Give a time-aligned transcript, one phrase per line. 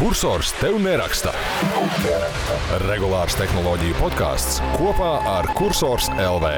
[0.00, 1.28] Cursors tev neraksta.
[2.86, 6.52] Regulārs tehnoloģiju podkāsts kopā ar Cursors LV.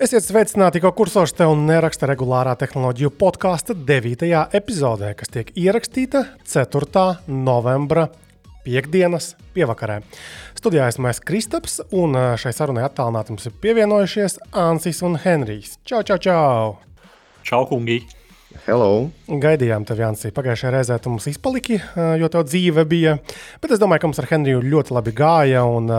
[0.00, 4.32] Esiet sveicināti, ko kursors tev neraksta regulārā tehnoloģiju podkāsta 9.
[4.56, 7.06] epizodē, kas tiek ierakstīta 4.
[7.28, 8.08] novembra
[8.64, 10.00] piekdienas pievakarē.
[10.56, 15.76] Studijā esmu es Kristaps, un šai sarunai attālināti mums ir pievienojušies Ansis un Henrijs.
[15.84, 16.78] Čau, čau, čau!
[17.44, 18.06] Čau, kungi!
[18.64, 19.08] Hello!
[19.28, 20.24] Gaidījām tevi, Jānis.
[20.34, 21.76] Pagājušajā reizē tu mums izpaliki,
[22.20, 23.16] jo tev dzīve bija.
[23.62, 25.66] Bet es domāju, ka mums ar Henriju ļoti labi gāja.
[25.68, 25.92] Un,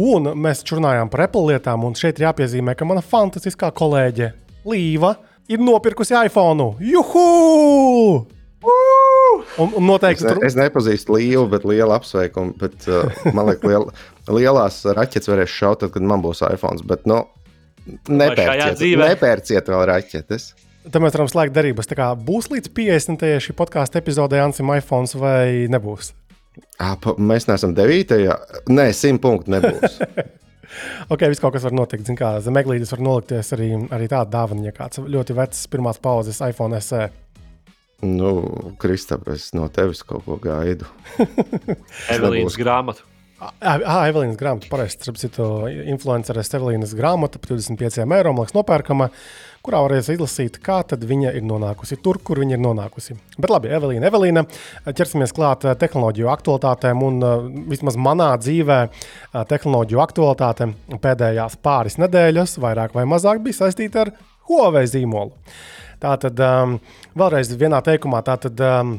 [0.00, 1.86] un mēs runājām par Apple lietām.
[1.86, 4.32] Un šeit ir jāpiezīmē, ka mana fantastiskā kolēģe
[4.68, 5.14] Līva
[5.50, 6.72] ir nopirkusi iPhone.
[6.84, 8.26] Juhu!
[9.58, 12.54] Un, un noteikti, es, ne, es nepazīstu lielu, bet lielu apsveikumu.
[12.60, 13.86] Bet, uh, man liekas, liel,
[14.36, 16.80] lielās raķetes varēs šaut, tad, kad man būs iPhone.
[16.88, 17.22] Bet, nu,
[18.08, 20.50] nepērciet, nepērciet vēl raķetes.
[20.80, 21.90] Tad mēs varam slēgt derības.
[22.24, 23.24] Būs līdz 50.
[23.44, 26.14] šī podkāstu epizodē Ansim iPhone vai nebūs?
[26.80, 28.14] À, mēs neesam 9.
[28.72, 29.98] Nē, 100 punktu nebūs.
[31.12, 32.08] ok, viss kaut kas var notikt.
[32.08, 36.00] Zin kā, zem eglītes var nolikties arī, arī tāda dāvana, ja kāds ļoti vecs pirmās
[36.00, 37.10] paudzes iPhone SE.
[38.00, 38.32] Nu,
[38.80, 40.88] Kristap, es no tevis kaut ko gaidu.
[42.16, 43.04] Evelīnas grāmatu.
[43.40, 44.98] Ah, Evelīnas grāmata, pareizi.
[45.00, 49.08] Starp citu, influenceres Evelīnas grāmata par 25 eiro, man liekas, nopērkama,
[49.64, 53.16] kurā varēs izlasīt, kā viņa ir nonākusi tur, kur viņa ir nonākusi.
[53.38, 54.44] Bet labi, Evelīna, Evelīna,
[54.86, 60.70] ķersimies klāt eh, tehnoloģiju aktualitātēm, un uh, vismaz manā dzīvē uh, tehnoloģiju aktualitāte
[61.02, 64.14] pēdējās pāris nedēļas, vairāk vai mazāk, bija saistīta ar
[64.48, 65.36] Huawei zīmolu.
[66.00, 66.78] Tātad, um,
[67.18, 68.64] vēlreiz vienā teikumā, tātad.
[68.64, 68.98] Um,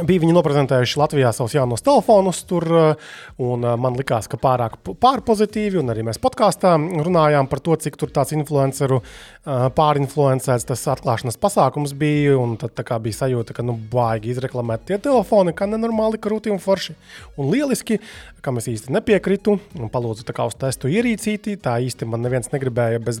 [0.00, 3.10] Bija viņi noprezentējuši Latvijā savus jaunos telefonus, tur, uh,
[3.44, 8.00] un uh, man likās, ka pārāk pārpozitīvi, un arī mēs podkāstā runājām par to, cik
[8.00, 12.72] tāds influenceru uh, pārinfluencēts tas atklāšanas pasākums bija, tad
[13.04, 16.96] bija sajūta, ka nu, baigi izreklamēt tie telefoni, kā nenormāli krūti un forši
[17.36, 18.00] un lieliski,
[18.40, 23.20] kam es īsti nepiekritu, un palūdzu uz testu ierīcīti, tā īsti man neviens negribēja bez,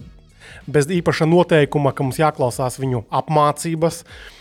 [0.64, 4.06] bez īpaša noteikuma, ka mums jāklausās viņu apmācības.
[4.08, 4.38] Uh,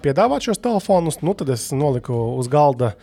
[0.00, 2.94] piedāvāt šos telefonus, nu, tad es noliku uz galda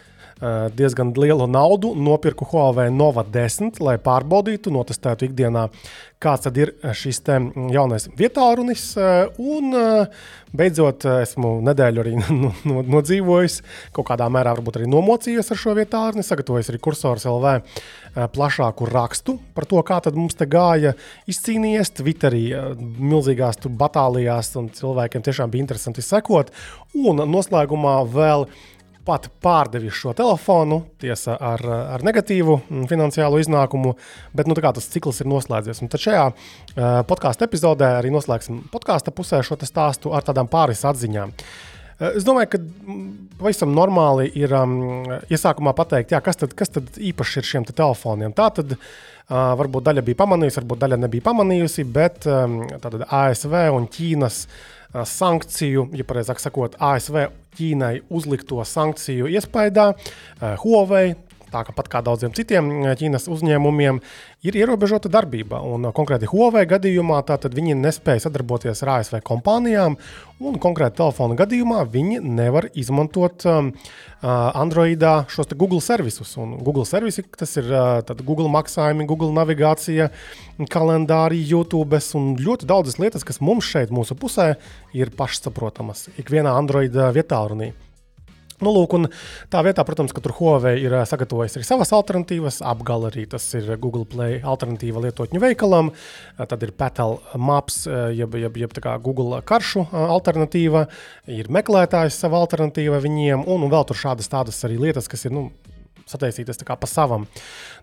[0.76, 5.70] diezgan lielu naudu, nopirku Huawei Nova 10, lai pārbaudītu, notestētu ikdienā,
[6.20, 7.22] kāds ir šis
[7.72, 8.84] jaunais vietārunis.
[9.40, 9.72] Un
[10.56, 12.16] beidzot, esmu nedēļu arī
[12.96, 13.62] nodzīvojis,
[13.96, 17.56] kaut kādā mērā varbūt arī nomocījies ar šo vietāruni, sagatavojis arī kursors LV
[18.36, 20.96] plašāku rakstu par to, kā mums te gāja
[21.32, 22.46] izcīnījies Twitterī,
[22.80, 26.52] milzīgās batālijās, un cilvēkiem tiešām bija interesanti sekot.
[26.96, 28.48] Un noslēgumā vēl
[29.06, 31.62] pat pārdevis šo telefonu, tiesa ar,
[31.96, 32.58] ar negatīvu
[32.90, 33.94] finansiālu iznākumu,
[34.36, 35.84] bet nu, tas cikls ir noslēdzies.
[35.84, 36.36] Un tad šajā uh,
[37.10, 41.34] podkāstu epizodē arī noslēgsim podkāstu pusē šo stāstu ar tādām pāris atziņām.
[41.36, 44.78] Uh, es domāju, ka mm, pavisam normāli ir um,
[45.30, 48.34] iesākumā pateikt, jā, kas, tad, kas tad īpaši ir šiem te telefoniem.
[48.36, 48.80] Tā tad uh,
[49.32, 52.64] varbūt daļa bija pamanījusi, varbūt daļa nebija pamanījusi, bet um,
[53.06, 54.64] ASV un Ķīnas uh,
[55.04, 57.26] sankciju, ja pareizāk sakot, ASV
[57.56, 59.92] Ķīnai uzlikto sankciju iespējā
[60.64, 61.14] Huawei
[61.64, 62.68] tāpat kā daudziem citiem
[63.00, 64.02] Ķīnas uzņēmumiem,
[64.46, 65.62] ir ierobežota darbība.
[65.64, 67.22] Un, konkrēti Huawei gadījumā
[67.56, 69.96] viņi nespēja sadarboties ar ASV kompānijām,
[70.44, 73.72] un konkrēti telefona gadījumā viņi nevar izmantot um,
[74.26, 76.36] Androidā šos Google servisus.
[76.42, 80.10] Un Google servisi tas ir uh, Google maksājumi, Google navigācija,
[80.72, 84.56] kalendāri, YouTube un ļoti daudzas lietas, kas mums šeit, mūsu pusē,
[84.98, 87.74] ir pašsaprotamas ikvienā Android vietā runī.
[88.64, 88.94] Nu, lūk,
[89.52, 92.62] tā vietā, protams, ka tur Huawei ir sagatavojis arī savas alternatīvas.
[92.64, 95.92] Apgala arī tas ir Google Play alternatīva lietotņu veikalam.
[96.40, 97.84] Tad ir Patel Maps,
[98.16, 100.86] jeb, jeb, jeb Google karšu alternatīva.
[101.28, 105.36] Ir meklētājs sava alternatīva viņiem, un, un vēl tur šādas tādas arī lietas, kas ir.
[105.36, 105.50] Nu,
[106.06, 107.24] Sataisīties pa savam.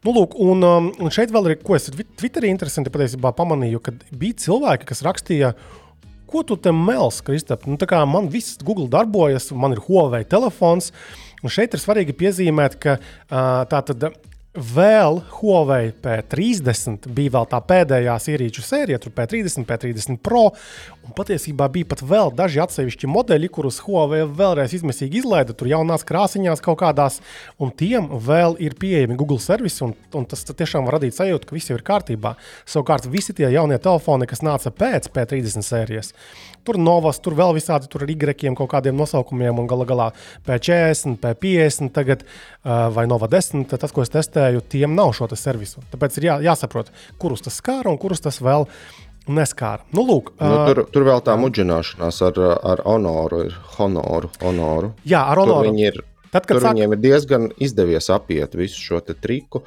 [0.07, 4.37] Nu, lūk, un, un šeit vēl ir, ko es Twitterī interesanti patiesībā pamanīju, ka bija
[4.45, 5.82] cilvēki, kas rakstīja, uh,
[6.33, 7.69] ko tu te melsi, Kristap?
[7.69, 10.93] Nu, man viss Google darbojas, man ir Huawei telefons.
[11.43, 14.13] Un šeit ir svarīgi piezīmēt, ka uh, tā tad
[14.53, 20.51] Vēl Huawei P30 bija vēl tā pēdējā ierīču sērija, tur P30, P30 Pro.
[21.03, 26.07] Un patiesībā bija pat vēl daži atsevišķi modeļi, kurus Huawei vēlreiz izmisīgi izlaida, tur jaunās
[26.07, 27.19] krāsiņās kaut kādās,
[27.59, 31.59] un tiem vēl ir pieejami Google servisi, un, un tas tiešām var radīt sajūtu, ka
[31.59, 32.37] viss ir kārtībā.
[32.71, 36.15] Savukārt visi tie jaunie telefoni, kas nāca pēc P30 sērijas,
[36.63, 40.11] tur Novas, tur vēl visādi tur ar Y kaut kādiem nosaukumiem, un gala galā
[40.47, 42.23] P40, P50 tagad,
[42.63, 45.83] vai Nova 10, tas, ko es testēju, tiem nav šo servisu.
[45.91, 48.71] Tāpēc ir jā, jāsaprot, kurus tas skar un kurus tas vēl
[49.31, 49.85] neskāra.
[49.95, 52.41] Nu, lūk, nu, tur, tur vēl tā muģināšanās ar,
[52.73, 54.33] ar honoru, ir honoru.
[54.43, 54.93] honoru.
[55.09, 55.71] Jā, ar honoru.
[55.71, 56.03] Tur, ir,
[56.33, 56.73] Tad, tur sāk...
[56.73, 59.65] viņiem ir diezgan izdevies apiet visu šo triku.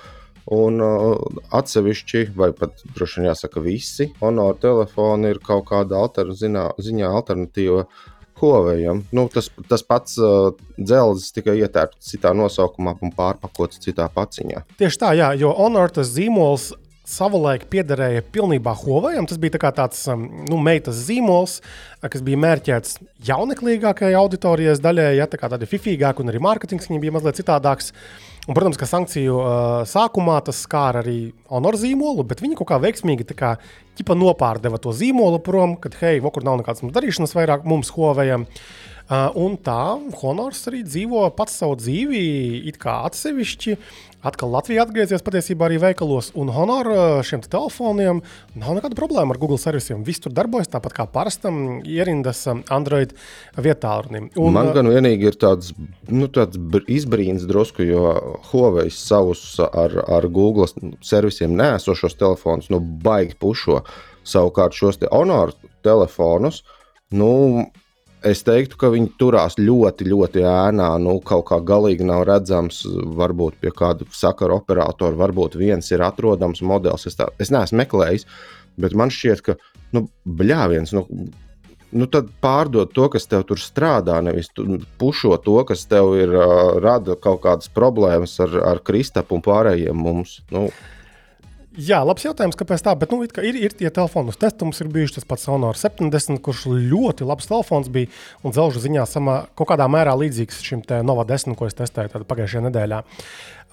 [0.56, 1.16] Un uh,
[1.58, 7.10] atsevišķi, vai pat droši vien jāsaka, visi honoru telefoni ir kaut kāda alter, zinā, ziņā
[7.10, 7.88] alternatīva
[8.38, 8.86] Huawei.
[9.16, 14.66] Nu, tas, tas pats uh, dzelzs tikai ietērpts citā nosaukumā un pārpakots citā paciņā.
[14.78, 16.74] Tieši tā, jā, jo Honor tas zīmols
[17.06, 19.16] savulaik piederēja pilnībā Huawei.
[19.30, 21.60] Tas bija tā tāds um, nu, meitas zīmols,
[22.02, 23.00] kas bija mērķēts
[23.30, 27.94] jauneklīgākajai auditorijai daļai, ja tā kā tādi fifīgāki, un arī mārketings viņiem bija mazliet citādāks.
[28.46, 29.52] Un, protams, ka sankciju uh,
[29.90, 33.56] sākumā tas skāra arī honor zīmolu, bet viņi kaut kā veiksmīgi kā,
[34.14, 38.36] nopārdeva to zīmolu prom, kad, hei, vokur nav nekādas darīšanas vairāk mums Huawei.
[39.06, 42.22] Uh, un tā Honors arī dzīvo pats savu dzīvi,
[42.70, 43.76] it kā atsevišķi.
[44.26, 46.88] Atkal Latvija atgriezies patiesībā arī veikalos, un Honor
[47.28, 48.24] šiem te telefoniem
[48.58, 50.02] nav nekāda problēma ar Google servisiem.
[50.08, 52.42] Viss tur darbojas tāpat kā parastam ierindas
[52.74, 53.14] Android
[53.62, 53.94] vietā.
[54.10, 55.76] Un, Man gan vienīgi ir tāds,
[56.10, 56.58] nu, tāds
[56.90, 58.16] izbrīns drusku, jo
[58.50, 60.66] Huawei savus ar, ar Google
[61.06, 63.84] servisiem nēsošos telefonus nu, baigi pušo.
[64.26, 65.54] Savukārt šos te Honor
[65.86, 66.64] telefonus,
[67.14, 67.30] nu,
[68.26, 70.88] Es teiktu, ka viņi turās ļoti, ļoti ēnā.
[71.02, 72.82] Nu, kaut kā galīgi nav redzams,
[73.20, 77.06] varbūt pie kāda sakara operatora, varbūt viens ir atrodams modelis.
[77.06, 78.26] Es, tā, es neesmu meklējis,
[78.82, 79.58] bet man šķiet, ka,
[79.94, 81.06] nu, bļāviens, nu,
[81.94, 84.50] nu tad pārdot to, kas tev tur strādā, nevis
[85.00, 90.02] pušot to, kas tev ir uh, rada kaut kādas problēmas ar, ar Kristapu un pārējiem
[90.08, 90.40] mums.
[90.56, 90.66] Nu.
[91.76, 94.64] Jā, labs jautājums, kāpēc tā, bet nu, ir, ir tie telefoni uz testu.
[94.64, 98.08] Mums ir bijis tas pats Honor 70, kurš ļoti labs telefons bija
[98.48, 102.64] un dzelžu ziņā samā, kaut kādā mērā līdzīgs šim Nova 10, ko es testēju pagājušajā
[102.70, 103.02] nedēļā.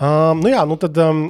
[0.02, 1.28] Um, nu jā, nu tad um,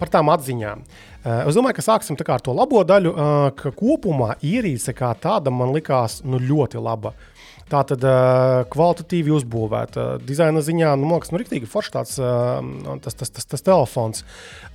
[0.00, 0.86] par tām atziņām.
[0.86, 5.52] Uh, es domāju, ka sāksim ar to labo daļu, uh, ka kopumā ierīce kā tāda
[5.52, 7.12] man likās nu, ļoti laba.
[7.68, 10.22] Tā tad uh, kvalitatīvi uzbūvēta.
[10.24, 12.62] Dizaina ziņā, nu, man liekas, nu, rīktīgi foršs tāds uh,
[13.04, 14.22] tas, tas, tas, tas telefons.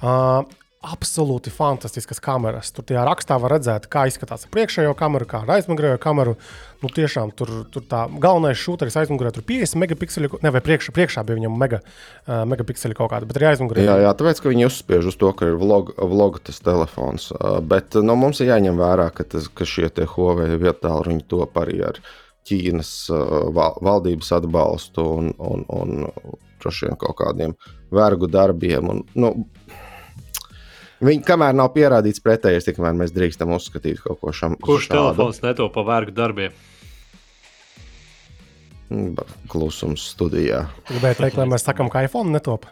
[0.04, 0.44] Uh,
[0.81, 2.72] absolūti fantastiskas kameras.
[2.74, 6.33] Tur tajā rakstā var redzēt, kā izskatās priekšējo kameru, kā ar aizmugurējo kameru.
[6.81, 11.22] Nu, tiešām tur, tur tā galvenais šūteris aizmugurē tur 50 megapikseli, ne vai priekšā, priekšā
[11.28, 13.86] bija viņam mega, uh, megapikseli kaut kāda, bet arī aizmugurē.
[13.86, 17.30] Jā, jā, tāpēc, ka viņi uzspiež uz to, ka ir vlog, vlog tas telefons.
[17.36, 21.62] Uh, bet nu, mums ir jāņem vērā, ka, tas, ka šie Huawei vietā viņi top
[21.62, 22.01] arī ar
[22.50, 26.07] Ķīnas uh, val, valdības atbalstu un, un, un
[26.62, 27.54] droši vien kaut kādiem
[27.94, 28.89] vergu darbiem.
[28.89, 29.36] Un, nu,
[31.01, 34.57] Viņi, kamēr nav pierādīts pretējais, tikmēr mēs drīkstam uzskatīt kaut ko šam.
[34.62, 34.98] Kurš šādu.
[35.00, 36.53] telefons neto pa vergu darbiem?
[39.50, 40.65] Klusums studijā.
[40.92, 42.68] Gribētu teikt, lai mēs sakām, ka iPhone netop.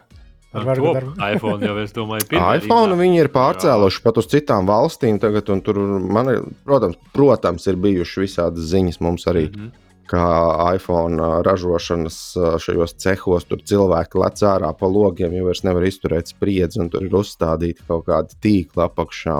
[1.34, 5.18] iPhone jau es domāju, ka iPhone viņi ir pārcēluši pat uz citām valstīm.
[5.22, 9.46] Tagad, tur, man, ir, protams, protams, ir bijušas visādas ziņas mums arī.
[9.50, 10.28] Mm -hmm kā
[10.74, 12.18] iPhone ražošanas
[12.62, 17.06] šajos cehos, tur cilvēki lec ārā pa logiem, jo vairs nevar izturēt spriedzi, un tur
[17.06, 19.38] ir uzstādīti kaut kādi tīkli apakšā.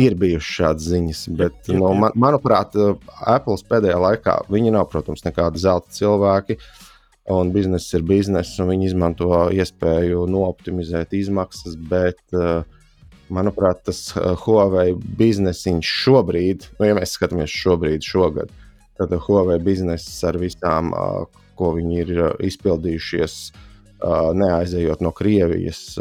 [0.00, 2.74] Ir bijušas šādas ziņas, bet, jep, nu, man, manuprāt,
[3.30, 6.58] Apple pēdējā laikā viņi nav, protams, nekādi zelta cilvēki.
[7.30, 12.20] Un biznesa ir biznesa, un viņi izmanto iespēju nooptimizēt izmaksas, bet,
[13.32, 14.10] manuprāt, tas
[14.42, 18.52] Huawei biznesiņš šobrīd, nu, ja mēs skatāmies šobrīd, šogad,
[18.98, 20.92] Tad Huawei bizness ar visām,
[21.58, 22.12] ko viņi ir
[22.46, 23.38] izpildījušies,
[24.38, 25.96] neaizejot no Krievijas,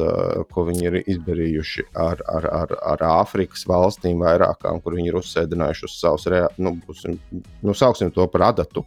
[0.51, 5.87] ko viņi ir izdarījuši ar, ar, ar, ar Āfrikas valstīm, vairākām, kur viņi ir uzsēdinājuši
[5.89, 6.49] uz savus, rea...
[6.57, 7.17] nu, būsim,
[7.63, 8.85] nu, sauksim to par adatu.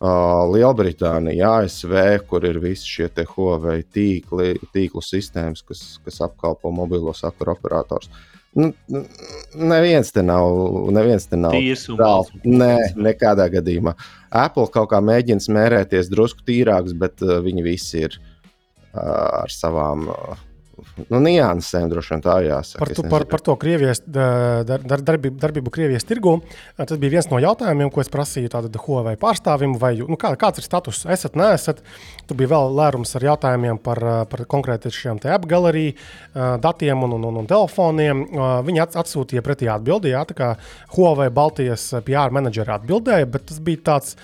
[0.00, 1.94] Lielbritānija, ASV,
[2.28, 8.08] kur ir visi šie Huawei tīkli, tīklu sistēmas, kas, kas apkalpo mobilo sakaru operators.
[8.08, 8.72] Uh, Nu,
[9.54, 10.48] neviens te nav.
[10.90, 11.54] Neviens te nav
[12.00, 12.32] tāls.
[12.42, 13.94] Nē, nekādā gadījumā.
[14.34, 20.08] Apple kaut kā mēģina smērēties drusku tīrāks, bet uh, viņi visi ir uh, ar savām.
[20.10, 20.46] Uh,
[20.98, 22.80] nu, niansēm droši vien tā jāsaka.
[22.82, 26.36] Par, tu, par, par to Krievijas dar, dar, darbību, darbību Krievijas tirgu.
[26.78, 29.76] Tas bija viens no jautājumiem, ko es prasīju Huawei pārstāvim.
[29.80, 31.04] Vai, nu, kā, kāds ir status?
[31.10, 31.82] Esat, neesat?
[32.28, 35.96] Tur bija vēl lērums ar jautājumiem par, par konkrēti šiem te apgaleriju
[36.62, 38.26] datiem un, un, un, un telefoniem.
[38.66, 40.52] Viņi atsūtīja pretī atbildību.
[40.96, 44.16] Huawei Baltijas PR menedžeri atbildēja, bet tas bija tāds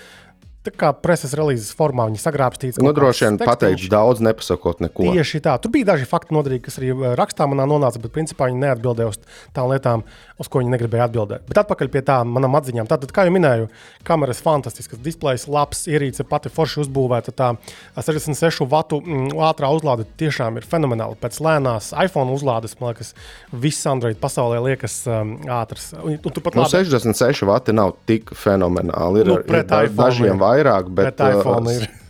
[0.67, 2.81] tā kā preses relīzes formā viņi sagrābstīts.
[2.83, 5.07] Nu, droši vien pateikts daudz, nepasakot neko.
[5.15, 5.55] Tieši tā.
[5.61, 9.11] Tur bija daži fakti noderīgi, kas arī eh, rakstā manā nonāca, bet principā viņi neatbildēja
[9.13, 9.19] uz
[9.55, 10.03] tām lietām,
[10.37, 11.45] uz ko viņi negribēja atbildēt.
[11.49, 12.89] Bet atpakaļ pie tām manām atziņām.
[12.89, 13.69] Tātad, kā jau minēju,
[14.07, 17.33] kameras fantastiskas, displejs labs, ierīce pati forši uzbūvēta.
[17.37, 17.53] Tā
[17.97, 21.17] 66 vatu mm, ātrā uzlāde tiešām ir fenomenāla.
[21.21, 23.13] Pēc lēnās iPhone uzlādes, man liekas,
[23.51, 25.91] viss Android pasaulē liekas um, ātrs.
[25.97, 26.69] Un, un nu, labi...
[26.73, 29.23] 66 vati nav tik fenomenāli.
[29.23, 30.56] Ir, nu, ir dažiem vairāk,
[30.89, 31.87] bet pret iPhone uh, ir.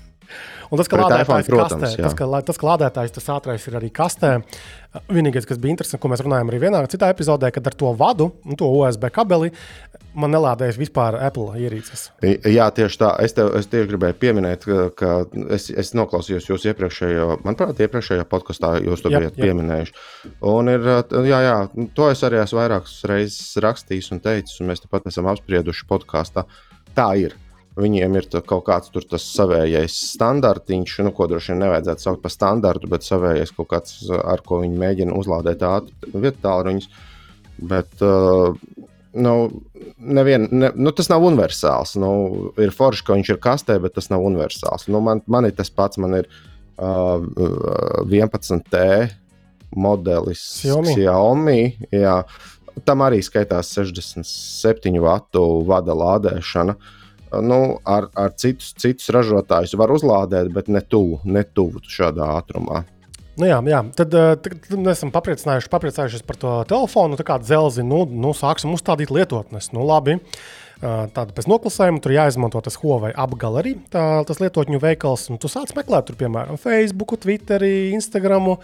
[0.68, 3.90] Un tas, ka lādētājs, protams, kastē, tas, ka, tas, ka lādētājs tas ātrākais ir arī
[3.94, 4.34] kastē.
[5.14, 8.30] Vienīgais, kas bija interesants, ko mēs runājam arī vienā citā epizodē, kad ar to vadu,
[8.60, 9.54] to USB kabeli,
[10.18, 12.08] man nelādējas vispār Apple ierīces.
[12.26, 13.14] Jā, tieši tā.
[13.24, 15.16] Es, tev, es tieši gribēju pieminēt, ka, ka
[15.56, 19.98] es, es noklausījos jūsu iepriekšējo, manuprāt, iepriekšējā podkāstā jūs to bijat pieminējuši.
[20.52, 20.94] Un ir,
[21.30, 21.58] jā, jā,
[21.96, 26.48] to es arī esmu vairākas reizes rakstījis un teicis, un mēs tepat esam apsprieduši podkāstā.
[26.98, 27.38] Tā ir.
[27.78, 32.34] Viņiem ir kaut kāds tur tas savējais standartiņš, nu, ko droši vien nevajadzētu saukt par
[32.34, 35.62] standartu, bet savējais kaut kāds, ar ko viņi mēģina uzlādēt
[36.16, 36.90] vietu tālruņus.
[37.70, 38.58] Bet uh,
[39.14, 39.36] nu,
[39.98, 41.94] nevien, ne, nu, tas nav universāls.
[42.02, 42.12] Nu,
[42.58, 44.90] ir forši, ka viņš ir kastē, bet tas nav universāls.
[44.90, 46.34] Nu, man, man ir tas pats, man ir
[46.82, 47.22] uh,
[48.10, 48.84] 11T
[49.78, 50.98] modelis Xiaomi.
[50.98, 51.60] Xiaomi
[51.94, 52.20] jā.
[52.86, 56.74] Tam arī skaitās 67 vatu vada lādēšana.
[56.74, 56.94] Uh,
[57.44, 62.84] nu, ar, ar citus, citus ražotājus var uzlādēt, bet ne tuvu, ne tuvu šādā ātrumā.
[63.38, 63.84] Nu jā, jā.
[63.94, 67.18] Tad, eh, tad, mēs esam papriecinājušies, papriecinājušies par to telefonu.
[67.20, 69.70] Tā kā dzelzi, nu, nu sāksim uzstādīt lietotnes.
[69.78, 70.18] Nu, labi.
[70.78, 75.28] Eh, tāda pēc noklusējuma tur jāizmanto tas Huawei apgaleri, tā, tas lietotņu veikals.
[75.42, 78.56] Tu sāc meklēt, tur, piemēram, Facebook, Twitter, Instagram.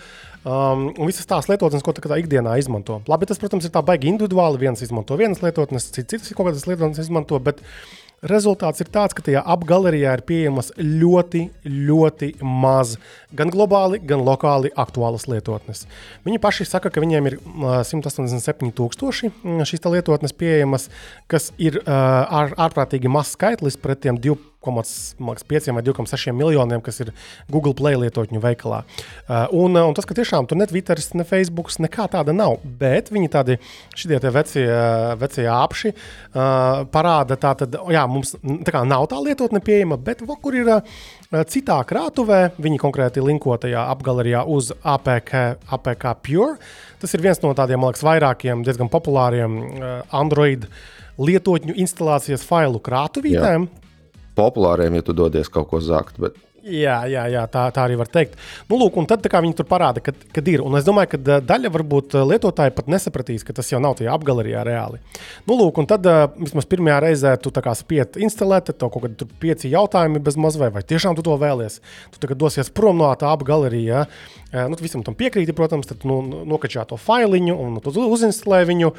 [0.44, 3.00] Um, un visas tās lietotnes, ko tu ikdienā izmanto.
[3.08, 4.62] Labi, tas, protams, ir tā baigi individuāli.
[4.66, 7.40] Viens izmanto vienas lietotnes, cits citas kaut kādas lietotnes izmanto.
[7.40, 12.96] Bet, uh, Rezultāts ir tāds, ka tajā apgalerijā ir pieejamas ļoti, ļoti maz
[13.36, 15.84] gan globāli, gan lokāli aktuālas lietotnes.
[16.24, 20.88] Viņi paši saka, ka viņiem ir 187,000 šīs lietotnes pieejamas,
[21.28, 24.53] kas ir ār, ārprātīgi mazs skaitlis pret tiem 2.
[24.64, 27.12] 2,5 vai 2,6 miljoniem, kas ir
[27.52, 28.84] Google Play lietotņu veikalā.
[29.28, 32.60] Uh, un, uh, un tas, ka tiešām tur ne Twitter, ne Facebook, nekā tāda nav.
[32.64, 33.58] Bet viņi tādi
[33.98, 34.66] šie vecie,
[35.20, 40.56] vecie apši uh, parāda, ka mums tā kā nav tā lietotne pieejama, bet va, kur
[40.58, 40.72] ir
[41.50, 45.32] citā krātuvē, viņi konkrēti linkotajā apgalerijā uz APK,
[45.74, 46.58] APK Pure.
[47.02, 49.58] Tas ir viens no tādiem, man liekas, vairākiem diezgan populāriem
[50.14, 50.68] Android
[51.18, 53.68] lietotņu instalācijas failu krātuvītēm,
[54.38, 56.20] populāriem, ja tu dodies kaut ko zakt.
[56.22, 56.40] Bet...
[56.64, 58.38] Jā, jā, jā tā, tā arī var teikt.
[58.70, 60.62] Nu, lūk, un tad viņi tur parāda, kad, kad ir.
[60.64, 64.62] Un es domāju, ka daļa varbūt lietotāji pat nesapratīs, ka tas jau nav tajā apgalerijā
[64.64, 65.02] reāli.
[65.44, 66.08] Nu, lūk, un tad
[66.40, 71.20] vismaz pirmajā reizē tu spied instalēt, to kaut kādi pieci jautājumi bez maz vai, tiešām
[71.20, 71.82] tu to vēlies.
[72.16, 74.06] Tu tagad dosies prom no tā apgalerijā.
[74.54, 78.96] Nu, visam tam piekrīti, protams, tad nu, nokačā to failiņu un tu uzinstalē viņu.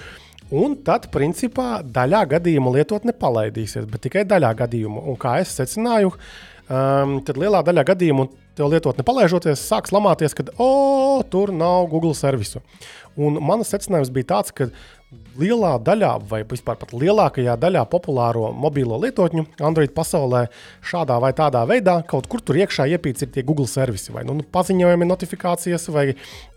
[0.52, 5.06] Un tad, principā, daļā gadījumu lietotne palaidīsies, bet tikai daļā gadījumu.
[5.08, 6.12] Un kā es secināju,
[6.68, 12.14] um, tad lielā daļā gadījumu tev lietotne palaižoties, sāks lamāties, ka, oh, tur nav Google
[12.18, 12.60] servisu.
[13.16, 14.68] Un mans secinājums bija tāds, ka
[15.38, 20.44] lielā daļā, vai vispār pat lielākajā daļā populāro mobilo lietotņu Android pasaulē
[20.87, 24.38] šādā vai tādā veidā kaut kur tur iekšā iepīts ir tie Google servisi, vai nu,
[24.38, 26.06] nu, paziņojumi, notifikācijas, vai,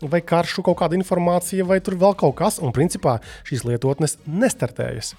[0.02, 5.14] vai karšu kaut kāda informācija, vai tur vēl kaut kas, un principā šīs lietotnes nestartējas.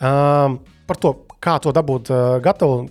[0.00, 1.14] Um, par to
[1.46, 2.86] kā to dabūt uh, gatavu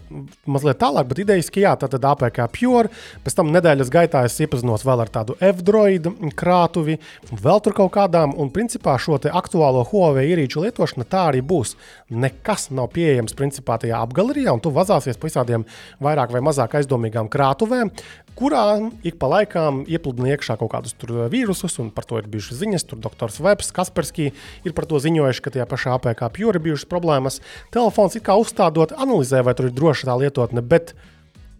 [0.49, 2.91] mazliet tālāk, bet idejaski, jā, tā tad APK Pure.
[3.25, 6.97] Pēc tam nedēļas gaitā es iepazinos vēl ar tādu F-droidu krātuvi,
[7.31, 11.75] vēl tur kaut kādām, un principā šo aktuālo Huawei ierīču lietošana tā arī būs.
[12.11, 15.65] Nekas nav pieejams principā tajā apgalerijā, un tu vazāsies pa visādiem
[16.03, 17.91] vairāk vai mazāk aizdomīgām krātuvēm,
[18.35, 20.95] kurā ik pa laikam iepludina iekšā kaut kādus
[21.31, 22.87] vīrusus, un par to ir bijušas ziņas.
[22.89, 24.35] Tur doktors Webs, Kasperskis
[24.67, 27.41] ir par to ziņojuši, ka tajā pašā APK ir bijušas problēmas.
[27.73, 30.61] Telefons it kā uzstādot, analizē, vai tur ir droša tā lietotne.
[30.61, 30.93] Bet,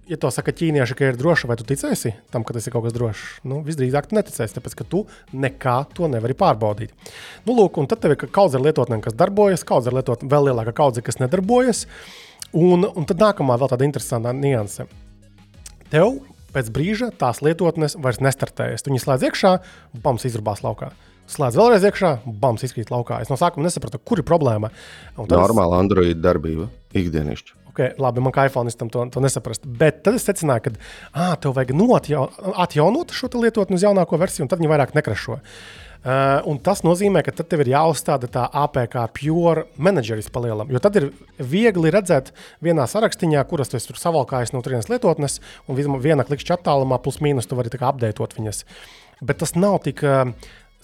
[0.09, 2.85] ja to saka ķīnieši, ka ir droša, vai tu ticēsi tam, ka tas ir kaut
[2.87, 3.23] kas drošs?
[3.47, 6.93] Nu, visdrīzāk, tu neticēsi, tāpēc ka tu nekā to nevari pārbaudīt.
[7.47, 10.51] Nu, lūk, un tad tev ir kaudze ar lietotnēm, kas darbojas, kaudze ar lietotnēm, vēl
[10.51, 11.85] lielāka kaudze, kas nedarbojas.
[12.55, 14.85] Un, un tad nākamā vēl tāda interesanta nianse.
[15.91, 16.19] Tev
[16.55, 18.85] pēc brīža tās lietotnes vairs nestartējas.
[18.85, 19.51] Tu viņus slēdz iekšā,
[20.05, 20.93] bams izrūbās laukā.
[21.31, 23.19] Slēdz vēlreiz iekšā, bams izkrīt laukā.
[23.23, 24.71] Es no sākuma nesapratu, kur ir problēma.
[25.17, 25.85] Normāla es...
[25.85, 27.61] Android darbība, ikdienišķa.
[27.75, 29.65] Okay, labi, man kā iPhone tam to, to nesaprast.
[29.67, 30.75] Bet tad es secināju, ka
[31.11, 31.73] ah, tev vajag
[32.55, 35.35] atjaunot šo lietotni uz jaunāko versiju, un tad viņi vairāk nekrašo.
[35.35, 40.69] Uh, un tas nozīmē, ka tad tev ir jāuzstāda tā APK pure menedžeris palielam.
[40.69, 41.09] Jo tad ir
[41.39, 42.29] viegli redzēt
[42.65, 47.49] vienā sarakstā, kuras tu tur savalkājies no turienes lietotnes, un viena klikšķa attālumā, plus mīnus,
[47.49, 48.65] tu vari apdeitot viņas.
[49.25, 50.05] Bet tas nav tik.
[50.05, 50.35] Uh,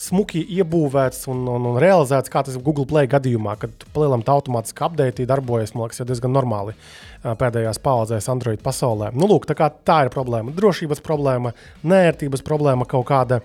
[0.02, 4.34] smuki iebūvēts un, un, un realizēts, kā tas ir Google Play gadījumā, kad palielam tā
[4.34, 6.74] automātiski apgādēji darbojas, man liekas, diezgan normāli
[7.22, 9.12] pēdējās paudzēs Android pasaulē.
[9.14, 10.56] Nu, lūk, tā, tā ir problēma.
[10.58, 11.54] Drošības problēma,
[11.86, 13.42] nērtības problēma kaut kāda.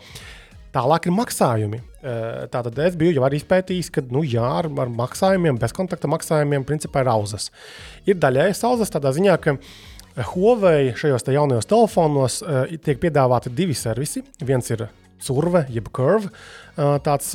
[0.76, 1.80] Tālāk ir maksājumi.
[2.52, 7.00] Tātad es biju jau arī izpētījis, ka nu, jā, ar, ar maksājumiem, bezkontakta maksājumiem, principā
[7.04, 7.48] ir auzas.
[8.04, 9.56] Ir daļēji auzas tādā ziņā, ka
[10.34, 12.38] Huawei šajos te jaunajos telefonos
[12.84, 14.22] tiek piedāvāti divi servisi.
[14.44, 14.86] Viens ir
[15.26, 16.30] curve, jeb curve.
[16.76, 17.32] Tāds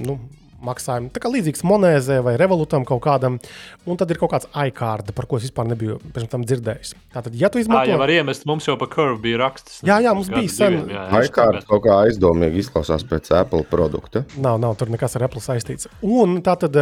[0.00, 0.18] nu,
[0.64, 1.10] maksājumi.
[1.14, 3.38] Tā kā līdzīgs monēzē vai revolūtam kaut kādam,
[3.86, 6.94] un tad ir kaut kāds iCard, par ko es vispār nebiju dzirdējis.
[7.14, 7.86] Tātad, ja tu izmanto...
[7.86, 9.80] Jā, jau var iemest, mums jau pa curve bija raksts.
[9.86, 10.80] Jā, jā, mums bija sen.
[11.22, 14.24] iCard kaut kā aizdomīgi izklausās pēc Apple produkta.
[14.38, 15.90] Nav, nav tur nekas ar Apple saistīts.
[16.02, 16.76] Un tātad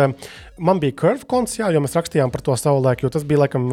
[0.58, 3.68] man bija curve konts, jā, jo mēs rakstījām par to savulaik, jo tas bija laikam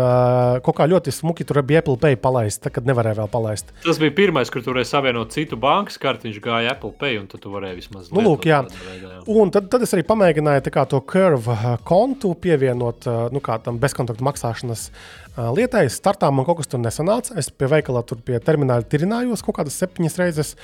[0.65, 3.71] kaut kā ļoti smuki, tur bija Apple Pay palaist, tad, kad nevarēja vēl palaist.
[3.85, 7.79] Tas bija pirmais, kur turēja savienot citu bankas kartiņu, gāja Apple Pay, un tu varēji
[7.79, 8.11] vismaz.
[8.13, 8.61] Nu, lūk, jā.
[8.83, 9.23] Veidā, jā.
[9.33, 14.25] Un tad, tad es arī pamēģināju to curve uh, kontu pievienot uh, nu, kādam bezkontaktu
[14.25, 15.85] maksāšanas uh, lietai.
[15.91, 17.37] Startā man kaut kas tur nesanāca.
[17.39, 20.55] Es pie veikala tur pie termināla tirinājos kaut kādas septiņas reizes.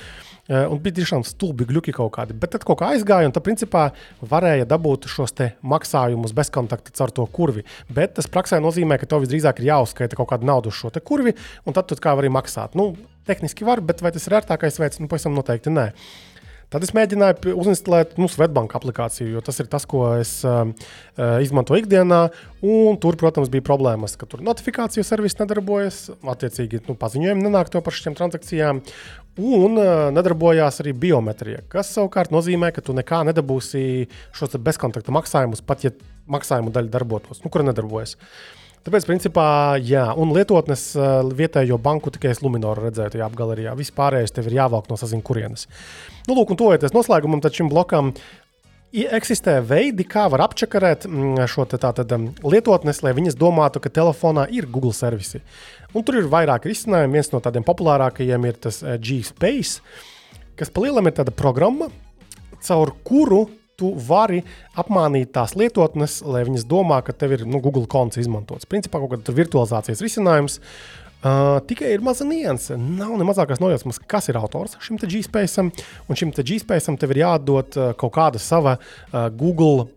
[0.50, 2.34] Un bija tiešām stulbi gluži kaut kādi.
[2.34, 3.84] Bet tad kaut kā aizgāja, un tā principā
[4.32, 7.62] varēja dabūt šos maksājumus bezkontakta caur to kurvi.
[7.86, 11.36] Bet tas praksē nozīmē, ka tev visdrīzāk ir jāuzskaita kaut kāda nauda uz šo kurvi,
[11.64, 12.74] un tad tu kā vari maksāt.
[12.74, 12.96] Nu,
[13.30, 14.98] tehniski var, bet vai tas ir ērtākais veids?
[14.98, 15.90] Nu, pavisam noteikti nē.
[16.70, 20.68] Tad es mēģināju uzinstalēt nu, Svetbanka aplikāciju, jo tas ir tas, ko es uh,
[21.42, 22.20] izmantoju ikdienā.
[23.02, 28.14] Tur, protams, bija problēmas, ka tur notifikāciju servis nedarbojas, attiecīgi nu, paziņojumi nenāk par šīm
[28.18, 28.84] transakcijām.
[29.40, 35.64] Un uh, nedarbojās arī biometrija, kas savukārt nozīmē, ka tu nekā nedabūsi šos bezkontakta maksājumus,
[35.66, 35.94] pat ja
[36.30, 38.14] maksājumu daļa darbotos, nu, kur nedarbojas.
[38.14, 39.46] Uh, Tāpēc, principā,
[39.84, 43.74] jā, un lietotnes uh, vietējo banku tikai es Luminoru redzēju tajā apgalerijā.
[43.76, 45.66] Vispārējais tev ir jāvelk no sazina kurienes.
[46.24, 48.14] Nu, lūk, un tojoties noslēgumam, tad šim blokam
[48.90, 54.48] eksistē veidi, kā var apčakarēt mm, šo tātad, um, lietotnes, lai viņas domātu, ka telefonā
[54.48, 55.42] ir Google servisi.
[55.92, 57.20] Un tur ir vairāki risinājumi.
[57.20, 59.84] Viens no tādiem populārākajiem ir tas uh, G-Space,
[60.56, 61.92] kas palielam ir tāda programma,
[62.64, 63.44] caur kuru
[63.80, 64.44] tu vari
[64.78, 68.68] apmānīt tās lietotnes, lai viņas domā, ka tev ir nu, Google konts izmantots.
[68.68, 70.60] Principā kaut kāda virtualizācijas risinājums.
[71.20, 72.78] Uh, tikai ir maza nianse.
[72.80, 75.60] Nav ne mazākās nojausmas, kas ir autors šim G-Space.
[76.08, 79.90] Un šim G-Space tev ir jādod uh, kaut kāda sava uh, Google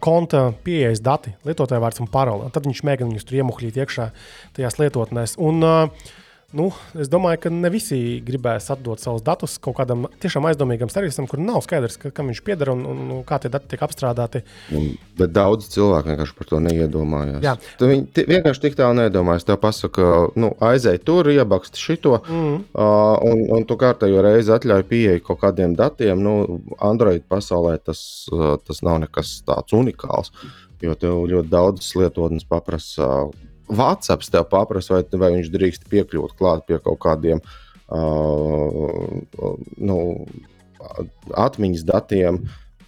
[0.00, 2.48] konta pieejas dati, lietotāja vārds un parole.
[2.54, 4.08] Tad viņš mēģina viņus tur iemuļīt iekšā
[4.56, 5.36] tajās lietotnēs.
[5.42, 6.12] Un, uh,
[6.52, 6.66] Nu,
[7.00, 11.40] es domāju, ka ne visi gribēs atdot savus datus kaut kādam tiešām aizdomīgam servisam, kur
[11.40, 14.42] nav skaidrs, ka, kam viņš pieder un, un, un kā tie dati tiek apstrādāti.
[14.76, 17.40] Un, bet daudz cilvēku vienkārši par to neiedomājās.
[17.46, 17.54] Jā.
[17.80, 19.46] Tu viņi vienkārši tik tālu nedomājas.
[19.48, 22.58] Tev pasaka, nu, aizej tur, iebaksti šito, mm.
[22.76, 26.20] uh, un, un tu kārtējo reizi atļauj pieeja kaut kādiem datiem.
[26.20, 30.34] Nu, Android pasaulē tas, uh, tas nav nekas tāds unikāls,
[30.84, 33.08] jo tev ļoti daudzas lietotnes paprasa.
[33.08, 39.22] Uh, WhatsApp tev paprasa, vai, vai viņš drīkst piekļūt klāt pie kaut kādiem uh,
[39.78, 39.98] nu,
[41.46, 42.42] atmiņas datiem.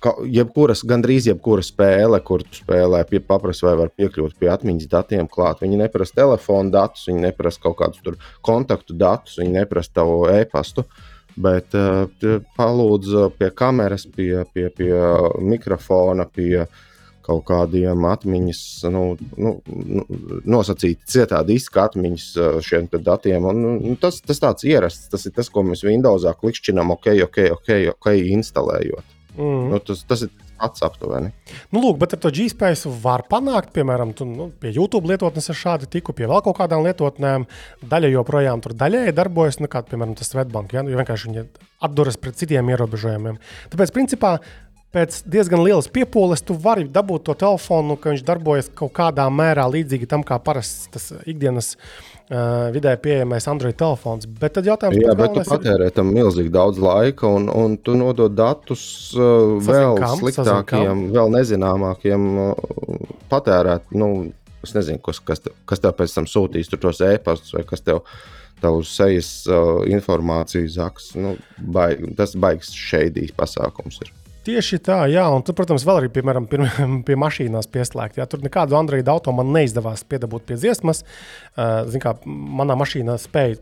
[0.05, 4.91] Ka, jebkuras, gandrīz jebkura spēle, kur tu spēlē, pie, paprasa, vai var piekļūt pie atmiņas
[4.93, 5.63] datiem klāt.
[5.65, 10.85] Viņi neprasa telefona datus, viņi neprasa kaut kādus kontaktu datus, viņi neprasa tavu e-pastu.
[11.35, 12.05] Bet uh,
[12.59, 14.93] palūdz pie kameras, pie, pie, pie
[15.43, 16.83] mikrofona, pie uh,
[17.25, 19.05] kaut kādiem atmiņas, nu,
[19.41, 20.05] nu, nu
[20.57, 22.29] nosacīti cietā diska atmiņas
[22.65, 23.49] šiem datiem.
[23.51, 27.43] Un, nu, tas, tas tāds ierasts, tas ir tas, ko mēs Windowsā klikšķinām, ok, ok,
[27.59, 29.21] ok, okay instalējot.
[29.35, 29.71] Mm.
[29.73, 30.31] Nu, tas, tas ir
[30.65, 31.31] pats aptuveni.
[31.75, 35.59] Nu, lūk, bet ar to G-Space var panākt, piemēram, tu, nu, pie YouTube lietotnes ar
[35.59, 37.47] šādu tiku, pie vēl kaut kādām lietotnēm.
[37.91, 41.47] Daļa joprojām tur daļēji darbojas, nu, kā piemēram tas Svetbank, ja, jo vienkārši viņi
[41.85, 43.41] atduras pret citiem ierobežojumiem.
[43.75, 44.37] Tāpēc, principā,
[44.95, 49.67] pēc diezgan lielas piepūles tu vari dabūt to telefonu, ka viņš darbojas kaut kādā mērā
[49.73, 54.29] līdzīgi tam, kā parasts tas ikdienas uh, vidē pieejamais Android telefons.
[54.41, 58.37] Bet tad jautājums, Jā, bet tu patērē tam milzīgi daudz laika, un, un tu nodod
[58.37, 58.87] datus
[59.19, 63.91] uh, vēl kam, sliktākiem, vēl nezināmākiem uh, patērēt.
[63.99, 64.31] Nu,
[64.65, 68.05] es nezinu, kas, kas, tev, kas tev pēc tam sūtīs tos e-pastus vai kas tev.
[68.63, 71.11] Tavu sejas uh, informāciju zaks.
[71.21, 73.99] Nu, baig, tas baigs šeidīs pasākums.
[74.01, 74.13] Ir.
[74.45, 76.61] Tieši tā, jā, un tur, protams, vēl arī piemēram, pie,
[77.07, 78.19] pie mašīnās pieslēgt.
[78.21, 81.01] Jā, tur nekādu Android auto man neizdevās piedabūt pie dziesmas.
[81.55, 83.57] Uh, Ziniet, kā manā mašīnā spēja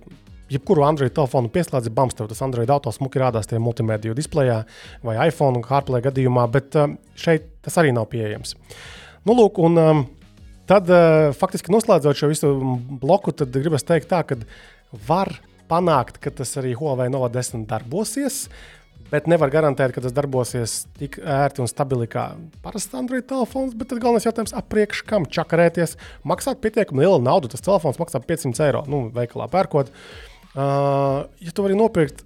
[0.52, 4.62] jebkuru Android telefonu pieslēdz, bams, tas Android auto smuki rādās tajā multimediju displejā
[5.06, 6.76] vai iPhone CarPlay gadījumā, bet
[7.18, 8.56] šeit tas arī nav pieejams.
[9.28, 10.04] Nu, lūk, un
[10.68, 10.90] tad
[11.38, 12.52] faktiski noslēdzot šo visu
[13.00, 14.36] bloku, tad gribas teikt tā, ka
[15.08, 15.32] var
[15.70, 18.44] panākt, ka tas arī Huawei Nova 10 darbosies.
[19.10, 22.30] Bet nevar garantēt, ka tas darbosies tik ērti un stabili kā
[22.64, 23.74] parasts Android telefons.
[23.76, 27.50] Bet tad galvenais jautājums, apriekš kam čakarēties, maksāt pietiekami lielu naudu.
[27.52, 29.92] Tas telefons maksā 500 eiro, nu, veikalā pērkot.
[30.52, 32.24] Uh, ja tu vari nopirkt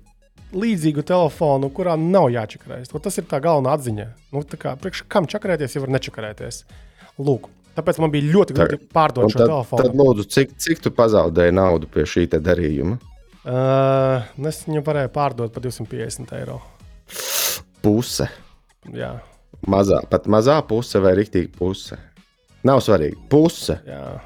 [0.54, 4.06] līdzīgu telefonu, kurā nav jāčakarējas, tad tas ir tā galvenā atziņa.
[4.34, 6.62] Nu, tā kā, priekš kam čakarēties, ja var nečakarēties.
[7.18, 9.82] Lūk, tāpēc man bija ļoti grūti pārdot šo tad, telefonu.
[9.82, 13.00] Tad, lūdzu, cik, cik tu pazaudēji naudu pie šī darījuma?
[13.46, 16.58] Uh, es viņu varēju pārdot par 250 eiro.
[17.84, 18.26] Puse.
[18.94, 19.12] Jā.
[19.70, 21.98] Mazā, pat mazā puse vai rīktīva puse.
[22.66, 23.18] Nav svarīgi.
[23.30, 23.78] Puse.
[23.86, 24.16] Jā.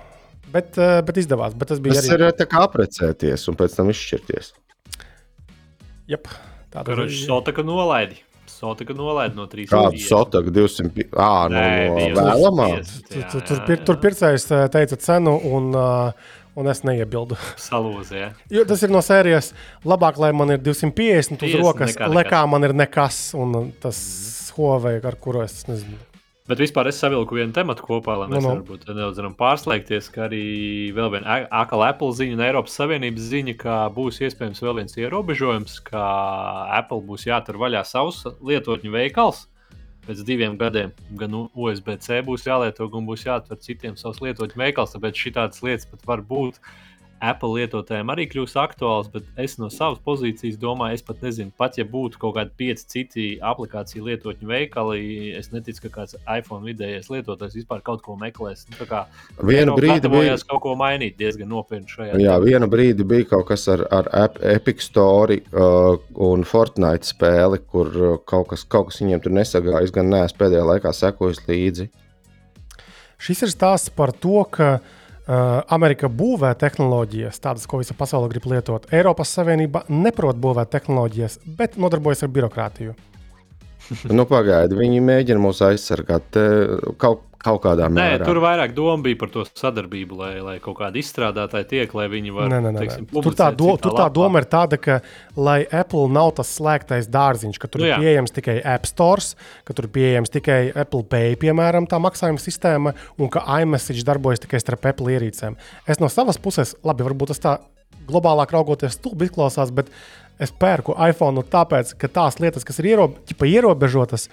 [0.51, 0.75] Bet,
[1.07, 1.53] bet izdevās.
[1.55, 2.31] Bet tas bija Tas arī.
[2.31, 4.51] ir tā kā apprecēties un pēc tam izšķirties.
[6.11, 6.27] Jep,
[6.73, 7.21] tā tas bija.
[7.29, 8.19] Sotaka nolaidi.
[8.51, 9.69] Sotaka nolaidi no 3.
[9.71, 11.07] Kādu sotaku 200?
[11.15, 12.67] Ah, no, no vēlamā.
[13.07, 17.39] Tur, tur, tur, pir, tur pircējs teica cenu, un, uh, un es neiebildu.
[17.61, 18.21] Salūzē.
[18.21, 18.31] Ja?
[18.51, 19.53] Jo tas ir no sērijas,
[19.87, 23.23] labāk, lai man ir 250 uz 50 rokas, nekā man ir nekas.
[23.39, 23.99] Un tas
[24.57, 25.99] Huawei, ar kuru es nezinu.
[26.51, 28.55] Bet vispār es savilku vienu tematu kopā, lai mēs Nu, nu.
[28.59, 33.55] varbūt nedaudz varam pārslēgties, ka arī vēl viena akla Apple ziņa un Eiropas Savienības ziņa,
[33.61, 36.03] ka būs iespējams vēl viens ierobežojums, ka
[36.81, 39.45] Apple būs jātur vaļā savs lietotņu veikals.
[40.11, 44.97] Pēc diviem gadiem gan USB-C būs jālieto, gan būs jāatver citiem savs lietotņu veikals.
[44.97, 46.59] Tāpēc šī tādas lietas pat var būt.
[47.21, 51.77] Apple lietotājiem arī kļūs aktuāls, bet es no savas pozīcijas domāju, es pat nezinu, pat
[51.77, 55.01] ja būtu kaut kādi pieci citi aplikāciju lietotņu veikali,
[55.37, 58.65] es neticu, ka kāds iPhone vidējais lietotājs vispār kaut ko meklēs.
[58.71, 59.03] Nu, tā kā
[59.45, 60.39] Vienu brīdi bija.
[60.49, 64.41] kaut ko mainīt diezgan nopietni šajā Jā, vienu brīdi bija kaut kas ar, ar Ep-
[64.55, 69.93] Epic Store uh, un Fortnite spēli, kur uh, kaut kas, kaut kas viņiem tur nesagājis.
[69.93, 71.91] Gan neesmu pēdējā laikā sekojis līdzi.
[73.21, 74.97] Šis ir stāsts par to, ka uh,
[75.31, 78.89] Amerika būvē tehnoloģijas, tādas, ko visa pasaule grib lietot.
[78.91, 82.97] Eiropas Savienība neprot būvēt tehnoloģijas, bet nodarbojas ar birokrātiju.
[84.17, 88.27] nu, pagaidi, viņi mēģina mūs aizsargāt eh, kaut, kaut kādā Nē, mērā.
[88.29, 92.35] tur vairāk doma bija par to sadarbību, lai, lai kaut kādi izstrādātāji tiek, lai viņi
[92.37, 93.25] var Nē, nē, nē, teiksim, nē.
[93.25, 95.01] Tur tā, do, tur tā doma ir tāda, ka,
[95.41, 97.99] lai Apple nav tas slēgtais dārziņš, ka tur Nu nu, jā.
[97.99, 99.25] ir pieejams tikai App Store,
[99.65, 104.45] ka tur ir pieejams tikai Apple Pay, piemēram, tā maksājuma sistēma, un ka iMessage darbojas
[104.45, 105.57] tikai starp Apple ierīcēm.
[105.89, 107.59] Es no savas puses, labi, varbūt tas tā
[108.11, 109.91] globālāk raugoties, stulbi izklausās, bet
[110.41, 112.91] es pērku iPhone tāpēc, ka tās lietas, kas ir
[113.29, 114.29] ķipa ierobežotas,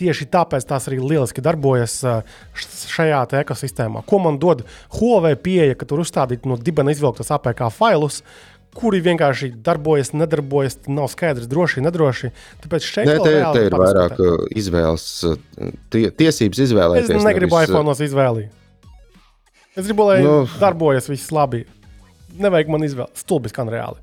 [0.00, 4.02] tieši tāpēc tās arī lieliski darbojas š- šajā ekosistēmā.
[4.08, 4.64] Ko man dod
[4.96, 8.22] Huawei pieeja, ka tur uzstādīt no dibena izvilktas APK failus,
[8.74, 12.30] kuri vienkārši darbojas, nedarbojas, nav skaidrs, droši, nedroši.
[12.62, 17.24] Tāpēc šeit Nē, te, te ir vairāk uh, izvēles, uh, tie, tiesības Es izvēlēties.
[17.26, 18.44] negribu nevis, uh, iPhone izvēli.
[19.76, 20.36] Es gribu, lai Nu.
[20.60, 21.64] darbojas viss labi.
[22.38, 23.10] Nevajag man izvēle.
[23.18, 23.98] Stulbi skan reāli.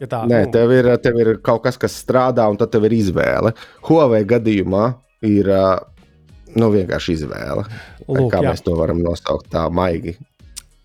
[0.00, 2.84] Ja tā, Nē, nu, tev ir, tev ir kaut kas, kas strādā, un tad tev
[2.88, 3.52] ir izvēle.
[3.88, 5.76] Huawei gadījumā ir uh,
[6.56, 7.66] nu, vienkārši izvēle.
[8.06, 8.52] Lūk, kā jā.
[8.52, 10.16] mēs to varam nosaukt tā maigi.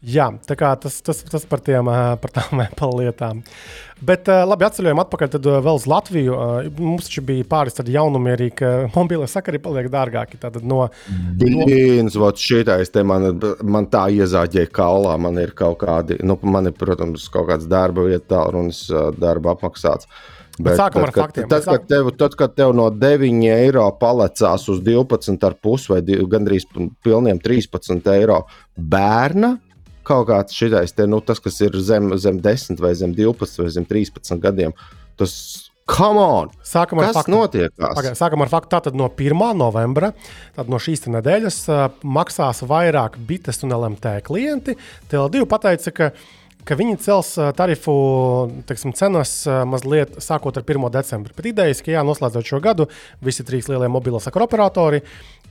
[0.02, 3.44] Jā, tā kā tas, tas, tas par, tiem, par tām Apple lietām.
[4.02, 6.38] Bet labi, atceļojam atpakaļ tad vēl uz Latviju.
[6.80, 10.40] Mums taču bija pāris tādi jaunumi arī, ka mobīlē sakari paliek dārgāki.
[10.42, 10.88] Tātad no,
[11.38, 13.30] Blīns, vot šitais te man,
[13.62, 15.14] man tā iezāģēja kaulā.
[15.22, 19.54] Man ir kaut kādi, nu, man ir, protams, kaut kāds darba vietā, runas ā, darba
[19.54, 20.10] apmaksāts.
[20.60, 21.48] Bet sākam tad, ar kad- faktiem.
[21.50, 26.66] Tad, Sāk- kad tev, tad, kad tev no 9 eiro palecās uz 12,5 vai gandrīz
[27.04, 28.42] pilniem 13 eiro
[28.78, 29.56] bērna,
[30.04, 33.70] kaut kāds šitais, te, nu, tas, kas ir zem, zem 10 vai zem 12 vai
[33.70, 34.74] zem 13 gadiem,
[35.18, 36.50] tas, come on!
[36.64, 37.96] sākam ar Kas notiekās?
[37.96, 39.56] Pagaid, sākam ar faktu, tātad no 1.
[39.58, 40.12] novembra,
[40.56, 41.62] tad no šīs nedēļas
[42.04, 44.76] maksās vairāk bites un LMT klienti.
[45.12, 46.12] TL2 pateica, ka,
[46.68, 47.94] ka viņi cels tarifu
[48.70, 49.34] teiksim, cenas
[49.70, 50.88] mazliet sākot ar 1.
[50.94, 51.36] decembri.
[51.38, 52.88] Bet idejas, ka jā, noslēdzot šo gadu,
[53.24, 55.02] visi trīs lielie mobilo sakaru operatori,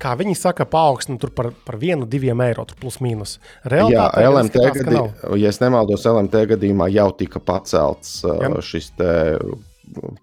[0.00, 3.38] kā viņi saka, paaugstina tur par, par 1, 2 eiro, plus mīnus.
[3.64, 5.34] Jā, Realitātē LMT, izskatās, ka gadī, nav.
[5.42, 8.54] ja es nemaldos, LMT gadījumā jau tika pacelts Jā.
[8.64, 9.10] šis te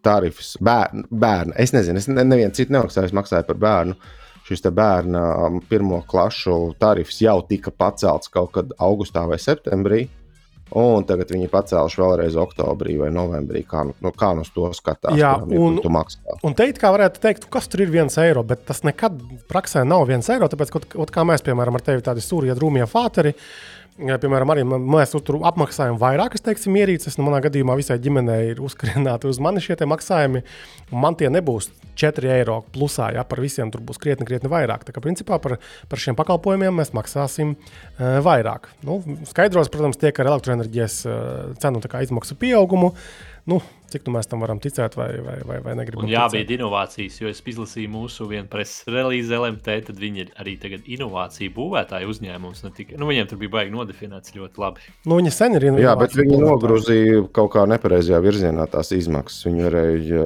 [0.05, 0.55] tarifs.
[0.63, 1.55] Bērni, bērni.
[1.59, 3.97] Es nezinu, es ne, nevienu citu nemaksāju, es maksāju par bērnu.
[4.47, 5.21] Šis bērna
[5.67, 10.05] pirmo klašu tarifs jau tika pacelts kaut kad augustā vai septembrī.
[10.75, 13.61] Un tagad viņi pacēluši vēlreiz oktobrī vai novembrī.
[13.67, 15.15] Kā nu, nu, kā nu to skatās?
[15.15, 16.35] Jā, un- tu maksā.
[16.43, 19.15] Un teikt, kā varētu teikt, kas tur ir viens eiro, bet tas nekad
[19.47, 20.49] praksē nav viens eiro.
[20.51, 23.33] Tāpēc, kaut, kaut kā mēs, piemēram, ar tevi tādi sūrija drūmie fāteri,
[23.97, 27.17] piemēram, arī mēs tur apmaksājam vairākas, teiksim, ierīces.
[27.17, 30.43] Nu, manā gadījumā visai ģimenei ir uzkrāināti uz mani šie maksājumi.
[30.93, 34.85] Man tie nebūs 4 eiro plusā, ja par visiem tur būs krietni, krietni vairāk.
[34.85, 35.57] Tā kā principā par,
[35.89, 38.69] par šiem pakalpojumiem mēs maksāsim uh, vairāk.
[38.85, 38.99] Nu,
[39.31, 41.17] skaidros, protams, tiek ar elektroenerģijas uh,
[41.61, 42.93] cenu izmaksu pieaugumu.
[43.47, 46.03] Nu, Cik nu mēs tam varam ticēt, vai, vai, vai, vai negribam?
[46.03, 50.57] Un jābeidz inovācijas, jo es izlasīju mūsu vienu preses relīzi LMT, tad viņi ir arī
[50.59, 52.65] tagad inovāciju būvētāji uzņēmums.
[52.75, 54.83] Tika, nu, viņiem tur bija baigi nodefinēts ļoti labi.
[55.07, 55.87] Nu, viņi sen ir inovācija.
[55.87, 59.47] Jā, bet viņi nogrūzīja kaut kā nepareizajā virzienā tās izmaksas.
[59.47, 60.25] Viņi varēja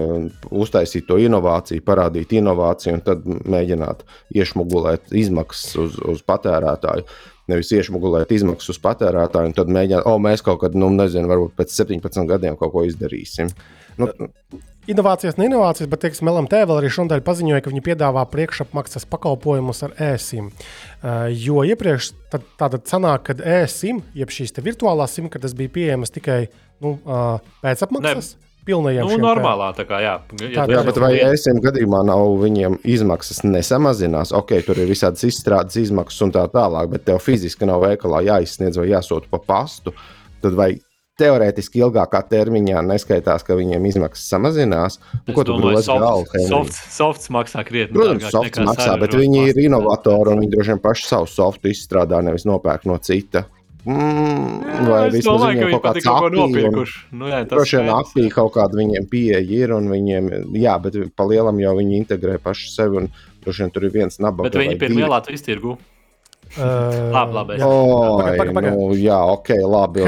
[0.63, 4.01] uztaisīt to inovāciju, parādīt inovāciju un tad mēģināt
[4.41, 7.05] iešmugulēt izmaksas uz, uz patērētāju
[7.49, 11.56] nevis iešmugulēt izmaksas uz patērētāju, un tad mēģināt, o, mēs kaut kad, nu, nezinu, varbūt
[11.58, 13.49] pēc 17 gadiem kaut ko izdarīsim.
[14.01, 14.12] Nu,
[14.89, 19.84] Inovācijas, ne inovācijas, bet, teiksim, LMT vēl arī šodien paziņoja, ka viņi piedāvā priekšapmaksas pakalpojumus
[19.86, 20.49] ar e-sim.
[20.49, 26.39] Uh, jo iepriekš tad, tātad sanāk, ka e-sim, jeb šīs virtuālās simkartes bija pieejamas tikai
[26.82, 28.34] nu, uh, pēc apmaksas.
[28.34, 29.10] Ne pilnajiem.
[29.10, 30.13] Nu, normālā tā kā, jā.
[30.41, 34.34] Ja tā, jā, bet vai ESM gadījumā nav viņiem izmaksas nesamazinās?
[34.38, 38.80] Ok, tur ir visādas izstrādes izmaksas un tā tālāk, bet tev fiziski nav veikalā jāizsniedz
[38.82, 39.95] vai jāsūta pa pastu.
[40.41, 40.74] Tad vai
[41.21, 44.97] teorētiski ilgākā termiņā neskaitās, ka viņiem izmaksas samazinās.
[45.28, 45.82] Nu, ko tu domā?
[45.86, 47.97] Soft, soft, softs maksā krietni.
[47.97, 52.24] Protams, softs maksā, bet viņi ir inovatori un viņi droši vien paši savu softu izstrādā,
[52.26, 53.45] nevis nopērk no cita.
[53.81, 56.99] Mm, vai es domāju, ka viņi kaut kādā veidā nopirkuši.
[57.17, 60.27] Nu, jā, Droši vien aktīvi kaut kāda viņiem pieeja ir, un viņiem,
[60.61, 63.09] jā, bet pa lielam jau viņi integrē paši sevi, un
[63.41, 64.51] droši vien tur ir viens nabaga.
[64.51, 65.79] Bet viņi pirmie Latvijas tirgu.
[66.51, 67.57] Uh, labi, labi.
[67.63, 68.71] Oh, paga, paga, paga.
[68.75, 70.05] Nu, jā, ok, labi.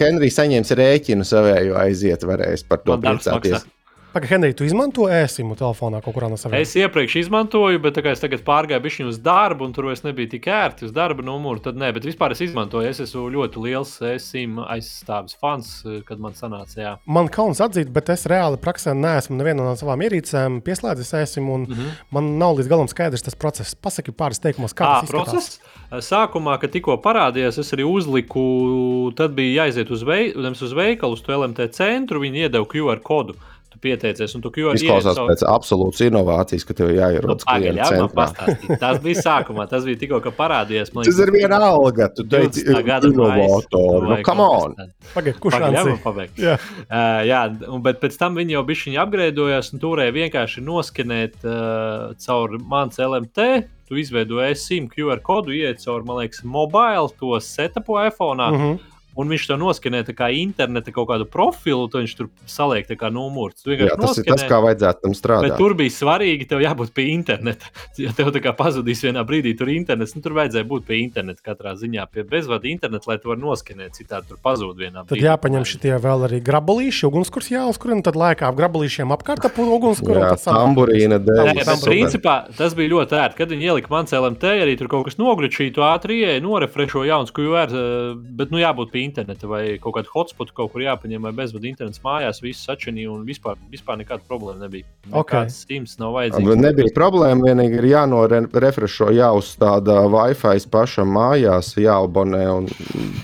[0.00, 3.66] Henrijs saņems rēķinu savēju aiziet, varēs par to priecāties.
[4.12, 6.60] Pagaidām, Henrij, tu izmanto e-simu telefonā kaut kurā no saviem?
[6.60, 10.48] Es iepriekš izmantoju, bet es tagad pārgāju bišķiņu uz darbu, un tur es nebiju tik
[10.52, 11.62] ērti uz darba numuru.
[11.64, 12.90] Tad nē, bet vispār es izmantoju.
[12.90, 15.70] Es esmu ļoti liels e-simu aizstāvis fans,
[16.04, 16.76] kad man sanāca.
[16.76, 16.92] Jā.
[17.08, 21.64] Man kauns atzīt, bet es reāli praksē neesmu nevienu no savām ierīcēm pieslēdzis e-simu, un
[21.64, 22.04] mm -hmm.
[22.12, 23.74] man nav līdz galam skaidrs tas process.
[23.74, 25.60] Pasaki pāris teikumos, kā tas process.
[25.92, 31.22] Sākumā, kad tikko parādījās, es arī uzliku, tad bija jāiziet uz, vei, uz veikalu, uz
[31.22, 33.36] to LMT centru, viņi iedeva QR kodu
[33.82, 35.30] pieteicies, un tu Izklausās savu...
[35.30, 38.76] pēc absolūtas inovācijas, ka tev jāierodas no, klienta centrā.
[38.82, 40.92] Tas bija sākumā, tas bija tikko, ka parādījās.
[40.94, 44.08] Tas ir viena alga, tu teici, inovātori.
[44.08, 44.76] Nu, come on!
[45.12, 46.40] Pagaid, kurš Pagaid, pabeigt?
[46.42, 51.42] Jā, uh, jā un, bet pēc tam viņi jau bišķiņi apgrēdojās, un turēja vienkārši noskenēt
[51.44, 53.50] uh, caur mans LMT.
[53.92, 58.40] Tu izveidoji SIM QR kodu, ieiet caur, man liekas, mobile, to setupu iPhone.
[58.40, 62.88] Mm -hmm un viņš to noskanē kā interneta kaut kādu profilu, tad viņš tur saliek
[62.98, 63.54] kā numuru.
[63.66, 65.46] Jā, tas noskanē, ir tas, kā vajadzētu tam strādāt.
[65.46, 67.70] Bet tur bija svarīgi, tev jābūt pie interneta.
[68.02, 71.44] Ja tev tā kā pazudīs vienā brīdī, tur internets, nu, tur vajadzēja būt pie interneta
[71.44, 75.20] katrā ziņā, pie bezvadu interneta, lai tu varētu noskanēt, citādi tur pazūd vienā brīdī.
[75.20, 79.60] Tad jāpaņem šitie vēl arī grabulīši, ugunskurs jāuzkur, un tad laikā ap grabulīšiem apkārt ap
[79.62, 80.24] ugunskuru.
[80.24, 81.52] Jā, tamburīna dēļ.
[81.52, 83.38] Jā, bet principā tas bija ļoti ērti.
[83.42, 87.70] Kad viņi ielika man CLMT, arī tur kaut kas nogričīja, ātri ieeja, norefrešo jauns QR,
[87.72, 91.68] eh, bet nu jābūt pie interneta vai kaut kādu hotspotu kaut kur jāpaņem, vai bezvadu
[91.70, 94.86] internets mājās, viss sačinīja un vispār, vispār nekāda problēma nebija.
[95.08, 95.52] Nekāds okay.
[95.52, 96.60] Steams nav vajadzīgs.
[96.62, 102.44] Nebija problēma, vienīgi ir jānorefrešo, jāuzstāda Wi-Fi pašam mājās, jāabonē.
[102.56, 102.70] Un...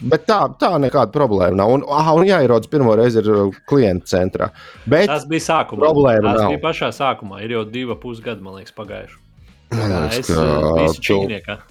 [0.08, 1.76] Bet tā, tā nekāda problēma nav.
[1.78, 4.50] Un, aha, un jāierodas pirmo reizi ir klienta centrā.
[4.88, 5.84] Bet tas bija sākumā.
[5.86, 6.52] Problēma tas nav.
[6.54, 7.42] bija pašā sākumā.
[7.46, 9.27] Ir jau divi pusgadi, man liekas, pagājuši.
[9.68, 11.16] Man liekas, es, tu,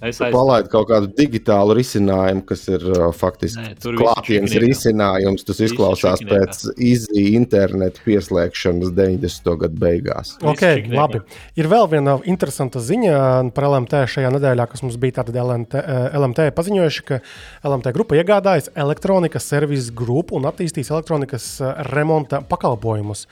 [0.05, 5.45] es palaidi kaut kādu digitālu risinājumu, kas ir uh, faktiski klātienes risinājums.
[5.47, 9.51] Tas izklausās pēc izī internetu pieslēgšanas 90.
[9.63, 10.35] gadu beigās.
[10.45, 11.23] Ok, labi.
[11.57, 13.17] Ir vēl viena interesanta ziņa
[13.57, 15.81] par LMT šajā nedēļā, kas mums bija tāda LMT,
[16.21, 17.21] LMT paziņojuši, ka
[17.65, 21.55] LMT grupa iegādājas elektronikas servisu grupu un attīstīs elektronikas
[21.89, 23.25] remonta pakalpojumus.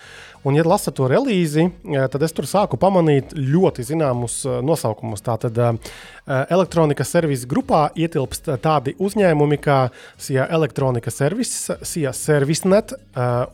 [0.45, 1.63] Un, ja lasat to relīzi,
[2.13, 5.23] tad es tur sāku pamanīt ļoti zināmus nosaukumus.
[5.25, 5.57] Tātad
[6.53, 9.79] elektronikas servisa grupā ietilpst tādi uzņēmumi kā
[10.21, 12.93] SIA Elektronika Service, SIA ServiceNet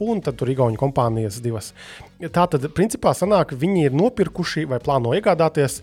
[0.04, 1.72] un tad tur Igaunijas kompānijas divas.
[2.20, 5.80] Tātad, principā, sanāk, viņi ir nopirkuši vai plāno iegādāties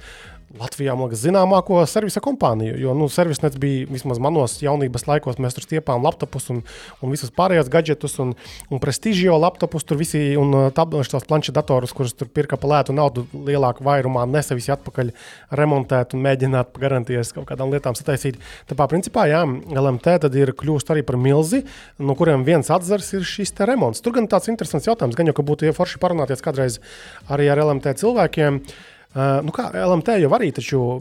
[0.56, 2.78] Latvijā liekas, zināmāko servisa kompāniju.
[2.80, 5.36] Jo nu, servisnets bija vismaz manos jaunības laikos.
[5.44, 6.62] Mēs tur stiepām laptopus un,
[7.04, 8.32] un visus pārējos gadgetus, un,
[8.72, 13.26] un prestižio laptopus, tur visi un uh, tabletes, planšetdatorus, kurus tur pirka par lētu naudu,
[13.36, 15.12] lielāku vairumā nesa visi atpakaļ
[15.60, 18.40] remontēt un mēģināt garantijas kaut kādām lietām sataisīt.
[18.72, 21.66] Tāpēc, principā, jā, LMT ir kļūst arī par milzi,
[22.00, 24.00] no kuriem viens atzars ir šis remonts.
[24.00, 26.80] Tur gan tāds interesants jautājums, gan jau, ka būtu forši parunāties kādreiz
[27.28, 28.62] arī ar LMT cilvēkiem.
[28.64, 30.50] Uh, nu kā LMT jau arī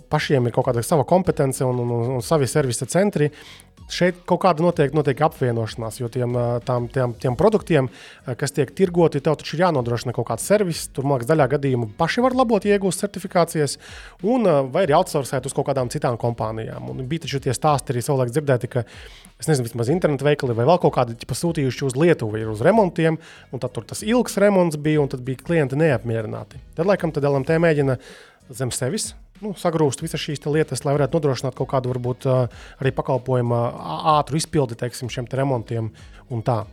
[0.10, 3.28] pašiem ir kaut kāda sava kompetence un, un, un, un savi servisa centri.
[3.92, 6.36] Šeit kaut kāda notiek, notiek apvienošanās, jo tiem,
[6.68, 7.90] tām, tiem, tiem produktiem,
[8.40, 10.86] kas tiek tirgoti, tev taču ir jānodrošina kaut kāds servis.
[10.94, 13.78] Tur, liekas, daļā gadījumā paši var labot, iegūst certifikācijas,
[14.28, 16.92] un vai arī outsourcēt uz kaut kādām citām kompānijām.
[16.92, 18.84] Un bija taču tie stāsti arī savulaik dzirdēti, ka,
[19.40, 23.20] es nezinu, vismaz internetu veikali vai vēl kaut kādi pasūtījuši uz Lietuvu, ir uz remontiem,
[23.52, 26.60] un tad tur tas ilgs remonts bija, un tad bija klienti neapmierināti.
[26.76, 27.98] Tad, laikam, tad LMT mēģina
[28.58, 29.12] zem sevis
[29.44, 32.28] nu, sagrūst visas šīs lietas, lai varētu nodrošināt kaut kādu varbūt,
[32.82, 33.60] arī pakalpojumu
[34.18, 35.92] ātru izpildi teiksim, šiem te remontiem
[36.34, 36.64] un tā.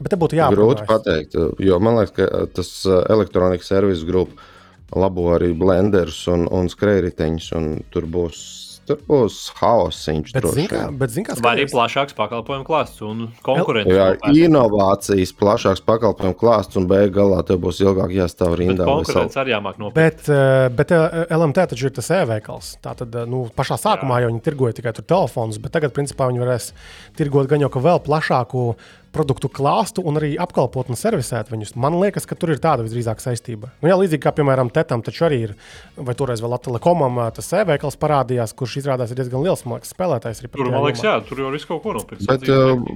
[0.00, 0.58] Bet te būtu jābūt.
[0.58, 2.72] Grūti pateikt, jo man liekas, ka tas
[3.14, 4.50] elektronikas servisu grupa
[4.94, 8.42] labo arī blenderus un, un skrējriteņus, un tur būs
[8.84, 10.04] Tur būs haoss.
[10.34, 13.94] Bet, zin kā, bet zin kā, arī plašāks pakalpojumu klāsts un konkurence.
[13.94, 14.10] Jā,
[14.44, 18.86] inovācijas, plašāks pakalpojumu klāsts un beigās galā tev būs ilgāk jāstāv rindā.
[18.88, 19.96] Konkurence arī jāmāk nopirkt.
[19.98, 22.74] Bet, eh, bet eh, LMT taču ir tas e-veikals.
[22.84, 24.26] Tātad, eh, nu, pašā sākumā Jā.
[24.26, 26.70] jau viņi tirgoja tikai telefonus, bet tagad, principā, viņi varēs
[27.16, 28.74] tirgot gan jau vēl plašāku
[29.14, 31.74] produktu klāstu un arī apkalpot un servisēt viņus.
[31.80, 33.70] Man liekas, ka tur ir tāda visdrīzāk saistība.
[33.82, 35.54] Nu, jā, līdzīgi kā, piemēram, Tetam, taču arī ir,
[35.96, 40.42] vai toreiz vēl Telekomam tas e-veikals parādījās, kurš izrādās ir diezgan liels liekas, spēlētājs.
[40.48, 42.26] Tur, man liekas, jā, tur jau ir kaut ko nopirkt.
[42.30, 42.46] Bet,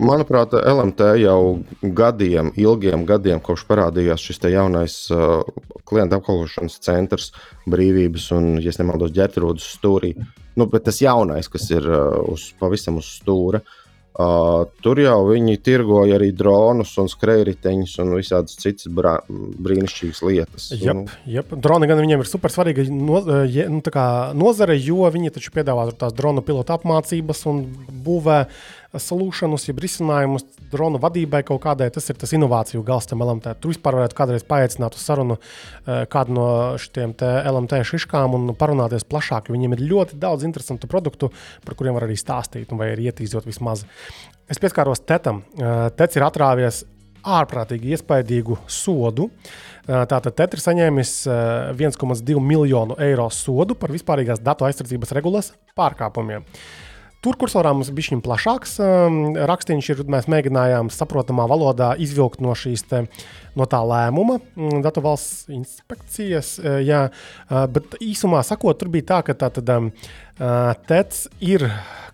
[0.02, 1.40] manuprāt, LMT jau
[1.82, 5.42] gadiem, ilgiem gadiem, kopš parādījās šis jaunais uh,
[5.88, 7.32] klienta apkalpošanas centrs
[7.68, 10.14] brīvības un, ja nemaldos, ģērtrūdas stūrī.
[10.58, 13.62] Nu, bet tas jaunais, kas ir uh, uz, pavisam uz stūra.
[13.62, 13.84] Uh,
[14.18, 20.64] Uh, tur jau viņi tirgoja arī dronus, un skrejriteņus un visādas citas brā, brīnišķīgas lietas.
[20.74, 21.04] Jā, nu.
[21.54, 23.82] droni gan viņiem ir super svarīga no, nu,
[24.42, 27.62] nozare, jo viņi taču piedāvā tās dronu pilotu apmācības un
[28.08, 28.40] būvē
[28.96, 31.90] solūšanus, jeb risinājumus dronu vadībai kaut kādai.
[31.92, 33.52] Tas ir tas inovāciju gals tam LMT.
[33.60, 36.48] Tur vispār varētu kādreiz paaicināt uz sarunu eh, kādu no
[36.80, 39.52] šiem LMT šiškām un parunāties plašāk.
[39.52, 41.30] Viņiem ir ļoti daudz interesantu produktu,
[41.66, 43.84] par kuriem var arī stāstīt, vai arī ietīzot vismaz.
[44.48, 45.44] Es pieskāros tetam.
[45.58, 46.84] Eh, Tets ir atrāvies
[47.28, 49.28] ārprātīgi iespaidīgu sodu.
[49.28, 51.14] Eh, tātad Tetris saņēmis
[51.76, 56.48] 1,2 miljonu eiro sodu par vispārīgās datu aizsardzības regulas pārkāpumiem.
[57.18, 59.16] Tur kursorā mums bija šis plašāks um,
[59.50, 63.00] rakstīns, ir mēs mēģinājām saprotamā valodā izvilkt no šīs te,
[63.58, 66.56] no tā lēmuma, mm, datu valsts inspekcijas.
[66.62, 71.24] Uh, jā, uh, bet īsumā sakot, tur bija tā, ka tā tad um, uh, TEC
[71.44, 71.68] ir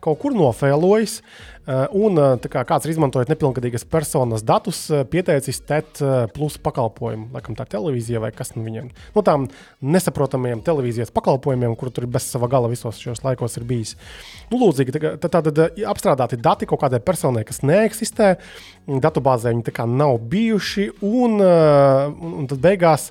[0.04, 1.20] kaut kur nofēlojis.
[1.64, 2.18] Uh, un
[2.52, 6.02] kā kāds ir izmantojot nepilngadīgas personas datus, pieteicis TET
[6.35, 8.90] plus pakalpojumu, laikam tā televīzija vai kas no viņiem.
[9.14, 9.46] No nu, tām
[9.80, 13.94] nesaprotamajiem televīzijas pakalpojumiem, kur tur bez sava gala visos šajos laikos ir bijis.
[14.52, 18.35] Nu, lūdzīgi, tad, tad, tad apstrādāti dati kaut kādai personai, kas neeksistē,
[18.86, 23.10] datubāzē viņi nav bijuši, un, un tad beigās.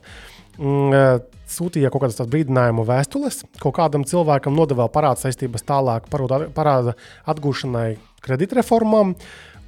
[0.59, 6.95] Mm, sūtīja kaut kādas brīdinājumu vēstules, kaut kādam cilvēkam nodeva parāda saistības tālāk, parāda
[7.29, 9.15] atgūšanai kreditreformām.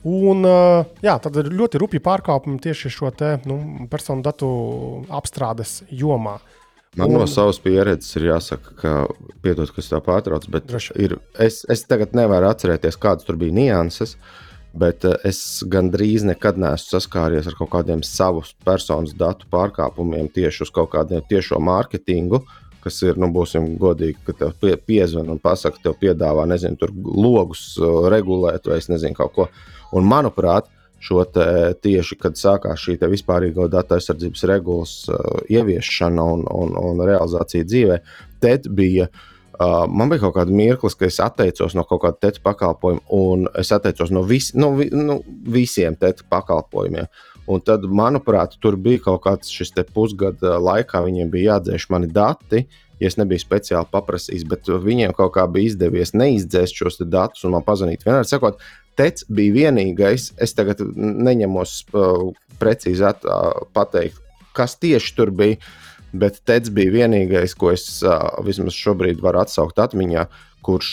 [0.06, 0.46] Un,
[1.02, 4.50] jā, tad ir ļoti rupji pārkāpumi tieši šo te, nu, personu datu
[5.10, 6.38] apstrādes jomā.
[6.96, 7.18] Man un...
[7.24, 8.92] no savas pieredzes ir jāsaka, ka,
[9.44, 10.70] piedod, ka es tā pārtraucu, bet
[11.02, 14.14] ir, es, es tagad nevaru atcerēties, kādas tur bija nianses.
[14.76, 15.40] Bet es
[15.72, 21.24] gandrīz nekad neesmu saskāries ar kaut kādiem savus personas datu pārkāpumiem tieši uz kaut kādiem
[21.30, 22.42] tiešo mārketingu.
[22.84, 26.92] Kas ir, nu, būsim godīgi, ka tev pie, piezvan un pasaka, tev piedāvā, nezinu, tur
[26.94, 29.48] logus uh, regulēt vai es nezinu, kaut ko.
[29.96, 30.68] Un, manuprāt,
[31.02, 37.66] šo tieši, kad sākās šī vispārīgo datu aizsardzības regulas uh, ieviešana un, un, un realizācija
[37.66, 38.02] dzīvē,
[38.44, 39.08] tad bija.
[39.10, 43.48] Uh, man bija kaut kāda mirklis, ka es atteicos no kaut kāda tēta pakalpojuma, un
[43.60, 45.20] es atteicos no, vis, no vi, nu,
[45.52, 47.10] visiem tēta pakalpojumiem.
[47.52, 52.66] Un tad, manuprāt, tur bija kaut kāds šis pusgada laikā, viņiem bija jādzēš mani dati.
[53.00, 57.52] Ja es nebiju speciāli paprasījis, bet viņiem kaut kā bija izdevies neizdzēst šos datus un
[57.58, 58.06] man pazvanīt.
[58.08, 58.62] Vienmēr sakot,
[58.96, 62.30] Tets bija vienīgais, es tagad neņemos uh,
[62.62, 64.22] precīzi at, uh, pateikt,
[64.56, 65.60] kas tieši tur bija,
[66.20, 67.88] bet Tets bija vienīgais, ko es
[68.46, 70.26] vismaz šobrīd varu atsaukt atmiņā,
[70.66, 70.92] kurš,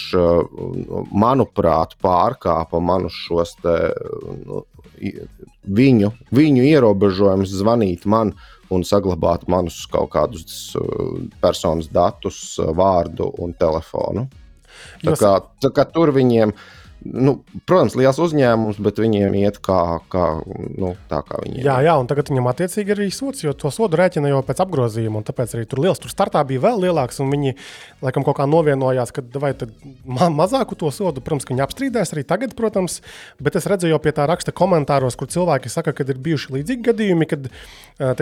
[1.16, 4.60] manuprāt, pārkāpa manus šos te, uh,
[5.64, 8.34] viņu, viņu ierobežojumus zvanīt man
[8.72, 10.76] un saglabāt manus kaut kādus
[11.40, 14.28] personas datus, uh, vārdu un telefonu.
[15.02, 17.34] Tā kā, tā kā tur viņiem ir nu,
[17.68, 19.78] protams, liels uzņēmums, bet viņiem iet kā,
[20.12, 20.26] kā,
[20.78, 21.66] nu, tā, kā viņi ir.
[21.66, 25.24] Jā, jā, un tagad viņam attiecīgi arī sots, jo to sodu rēķina jau pēc apgrozījuma,
[25.26, 26.00] tāpēc arī tur liels.
[26.02, 27.54] Tur startā bija vēl lielāks, un viņi
[28.04, 29.74] laikam kaut kā novienojās, ka vai tad
[30.06, 33.00] ma mazāku to sodu, protams, ka viņi apstrīdēs arī tagad, protams,
[33.42, 36.88] bet es redzēju jau pie tā raksta komentāros, kur cilvēki saka, ka ir bijuši līdzīgi
[36.90, 37.50] gadījumi, kad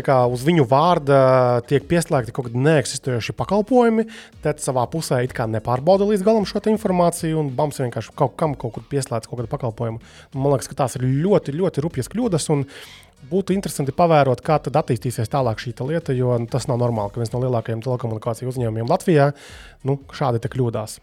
[0.04, 1.20] kā, uz viņu vārda
[1.68, 4.06] tiek pieslēgti kaut kādi neeksistējoši pakalpojumi,
[4.44, 8.54] tad savā pusē it kā nepārbauda līdz galam šo informāciju, un bams vienkārši kaut kam
[8.58, 10.02] kaut kaut kur pieslēdz kaut kādu pakalpojumu.
[10.34, 12.50] Man liekas, ka tās ir ļoti, ļoti rupjas kļūdas.
[13.30, 17.20] Būtu interesanti pavērot, kā tad attīstīsies tālāk šī lieta, jo nu, tas nav normāli, ka
[17.20, 19.26] viens no lielākajiem telekomunikāciju uzņēmumiem Latvijā
[19.84, 20.94] nu, šādi kļūdās.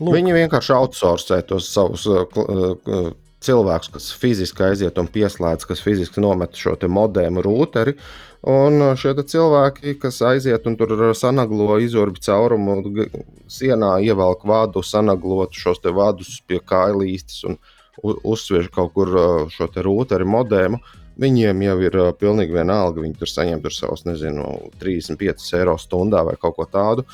[0.00, 0.14] Lūk.
[0.16, 3.12] Viņi vienkārši outsourcē tos savus uh, uh,
[3.44, 7.96] cilvēkus, kas fiziski aiziet un pieslēdz, kas fiziski nomet šo modēmu rūteri.
[8.50, 12.78] Un uh, šie cilvēki, kas aiziet un tur sanaglo izurbi caurumu
[13.48, 17.58] sienā, ievelk vādu, sanaglot šos vadus pie kailīstes un
[18.00, 19.12] uzsviež kaut kur
[19.52, 20.80] šo rūteri modēmu.
[21.20, 23.02] Viņiem jau ir uh, pilnīgi vienalga.
[23.04, 24.46] Viņi tur saņem tur savus, nezinu,
[24.80, 27.04] 35 eiro stundā vai kaut ko tādu.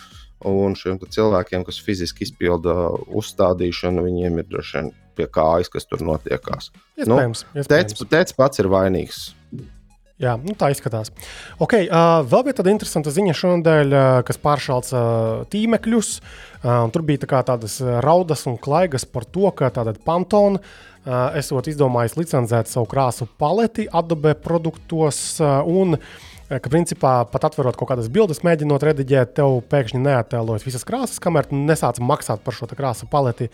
[0.45, 2.75] Un šiem cilvēkiem, kas fiziski izpilda
[3.17, 6.69] uzstādīšanu, viņiem ir droši vien pie kājas, kas tur notiekās.
[7.01, 7.95] Iespējams, nu, iespējams.
[7.97, 9.23] Tēts, tēts pats ir vainīgs.
[10.21, 11.11] Jā, nu tā izskatās.
[11.61, 16.13] Okay, uh, vēl bija tāda interesanta ziņa šonadēļ, uh, kas pāršāca uh, tīmekļus.
[16.63, 21.69] Uh, tur bija tā tādas raudas un klaigas par to, ka tāda pantona uh, esot
[21.69, 25.21] izdomājis licencēt savu krāsu paleti Adobe produktos.
[25.37, 30.67] Uh, un, uh, ka principā pat atverot kaut kādas bildes, mēģinot rediģēt, tev pēkšņi neattēlojas
[30.67, 33.51] visas krāsas, kamēr nesāc maksāt par šo krāsu paleti.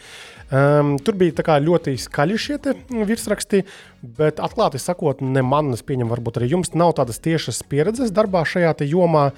[0.53, 2.59] Um, tur bija ļoti skaļi šie
[3.09, 3.64] virsraksti,
[4.18, 8.45] bet atklāti sakot, ne man, es pieņemu, varbūt arī jums nav tādas tiešas pieredzes darbā
[8.45, 9.30] šajā jomā.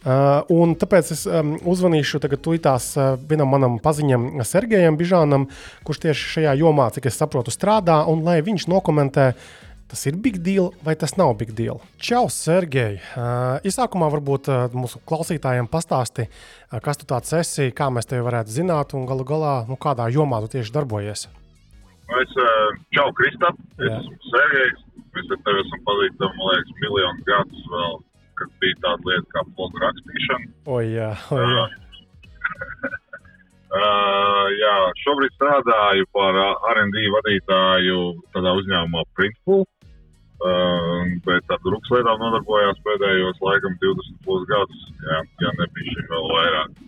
[0.00, 5.44] Uh, un tāpēc es um, uzvanīšu tagad tūlītās uh, vienam manam paziņam, Sergejam Bižānam,
[5.84, 9.50] kurš tieši šajā jomā, cik es saprotu, strādā, un lai viņš nokomentē uh,
[9.90, 11.80] Tas ir big deal vai tas nav big deal?
[11.98, 13.00] Čau, Sergei!
[13.18, 18.22] Uh, Iesākumā varbūt uh, mūsu klausītājiem pastāsti, uh, kas tu tāds esi, kā mēs tevi
[18.22, 21.26] varētu zināt un galu galā, nu, kādā jomā tu tieši darbojies.
[22.20, 22.36] Es,
[22.94, 23.58] čau, Kristap!
[23.82, 24.86] Es esmu Sergejs.
[25.10, 27.98] Mēs ar tevi esam pazīstami, man liekas, miljonus gadus vēl,
[28.38, 30.50] kad bija tāda lieta kā blogu rakstīšana.
[30.70, 31.66] O, jā, o, jā.
[33.70, 36.38] Uh, jā, šobrīd strādāju par
[36.76, 38.00] RD vadītāju
[38.34, 39.66] tādā uzņēmumā Printful.
[40.40, 46.78] Uh, bet ar drukas lietām nodarbojās pēdējos laikam 20 gadus, jā, ja nebija vēl vairāk.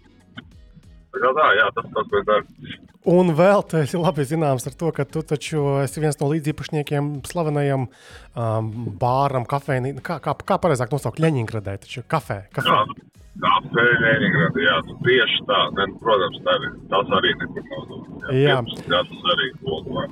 [1.12, 2.78] Tā kā tā, jā, tas tas, ko es daru.
[3.12, 7.12] Un vēl te ir labi zināms ar to, ka tu taču esi viens no līdziepašniekiem
[7.28, 8.68] slavenajam um,
[9.00, 12.38] bāram, kafejnīcam, kā, kā, kā pareizāk nosaukt Leņņģeradē, taču kafē.
[12.56, 12.72] kafē.
[12.72, 13.02] Jā,
[13.42, 18.06] kafē Leņņģeradē, jā, nu, tieši tā, ne, protams, tā arī, tas arī nekur nav.
[18.32, 18.60] Jā, jā.
[18.94, 20.08] tas arī kopā.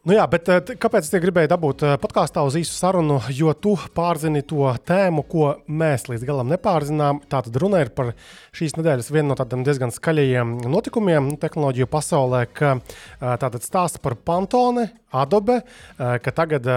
[0.00, 3.18] Nu jā, bet eh, kāpēc es gribēju dabūt eh, podkāstā uz īsu sarunu?
[3.36, 7.20] Jo tu pārzini to tēmu, ko mēs līdz galam nepārzinām.
[7.28, 8.14] Tātad runa ir par
[8.56, 14.16] šīs nedēļas vienu no tādiem diezgan skaļajiem notikumiem tehnoloģiju pasaulē, ka eh, tātad stāsta par
[14.16, 15.56] Pantone, Adobe,
[15.98, 16.68] ka tagad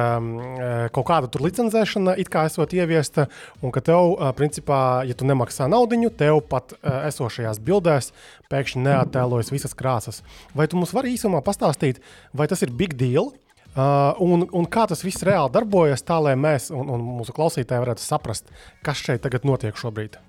[0.90, 3.28] kaut kāda tur licencēšana it kā esot ieviesta,
[3.62, 8.10] un ka tev, principā, ja tu nemaksā naudu, tev pat esošajās bildēs
[8.50, 10.24] pēkšņi neattēlojas visas krāsas.
[10.58, 12.02] Vai tu mums vari īsumā pastāstīt,
[12.34, 13.12] vai tas ir big deal?
[13.74, 17.82] Uh, un, un kā tas viss reāli darbojas, tā lai mēs un, un mūsu klausītāji
[17.82, 18.51] varētu saprast,
[18.86, 20.20] kas šeit tagad notiek šobrīd.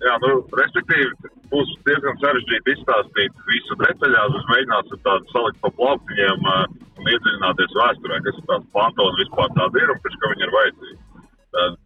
[0.00, 4.38] Jā, nu, respektīvi, būs diezgan sarežģīti izstāstīt visu detaļās.
[4.40, 6.64] Es mēģināšu tādu salikt pa plauktiņiem uh,
[6.96, 10.56] un iedziļināties vēsturē, kas ir tāds pantons vispār tāda ir un pēc kā viņi ir
[10.56, 10.98] vajadzīgi.
[11.52, 11.76] Uh,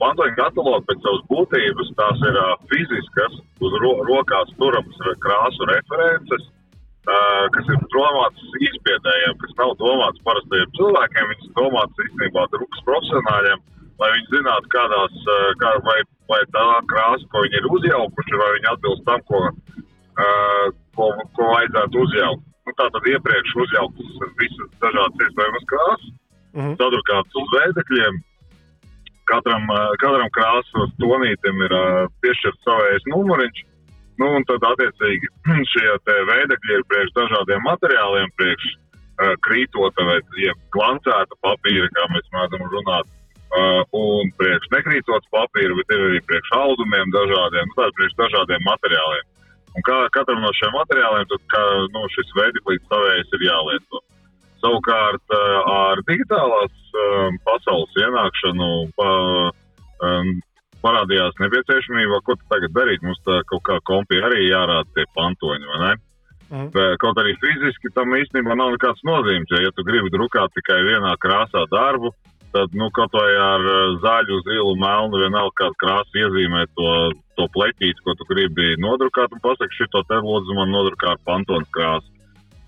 [0.00, 6.48] Pantoņu katalogs pēc savas būtības tās ir uh, fiziskas, uz ro rokās turamas krāsu references,
[6.48, 6.61] uh,
[7.04, 11.30] kas ir domātas izpētējiem, kas nav domātas parastajiem cilvēkiem.
[11.32, 13.64] Viņas domātas īstenībā drukas profesionāļiem,
[14.02, 15.18] lai viņi zinātu, kādās,
[15.62, 15.98] kā, vai,
[16.30, 19.42] vai tā krāsa, ko viņi ir uzjaukuši, vai viņi atbilst tam, ko,
[20.96, 22.48] ko, ko vajadzētu uzjaukt.
[22.62, 26.12] Nu, tā tad iepriekš uzjauktas visas dažādas iespējamas krāsas,
[26.54, 26.76] mm -hmm.
[26.78, 28.20] sadrukātas uz veidekļiem
[29.30, 29.66] katram,
[30.02, 31.74] katram krāsas tonītam ir
[32.22, 33.64] piešķirts savējais numuriņš.
[34.22, 35.30] Nu, un tad, attiecīgi,
[35.72, 42.28] šie veidekļi ir priekš dažādiem materiāliem, priekš uh, krītota vai ja, glancēta papīra, kā mēs
[42.36, 47.98] mēdzam runāt, uh, un priekš nekrītots papīra, bet ir arī priekš audumiem dažādiem, nu, tātad
[47.98, 49.26] priekš dažādiem materiāliem.
[49.72, 51.64] Un kā, katram no šiem materiāliem tad, kā,
[51.96, 54.04] nu, šis veideklīts savējais ir jālieto.
[54.62, 56.90] Savukārt ar digitālās
[57.42, 59.08] pasaules ienākšanu pa,
[60.84, 63.04] parādījās nepieciešamība, ko tagad darīt.
[63.06, 65.92] Mums tā kaut kā kompī arī jārāda tie pantoņi, vai ne?
[66.52, 66.68] Mm.
[67.00, 69.52] Kaut arī fiziski tam īstenībā nav nekāds nozīmes.
[69.64, 72.12] Ja, tu gribi drukāt tikai vienā krāsā darbu,
[72.52, 73.64] tad nu, kaut vai ar
[74.02, 76.90] zaļu, zilu, melnu, vienalga kādu krāsu iezīmē to,
[77.40, 81.68] to pleķīti, ko tu gribi nodrukāt, un pasaki, šito te lūdzu man nodrukāt ar pantonu
[81.72, 82.12] krāsu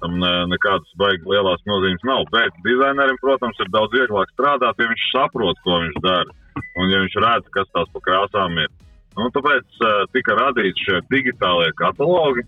[0.04, 2.26] tam ne, nekādas baigas lielās nozīmes nav.
[2.34, 6.34] Bet dizainerim, protams, ir daudz vieglāk strādāt, ja viņš saprot, ko viņš dara.
[6.55, 8.72] Un ja viņš redz, kas tās pa krāsām ir.
[9.14, 12.46] Nu, tāpēc uh, tika radīti šie digitālie katalogi.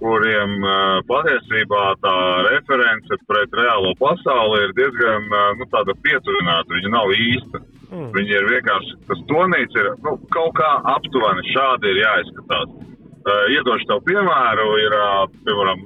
[0.00, 2.14] kuriem uh, patiesībā tā
[2.46, 5.66] reference pret reālo pasauli ir diezgan uh, nu,
[6.06, 6.72] pietuvināta.
[6.72, 7.60] Viņa nav īsta.
[7.90, 8.06] Mm.
[8.14, 12.72] Viņa ir vienkārši tas tonīts, ir nu, kaut kā aptuveni šādi ir jāizskatās.
[13.20, 15.84] Uh, iedošu tev piemēru, ir uh, piemēram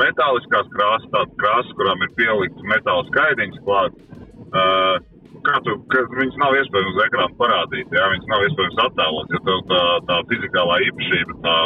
[0.00, 4.00] metāliskās krāsas, tādas krāsas, kurām ir pielikts metāla skaidiņš klāt.
[4.50, 4.96] Uh,
[5.46, 9.40] kā tu, ka viņas nav iespējams uz ekrāna parādīt, jā, viņas nav iespējams attēlot, jo
[9.48, 11.56] tev tā, tā fizikālā īpašība, tā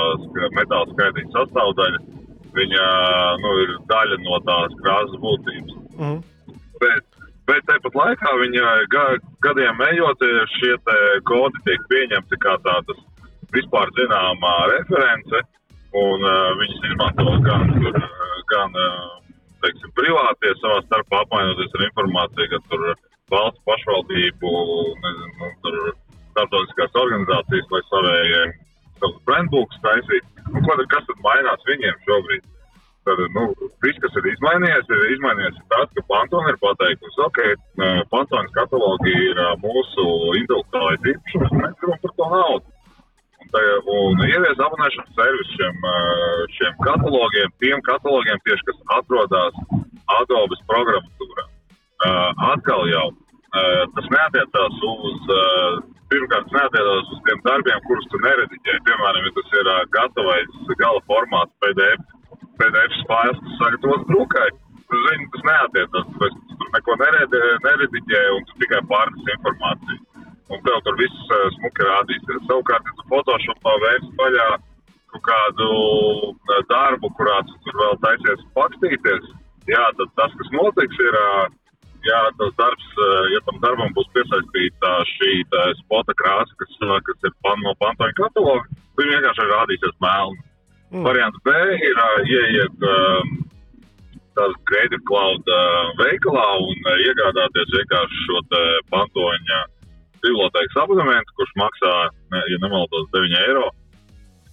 [0.58, 2.02] metāla skaitīņa sastāvdaļa,
[2.58, 2.84] viņa
[3.42, 5.78] nu, ir daļa no tās krāsas būtības.
[5.98, 6.20] Mm.
[6.82, 7.18] Bet,
[7.50, 9.06] bet tāpat laikā viņa ga,
[9.46, 10.76] gadiem ejot, šie
[11.30, 13.02] kodi tiek pieņemti kā tādas
[13.54, 15.42] vispār zināmā reference,
[15.94, 17.68] un uh, viņas izmanto gan,
[18.50, 19.10] gan uh,
[19.62, 23.04] teiksim, privātie savā starpā apmainoties ar informāciju, gan tur uh,
[23.34, 24.54] valsts pašvaldību,
[25.04, 25.78] nezinu, tur
[26.34, 28.42] starptautiskās organizācijas, lai savējie
[29.00, 30.48] savus brandbooks taisītu.
[30.52, 32.50] Nu, ko tad, kas tad mainās viņiem šobrīd?
[33.04, 33.42] Tad, nu,
[33.84, 37.40] viss, kas ir izmainījies, ir izmainījies tas, ka Pantona ir pateikusi, ok,
[38.12, 40.06] Pantonas katalogi ir mūsu
[40.40, 42.72] intelektuālais īpašums, mēs gribam par to naudu.
[43.44, 45.84] Un, tā, un ievies abonēšanas servisu šiem,
[46.56, 49.60] šiem katalogiem, tiem katalogiem tieši, kas atrodas
[50.20, 51.44] Adobes programmatūrā.
[52.52, 53.06] Atkal jau
[53.94, 55.76] tas neatiecās uz, uh,
[56.10, 58.74] pirmkārt, neatiecās uz tiem darbiem, kurus tu nerediģē.
[58.88, 62.02] Piemēram, ja tas ir uh, gatavais gala formāts PDF,
[62.58, 64.50] PDF fails, kas sagatavots drukai.
[64.94, 70.02] Zini, tas neatiecās, tāpēc tu tur neko nerediģē un tu tikai pārnes informāciju.
[70.52, 72.44] Un tev tur viss smuki rādīsies.
[72.50, 74.48] Savukārt, ja tu Photoshopā vērsi vaļā
[75.14, 75.68] kaut kādu
[76.70, 79.28] darbu, kurā tu tur vēl taisies pakstīties,
[79.70, 81.46] jā, tad tas, kas notiks, ir uh,
[82.08, 85.30] ja tas darbs, eh, ja tam darbam būs piesaistīta šī
[85.80, 88.66] spota krāsa, kas, eh, kas ir pan, no pantoņa kataloga,
[88.98, 90.42] viņi vienkārši rādīsies melni.
[90.92, 91.02] Mm.
[91.02, 91.50] Variants B
[91.88, 93.22] ir uh, ieiet uh,
[94.36, 98.42] tādā Creative Cloud uh, veikalā un iegādāties vienkārši šo
[98.92, 99.62] pantoņa
[100.22, 101.94] bibliotēkas abonementu, kurš maksā,
[102.32, 103.66] ja nemaldos, 9 eiro.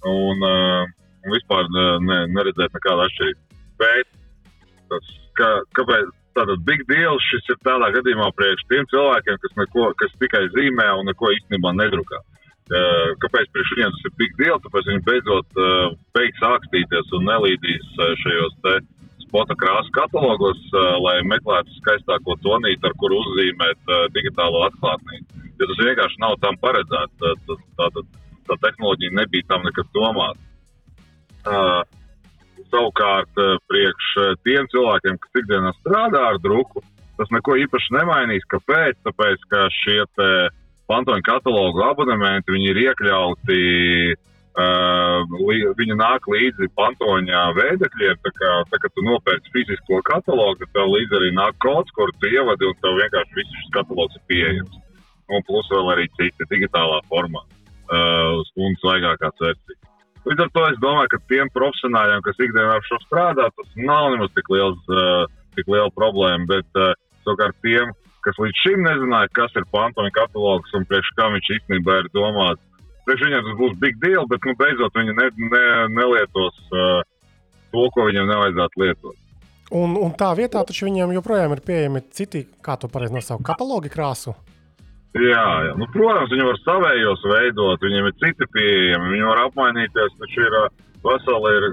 [0.10, 3.62] Un, un vispār ne, neredzēt nekādu atšķirību.
[3.80, 4.10] Bet
[4.91, 9.90] tas, ka, kāpēc, Tātad big deal šis ir tādā gadījumā priekš tiem cilvēkiem, kas, neko,
[10.00, 12.22] kas tikai zīmē un neko īstenībā nedrukā.
[12.72, 14.60] Uh, kāpēc priekš viņiem tas ir big deal?
[14.64, 18.78] Tāpēc viņi beidzot uh, beigs ākstīties un nelīdīs uh, šajos te
[19.26, 20.60] spota krāsu katalogos,
[21.00, 25.46] lai meklētu skaistāko tonīti, ar kuru uzzīmēt digitālo atklātnību.
[25.56, 27.16] Jo tas vienkārši nav tam paredzēts.
[27.22, 28.04] Tā, tā, tā,
[28.50, 30.42] tā tehnoloģija nebija tam nekad domāta.
[32.70, 36.84] Savukārt, eh, priekš eh, tiem cilvēkiem, kas ikdienā strādā ar druku,
[37.18, 38.47] tas neko īpaši nemainīs.
[38.51, 38.99] Kāpēc?
[39.07, 40.01] Tāpēc, ka šie
[40.91, 43.59] pantoņu katalogu abonementi ir iekļauti,
[44.59, 48.20] uh, li, viņi nāk līdzi pantoņā veidekļiem.
[48.26, 52.12] Tā kā, tā, kad tu nopērci fizisko katalogu, tad tev līdzi arī nāk kods, kur
[52.20, 54.82] tu ievadi, un tev vienkārši viss šis katalogs ir pieejams.
[55.32, 59.91] Un plus vēl arī citi digitālā formā, uh, un svaigākās versijas.
[60.30, 64.12] Līdz ar to es domāju, ka tiem profesionāļiem, kas ikdienā ar šo strādā, tas nav
[64.14, 65.26] nemaz tik, liels, uh,
[65.58, 66.46] tik liela problēma.
[66.52, 66.94] Bet, uh,
[67.26, 67.90] savukārt, tiem,
[68.26, 72.62] kas līdz šim nezināja, kas ir Pantona katalogs un priekš kā viņš īstenībā ir domāts,
[73.08, 75.66] priekš viņiem tas būs big deal, bet nu, beidzot viņi ne, ne,
[75.98, 77.02] nelietos uh,
[77.74, 79.18] to, ko viņiem nevajadzētu lietot.
[79.72, 83.90] Un, un tā vietā taču viņiem joprojām ir pieejami citi, kā to pareizi nosaukt, katalogi
[83.90, 84.36] krāsu.
[85.12, 85.74] Jā, jā.
[85.76, 90.12] Nu, protams, viņi var savējos veidot, viņiem ir citi pieejami, viņi var apmainīties.
[90.22, 90.53] Taču ir
[91.03, 91.64] vesela, ir,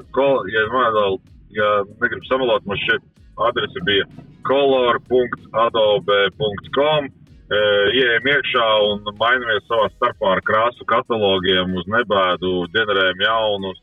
[0.51, 1.12] ja, mēdal,
[1.55, 1.68] ja
[2.03, 3.03] negribu samalot, man šeit
[3.47, 4.05] adrese bija
[4.49, 7.03] color.adobe.com.
[7.49, 13.80] Ieejam iekšā un mainamies savā starpā ar krāsu katalogiem, uz nebēdu, ģenerējam jaunus,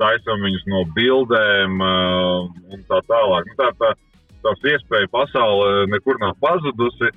[0.00, 3.42] taisam viņus no bildēm un tā tālāk.
[3.52, 3.88] Nu, tā, tā,
[4.46, 7.08] tās iespēja pasaule nekur nav pazudusi.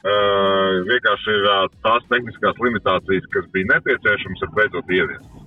[0.00, 5.40] Uh, vienkārši ir uh, tās tehniskās limitācijas, kas bija nepieciešamas, ir beidzot ieviestas.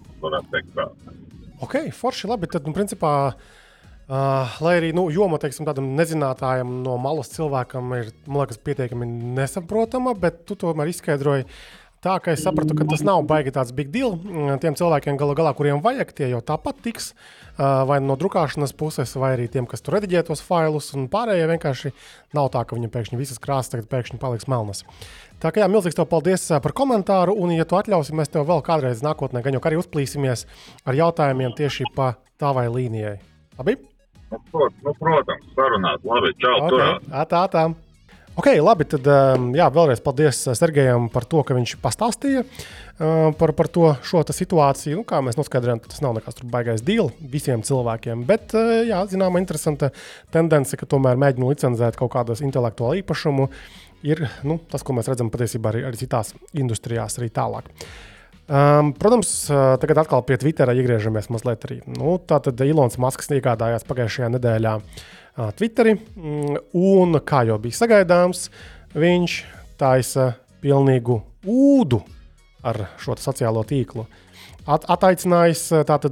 [1.66, 2.50] Ok, forši labi.
[2.52, 8.12] Tad, nu, principā, uh, lai arī nu, joma teiksim, tādam nezinātājam no malas cilvēkam ir
[8.30, 11.48] liekas, pietiekami nesaprotama, bet tu tomēr izskaidroji.
[12.04, 14.18] Tā kā es sapratu, ka tas nav baigi tāds big deal.
[14.60, 17.14] Tiem cilvēkiem, galu galā, kuriem vajag, tie jau tāpat tiks
[17.58, 21.94] vai no drukāšanas puses, vai arī tiem, kas tur rediģē tos failus, un pārējie vienkārši
[22.36, 24.84] nav tā, ka viņam pēkšņi visas krāsas tagad pēkšņi paliks melnas.
[25.40, 28.66] Tā kā jā, milzīgs tev paldies par komentāru, un, ja tu atļausi, mēs tev vēl
[28.66, 30.46] kādreiz nākotnē gan jau arī uzplīsimies
[30.84, 33.16] ar jautājumiem tieši pa tavai līnijai.
[33.62, 33.78] Labi?
[34.34, 36.04] Nu, nu, protams, sarunāt.
[36.10, 36.72] Labi, čau, okay.
[36.74, 37.26] turā.
[37.30, 37.68] Tā, tā.
[38.34, 38.86] Ok, labi.
[38.90, 39.06] Tad
[39.54, 42.42] jā, vēlreiz paldies Sergejam par to, ka viņš pastāstīja
[43.38, 44.98] par, par to šo situāciju.
[44.98, 48.26] Nu, kā mēs noskaidrojām, tas nav nekas baigais deal visiem cilvēkiem.
[48.30, 48.56] Bet,
[48.90, 49.92] jā, zināmā interesanta
[50.34, 53.50] tendence, ka tomēr mēģina licencēt kaut kādu intelektuālu īpašumu,
[54.10, 57.70] ir nu, tas, ko mēs redzam patiesībā arī, arī citās industrijās, arī tālāk.
[58.44, 59.30] Um, protams,
[59.80, 61.84] tagad atkal pie Twittera iegriežamies mazliet arī.
[61.86, 65.04] Nu, tā tad Ilons Masks iegādājās pagājušajā nedēļā uh,
[65.34, 65.96] Twitteri.
[65.98, 68.48] Mm, un, kā jau bija sagaidāms,
[68.94, 69.38] viņš
[69.82, 72.04] taisa pilnīgu ūdu
[72.64, 74.06] ar šo sociālo tīklu.
[74.64, 75.66] At, ataicinājis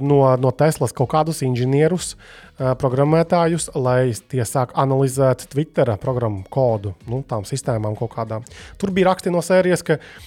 [0.04, 2.10] no, no Teslas kaut kādus inženierus,
[2.58, 8.44] programmētājus, lai tie sāk analizēt Twitter programmu kodu, nu, tām sistēmām kaut kādām.
[8.76, 10.20] Tur bija raksti no sērijas, ka uh,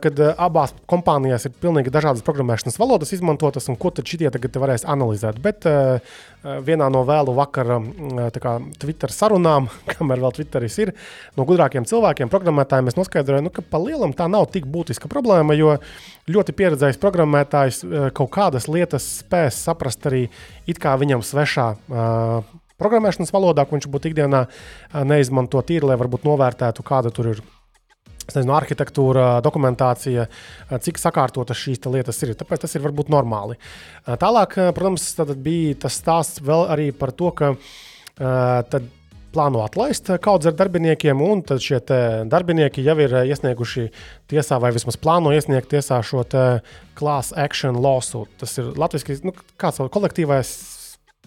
[0.00, 4.54] kad eh, abās kompānijās ir pilnīgi dažādas programmēšanas valodas izmantotas, un ko tad šitie tagad
[4.56, 5.40] varēs analizēt.
[5.44, 5.98] Bet uh,
[6.64, 7.76] vienā no vēlu vakara
[8.40, 10.94] kā, Twitter sarunām, kamēr vēl Twitteris ir,
[11.36, 15.56] no gudrākiem cilvēkiem, programmētājiem, mēs noskaidrojam, nu, ka pa lielam tā nav tik būtiska problēma,
[15.58, 15.76] jo
[16.32, 17.82] ļoti pieredzējis programmētājs
[18.16, 20.26] kaut kādas lietas spēs saprast arī
[20.68, 21.68] it kā viņam svešā.
[22.78, 24.44] Programmēšanas valodā, ko viņš būtu ikdienā
[25.08, 27.46] neizmanto tīri, lai varbūt novērtētu, kāda tur ir
[28.36, 30.26] nezinu, arhitektūra, dokumentācija,
[30.84, 32.34] cik sakārtotas šīs lietas ir.
[32.36, 33.56] Tāpēc tas ir varbūt normāli.
[34.04, 35.08] Tālāk, protams,
[35.40, 37.54] bija tas stāsts vēl arī par to, ka
[38.18, 38.94] tad
[39.28, 41.82] plāno atlaist kaudzi ar darbiniekiem, un tad šie
[42.32, 43.90] darbinieki jau ir iesnieguši
[44.32, 46.24] tiesā, vai vismaz plāno iesniegt tiesā šo
[46.98, 48.32] class action lawsuit.
[48.40, 50.54] Tas ir latviešu, nu, kolektīvais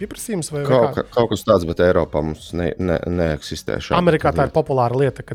[0.02, 0.52] pieprasījums.
[0.54, 1.06] Vai, kaut, kā?
[1.14, 3.80] kaut kas tāds, bet Eiropā mums ne, ne, neeksistē.
[3.98, 5.26] Amerikā tā ir populāra lieta.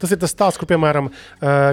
[0.00, 1.10] Tas ir tas stāsts, kur, piemēram,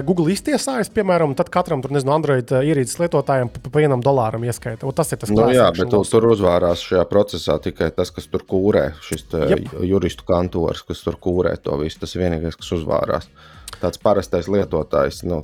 [0.06, 4.86] Google iztiesājas, piemēram, tad katram tur, nezinu, Android ierīces lietotājiem pa, pa vienam dolāram ieskaita.
[4.88, 8.28] Un tas ir tas, nu, jā, bet tu, tur uzvārās šajā procesā tikai tas, kas
[8.32, 9.72] tur kūrē, šis yep.
[9.88, 12.02] juristu kantors, kas tur kūrē to visu.
[12.02, 13.28] Tas ir vienīgais, kas uzvārās.
[13.80, 15.40] Tāds parastais lietotājs, nu,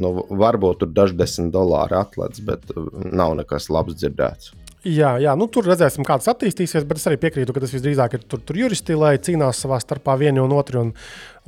[0.00, 2.72] nu, varbūt tur daži desmit dolāri atlaists, bet
[3.12, 4.54] nav nekas labs dzirdēts.
[4.86, 8.12] Jā, jā nu, tur redzēsim, kā tas attīstīsies, bet es arī piekrītu, ka tas visdrīzāk
[8.14, 10.92] ir tur, tur juristi, lai cīnās savā starpā vieni un otru un,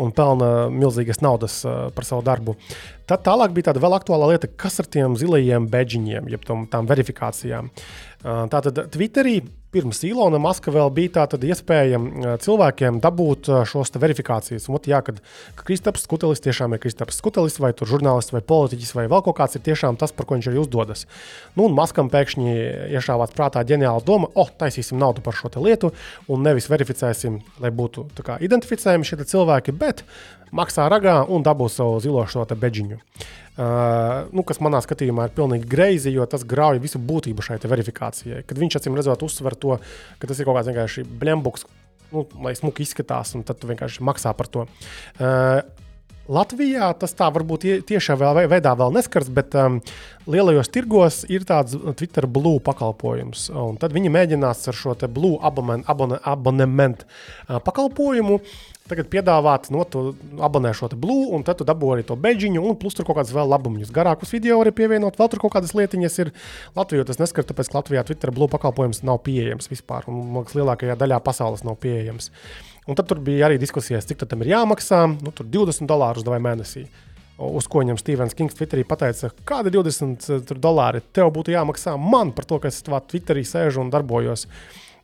[0.02, 2.56] un pelna milzīgas naudas uh, par savu darbu.
[3.06, 6.90] Tad tālāk bija tāda vēl aktuāla lieta, kas ar tiem zilajiem beģiņiem, jeb tom, tām
[6.90, 7.70] verifikācijām.
[7.70, 9.36] Uh, tātad Twitterī
[9.74, 12.00] pirms Ilona Maska vēl bija tā iespēja
[12.44, 14.68] cilvēkiem dabūt šos verifikācijas.
[14.70, 15.20] Un, jā, kad
[15.60, 19.64] Kristaps Skutelis tiešām ir Kristaps Skutelis, vai žurnālists, vai politiķis, vai vēl kaut kāds ir
[19.66, 21.04] tiešām tas, par ko viņš arī uzdodas.
[21.56, 22.56] Nu, un Maskam pēkšņi
[22.96, 25.92] iešāvās prātā ģeniāla doma, oh, taisīsim naudu par šo lietu,
[26.28, 30.04] un nevis verificēsim, lai būtu kā, identificējami šie cilvēki, bet
[30.54, 33.00] maksā ragā un dabū savu zilošo beģiņu.
[33.58, 38.44] Uh, nu, kas manā skatījumā ir pilnīgi greizi, jo tas grauj visu būtību šai verifikācijai.
[38.46, 39.80] Kad viņš acīm redzot, uzsver to,
[40.22, 41.66] ka tas ir kaut kāds vienkārši blembuks,
[42.12, 44.68] nu, lai smuki izskatās, un tad tu vienkārši maksā par to.
[45.18, 45.64] Uh,
[46.28, 49.78] Latvijā tas tā varbūt tiešā veidā vēl neskars, bet um,
[50.28, 53.46] lielajos tirgos ir tāds Twitter Blue pakalpojums.
[53.80, 57.06] Tad viņi mēģinās ar šo Blue abonementu abone, abonement,
[57.48, 58.42] uh, pakalpojumu
[58.88, 60.04] tagad piedāvāt, no tu
[60.44, 63.34] abonē šo Blue, un tad tu dabū arī to beidžiņu, un plus tur kaut kādas
[63.36, 63.92] vēl labumus.
[63.94, 66.32] Garākus video arī pievienot, vēl tur kaut kādas lietiņas ir.
[66.78, 70.96] Latvijā tas neskar, tāpēc, Latvijā Twitter Blue pakalpojums nav pieejams vispār, un man liekas, lielākajā
[70.98, 72.32] daļā pasaules nav pieejams.
[72.88, 75.02] Un tad tur bija arī diskusijas, cik tam ir jāmaksā.
[75.20, 76.86] Nu, tur 20 dolārus vai mēnesī.
[77.38, 82.32] Uz ko viņam Stevens Kings Twitterī pateica, kāda ir 20 dolāri tev būtu jāmaksā man
[82.34, 84.48] par to, ka es tavā Twitterī sēžu un darbojos.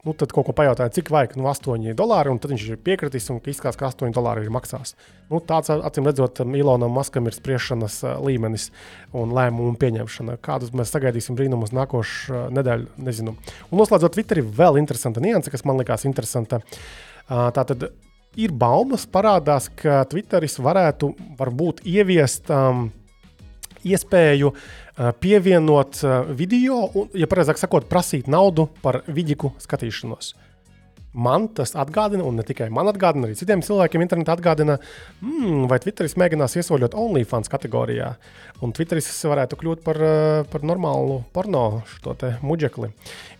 [0.04, 3.30] Nu, tad kaut ko pajautāja, cik vajag, nu, 8 dolāri, un tad viņš ir piekritis,
[3.32, 4.92] un izskatās, ka 8 dolāri ir maksās.
[5.30, 8.68] Nu, tāds, acīm redzot, Ilonam Maskam ir spriešanas līmenis
[9.16, 10.36] un lēmumu pieņemšana.
[10.44, 13.32] Kādus mēs sagaidīsim brīnumus nākošais nedēļa, nezinu.
[13.70, 16.60] Un noslēdzot Twitterī, vēl interesanta nianse, kas man likās interesanta.
[17.24, 17.88] Tātad
[18.36, 22.90] ir baumas, parādās, ka Twitteris varētu varbūt ieviest um,
[23.88, 26.00] iespēju uh, pievienot
[26.38, 30.34] video, un, ja pareizāk sakot, prasīt naudu par vidiku skatīšanos.
[31.14, 34.80] Man tas atgādina, un ne tikai man atgādina, arī citiem cilvēkiem internetā atgādina,
[35.22, 38.08] mm, vai Twitteris mēģinās iesaļot OnlyFans kategorijā.
[38.66, 40.00] Un Twitteris varētu kļūt par,
[40.50, 42.90] par normālu porno šo muģekli.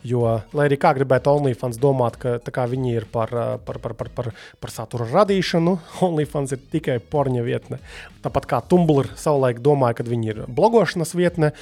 [0.05, 0.21] Jo,
[0.53, 3.31] lai arī kā gribētu OnlyFans domāt, ka kā, viņi ir par,
[3.65, 4.27] par, par, par, par,
[4.61, 5.73] par satura radīšanu,
[6.07, 7.79] OnlyFans ir tikai porņa vietne.
[8.25, 11.55] Tāpat kā Tumblr savulaik domāja, ka viņi ir blogošanas vietne,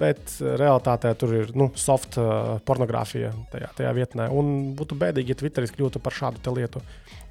[0.00, 4.30] bet realtātē tur ir nu, soft uh, pornogrāfija tajā, tajā vietnē.
[4.32, 6.80] Un būtu bēdīgi, ja Twitteris kļūtu par šādu lietu.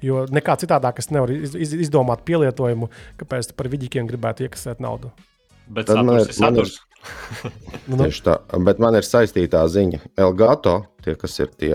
[0.06, 2.88] Jo nekā citādāk es nevaru iz, iz, izdomāt pielietojumu,
[3.20, 5.10] kāpēc par vidikiem gribētu iekasēt naudu.
[5.70, 6.40] Bet saturs man ir, saturs.
[6.46, 6.89] Man ir.
[7.90, 8.36] Tieši tā,
[8.66, 10.02] bet man ir saistītā ziņa.
[10.20, 11.74] Elgato, tie, kas ir tie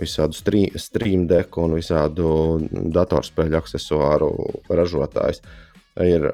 [0.00, 0.36] visādu
[0.80, 2.30] stream deku un visādu
[2.70, 4.30] datorspēļu accessoru
[4.72, 5.42] ražotājs,
[6.00, 6.30] ir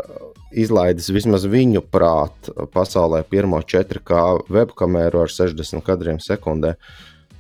[0.56, 6.76] izlaidis vismaz viņu prātu pasaulē pirmo 4K webkameru ar 60 kadriem sekundē.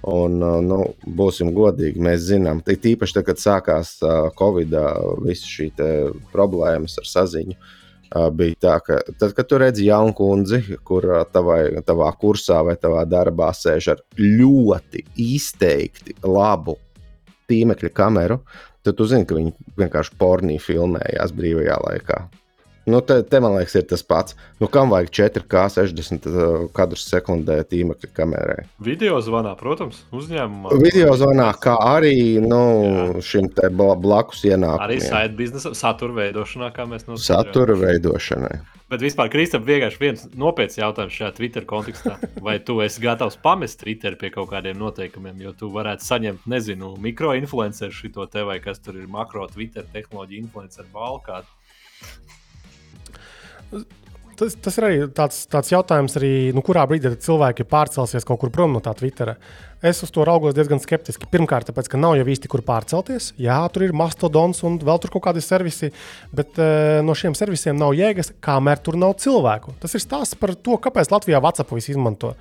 [0.06, 0.76] Un, nu,
[1.18, 3.96] būsim godīgi, mēs zinām, ka tīpaši tad, kad sākās
[4.38, 4.76] Covid,
[5.24, 5.80] visas šīs
[6.30, 7.56] problēmas ar saziņu,
[8.32, 13.04] bija tā, ka tad, kad tu redzi jaunu kundzi, kur tavai, tavā kursā vai tavā
[13.08, 16.76] darbā sēž ar ļoti izteikti labu
[17.50, 18.40] tīmekļa kameru,
[18.86, 22.20] tad tu zini, ka viņi vienkārši pornī filmējās brīvajā laikā.
[22.86, 24.36] Nu, te, te man liekas, ir tas pats.
[24.62, 26.28] Nu, kam vajag 4K 60
[26.76, 28.60] kadrus sekundē tīmekļa kamerai?
[28.86, 30.76] Video zvanā, protams, uzņēmumā.
[30.78, 33.24] Video zvanā, kā arī nu, Jā.
[33.26, 34.84] šim te blakus ienākumam.
[34.86, 37.26] Arī side biznesa satura veidošanā, kā mēs nosaucam.
[37.26, 38.54] Satura veidošanai.
[38.86, 42.20] Bet vispār, Kristap, vienkārši viens nopietns jautājums šajā Twitter kontekstā.
[42.46, 46.94] Vai tu esi gatavs pamest Twitter pie kaut kādiem noteikumiem, jo tu varētu saņemt, nezinu,
[47.02, 51.50] mikroinfluenceru šito te vai kas tur ir makro Twitter tehnoloģija influenceru valkādu?
[54.36, 58.50] Tas, tas ir arī tāds, tāds jautājums, arī, nu, kurā brīdī cilvēki pārcelsies kaut kur
[58.52, 59.38] prom no tā Twittera.
[59.84, 61.28] Es uz to raugos diezgan skeptiski.
[61.32, 63.30] Pirmkārt, tāpēc, ka nav jau īsti kur pārcelties.
[63.40, 65.88] Jā, tur ir mastodons un vēl tur kaut kādi servisi,
[66.36, 69.76] bet uh, no šiem servisiem nav jēgas, kamēr tur nav cilvēku.
[69.80, 72.34] Tas ir stāsts par to, kāpēc Latvijā WhatsApp visu izmanto.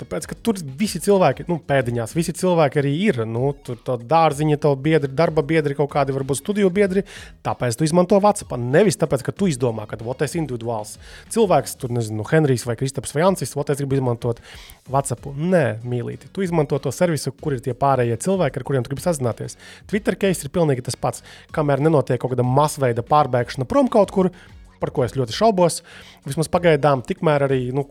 [0.00, 3.18] Tāpēc, ka tur visi cilvēki, nu, pēdiņās, visi cilvēki arī ir.
[3.28, 7.02] Nu, tur ir dārziņa, tev biedri, darba biedri, kaut kādi varbūt studiju biedri.
[7.44, 8.56] Tāpēc tu izmanto WhatsApp.
[8.60, 10.96] Nevis tāpēc, ka tu izdomā, ka tu esi individuāls
[11.34, 14.40] cilvēks, tur nezinu, Henrijs vai Kristaps vai Ansis, vai es gribu izmantot
[14.88, 15.28] WhatsApp.
[15.36, 16.32] Nē, mīlīti.
[16.32, 19.58] Tu izmanto to servisu, kur ir tie pārējie cilvēki, ar kuriem tu gribi sazināties.
[19.90, 21.24] Twitter case ir pilnīgi tas pats.
[21.52, 24.32] Kamēr nenotiek kaut kāda masveida pārbēgšana prom kaut kur,
[24.80, 25.82] par ko es ļoti šaubos,
[26.24, 27.66] vismaz pagaidām, tikmēr arī.
[27.76, 27.90] Nu,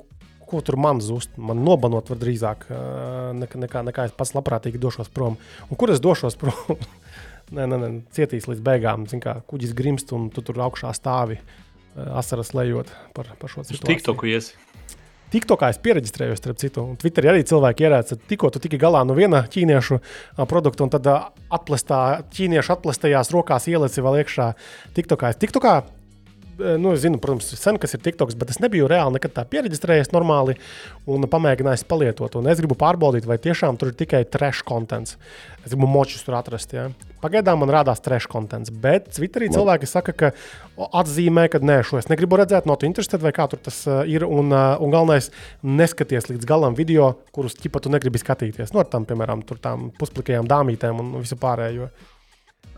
[0.50, 1.32] ko tur man zust.
[1.38, 2.68] Man nobanot var drīzāk
[3.40, 5.38] nekā, nekā, nekā es pats labprātīgi došos prom.
[5.70, 6.80] Un kur es došos prom?
[7.56, 9.06] nē, nē, nē, cietīs līdz beigām.
[9.10, 11.40] Zin kā kuģis grimst un tu tur augšā stāvi
[11.96, 13.90] asaras lejot par, par šo situāciju.
[13.90, 14.58] TikToku iesi.
[15.30, 19.04] TikTokā es pierakstījos, starp citu, un Twitterī arī cilvēki ierēca, ka tikko tu tiki galā
[19.06, 20.00] no viena ķīniešu
[20.50, 21.06] produkta, un tad
[21.54, 22.00] atplestā,
[22.34, 24.48] ķīniešu atplestajās rokās ielici vēl iekšā
[24.98, 25.30] TikTokā.
[25.38, 25.99] TikTokā Eh,
[26.60, 30.12] nu, es zinu, protams, sen, kas ir TikToks, bet es nebiju reāli nekad tā pieregistrējies
[30.14, 30.58] normāli
[31.10, 32.36] un pamēģinājis palietot.
[32.40, 35.18] Un es gribu pārbaudīt, vai tiešām tur ir tikai trash contents.
[35.64, 36.76] Es gribu močus tur atrast.
[36.76, 36.90] Ja.
[37.24, 39.58] Pagaidām man rādās trash contents, bet Twitterī Man.
[39.58, 40.32] cilvēki saka, ka
[40.78, 44.04] atzīmē, ka nē, šo es negribu redzēt, no tu interesē, vai kā tur tas uh,
[44.08, 44.28] ir.
[44.30, 45.32] Un, uh, un galvenais,
[45.66, 48.72] neskaties līdz galam video, kurus ķipa tu negribi skatīties.
[48.76, 51.90] No nu, tam, piemēram, tām pusplikajām dāmītēm un visu pārējo.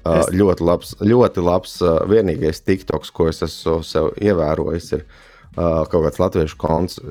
[0.02, 0.30] Es...
[0.30, 1.76] Uh, ļoti labs, ļoti labs.
[1.84, 7.02] Uh, vienīgais TikToks, ko es esmu sev ievērojis, ir uh, kaut kāds latviešu konts.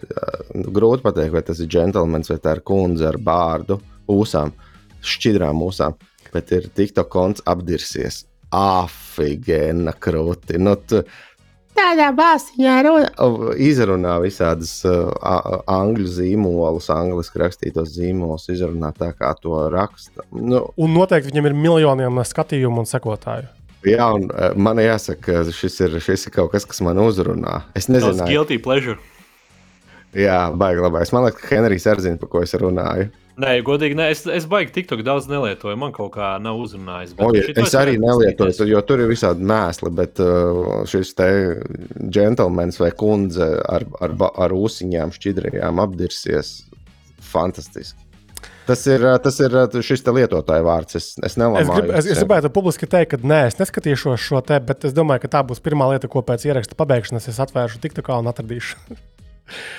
[0.50, 3.78] Grūti pateikt, vai tas ir džentlmenis vai tā ir kundze ar bārdu,
[4.10, 4.54] ūsām,
[5.06, 5.98] šķidrām ūsām.
[6.34, 8.24] Bet ir TikTok konts apdirsies.
[8.54, 10.58] Afigēna krūti.
[10.58, 11.04] Nu, tu,
[11.80, 12.74] tādā bāziņā
[13.60, 15.10] izrunā visādas uh,
[15.70, 20.26] angļu zīmolus, angļuiski rakstītos zīmolus, izrunā tā, kā to raksta.
[20.34, 23.48] Nu, un noteikti viņam ir miljoniem skatījumu un sekotāju.
[23.88, 27.62] Jā, un uh, man jāsaka, šis ir, šis ir kaut kas, kas man uzrunā.
[27.78, 29.00] Es nezinu, kāda ir guilty pleasure.
[30.16, 31.12] Jā, baigi labais.
[31.14, 33.08] Man liekas, ka Henrijs arī zina, par ko es runāju.
[33.40, 35.78] Nē, godīgi, nē, es, es baigi TikTok daudz nelietoju.
[35.80, 37.14] Man kaut kā nav uzrunājis.
[37.16, 41.30] O, ja, es arī nelietoju, tad, jo tur ir visādi mēsli, bet uh, šis te
[42.12, 44.16] džentlmenis vai kundze ar, ar,
[44.46, 46.58] ar ūsiņām, šķidrajām apdirsies.
[47.30, 48.06] Fantastiski.
[48.66, 50.98] Tas ir, uh, tas ir uh, šis lietotāja vārds.
[50.98, 54.60] Es, es, es, grib, es, es gribētu publiski teikt, ka nē, es neskatīšos šo te,
[54.62, 58.20] bet es domāju, ka tā būs pirmā lieta, ko pēc ieraksta pabeigšanas es atvēršu TikTokā
[58.20, 58.98] un atradīšu.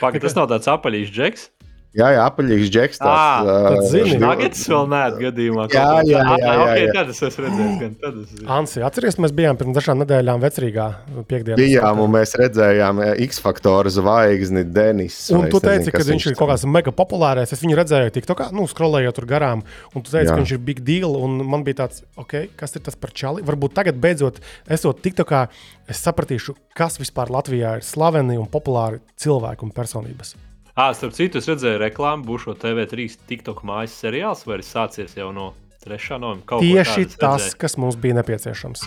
[0.01, 1.49] Pagaid, tas nav tāds apaļīgs džeks.
[1.91, 2.99] Jā, jā, apaļīgs džeks.
[3.01, 5.65] Tāds, ah, uh, zini, Nagets vēl neat gadījumā.
[5.73, 6.35] Jā, jā, jā.
[6.39, 6.91] jā, jā, jā.
[6.95, 8.45] Tad es esmu redzējis, gan tad es esmu.
[8.55, 10.85] Ansi, atceries, mēs bijām pirms dažām nedēļām vecrīgā
[11.27, 11.57] piekdienā.
[11.59, 15.17] Bijām, un mēs redzējām X-faktoru zvaigzni Denis.
[15.35, 17.51] Un tu teici, nezinu, ka viņš ir kaut kāds mega populārais.
[17.51, 20.37] Es viņu redzēju TikTokā, nu, skrolējot tur garām, un tu teici, jā.
[20.37, 23.43] ka viņš ir big deal, un man bija tāds, ok, kas ir tas par čali?
[23.43, 24.39] Varbūt tagad beidzot,
[24.71, 25.43] esot TikTokā,
[25.91, 30.33] es sapratīšu, kas vispār Latvijā ir slaveni un populāri cilvēki un personības.
[30.81, 35.11] Ah, starp citu, es redzēju reklāmu, būs šo TV3 TikTok mājas seriāls, vai ir sācies
[35.13, 35.51] jau no
[35.85, 36.15] 3.
[36.17, 36.57] novembra.
[36.57, 37.57] Tieši tas, redzēju.
[37.61, 38.81] kas mums bija nepieciešams.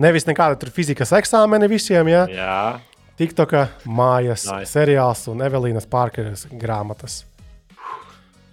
[0.00, 2.22] Nevis nekāda fizikas eksāmena visiem, ja?
[2.32, 2.62] jā.
[3.20, 4.72] TikToka mājas nice.
[4.72, 7.26] seriāls un Evelīnas Parkeras grāmatas.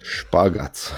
[0.04, 0.90] Špagats.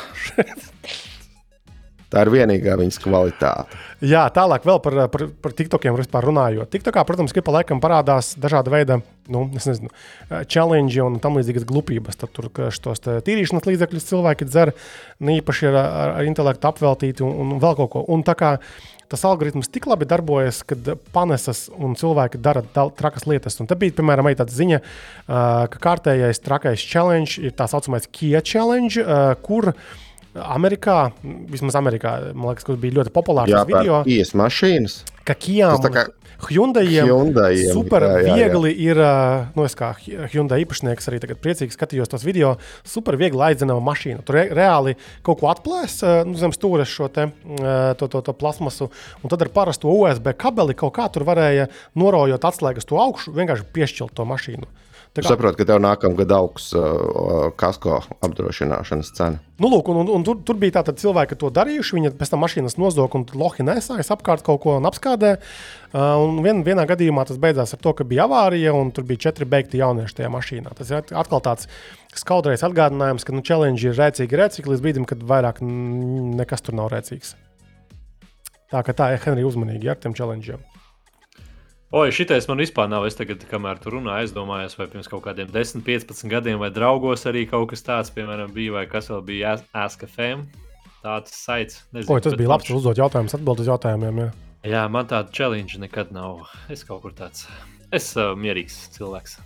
[2.11, 3.79] Tā ir vienīgā viņas kvalitāte.
[4.01, 6.71] Jā, tālāk vēl par, par, par TikTokiem runājot.
[6.73, 8.97] TikTokā, protams, ka pa laikam parādās dažāda veida
[9.29, 9.91] nu, nezinu,
[10.49, 12.17] challenge un tam līdzīgas glupības.
[12.21, 14.73] Tad tur šos tīrīšanas līdzekļus cilvēki dzer,
[15.21, 18.05] ne īpaši ar, ar, ar intelektu apveltīti un, un vēl kaut ko.
[18.09, 18.55] Un tā kā
[19.11, 22.63] tas algoritms tik labi darbojas, kad panesas un cilvēki dara
[22.97, 23.59] trakas lietas.
[23.61, 24.81] Un te bija, piemēram, tāda ziņa,
[25.27, 29.03] ka kārtējais trakais challenge ir tā saucamais Kia challenge,
[29.45, 29.75] kur
[30.35, 31.11] Amerikā,
[31.51, 34.03] vismaz Amerikā, man liekas, bija ļoti populārs jā, video.
[34.07, 35.01] Ijas mašīnas.
[35.27, 36.07] Ka Kijām kā...
[36.49, 38.93] Hyundai Hyundai super jā, jā, viegli jā.
[38.93, 39.01] ir,
[39.57, 39.91] nu, es kā
[40.33, 42.55] Hyundai īpašnieks arī tagad priecīgi skatījos tos video,
[42.87, 44.25] super viegli aizdzenama mašīna.
[44.25, 47.27] Tur re reāli kaut ko atplēs nu, zem stūres šo te,
[48.01, 48.89] to, to, to plasmasu,
[49.21, 51.69] un tad ar parasto USB kabeli kaut kā tur varēja
[51.99, 54.71] norojot atslēgas to augšu, vienkārši piešķilt to mašīnu.
[55.11, 55.25] Kā...
[55.27, 59.41] saprotu, ka tev nākamā gada augs uh, kasko apdrošināšanas cena.
[59.59, 61.97] Nu, lūk, un, un, un tur, tur bija tādi cilvēki, kas to darījuši.
[61.97, 65.35] Viņi pēc tam mašīnas nozog un lohi nesājas apkārt kaut ko un apskādē.
[65.91, 69.27] Uh, un vien, vienā gadījumā tas beidzās ar to, ka bija avārija un tur bija
[69.27, 70.79] četri beigti jaunieši tajā mašīnā.
[70.79, 71.67] Tas ir atkal tāds
[72.15, 75.59] skaudrais atgādinājums, ka nu, challenge ir rēcīgi, rēcīgi līdz brīdim, kad vairāk
[76.39, 77.35] nekas tur nav rēcīgs.
[78.71, 80.70] Tā kā tā ir Henrija uzmanīgi ar tiem challengeiem.
[81.91, 83.03] Oi, šitais man vispār nav.
[83.09, 87.27] Es tagad, kamēr tu runā, aizdomājos, vai pirms kaut kādiem 10, 15 gadiem, vai draugos
[87.27, 90.45] arī kaut kas tāds, piemēram, bija, vai kas vēl bija AskFM.
[91.03, 91.81] Tāds saits.
[91.91, 94.23] Nezinu, Oi, tas bija labs, uzdot jautājumus, atbildēt uz jautājumiem.
[94.23, 94.31] Jā.
[94.71, 96.45] jā, man tāda challenge nekad nav.
[96.71, 97.49] Es kaut kur tāds.
[97.91, 99.41] Es esmu uh, mierīgs cilvēks.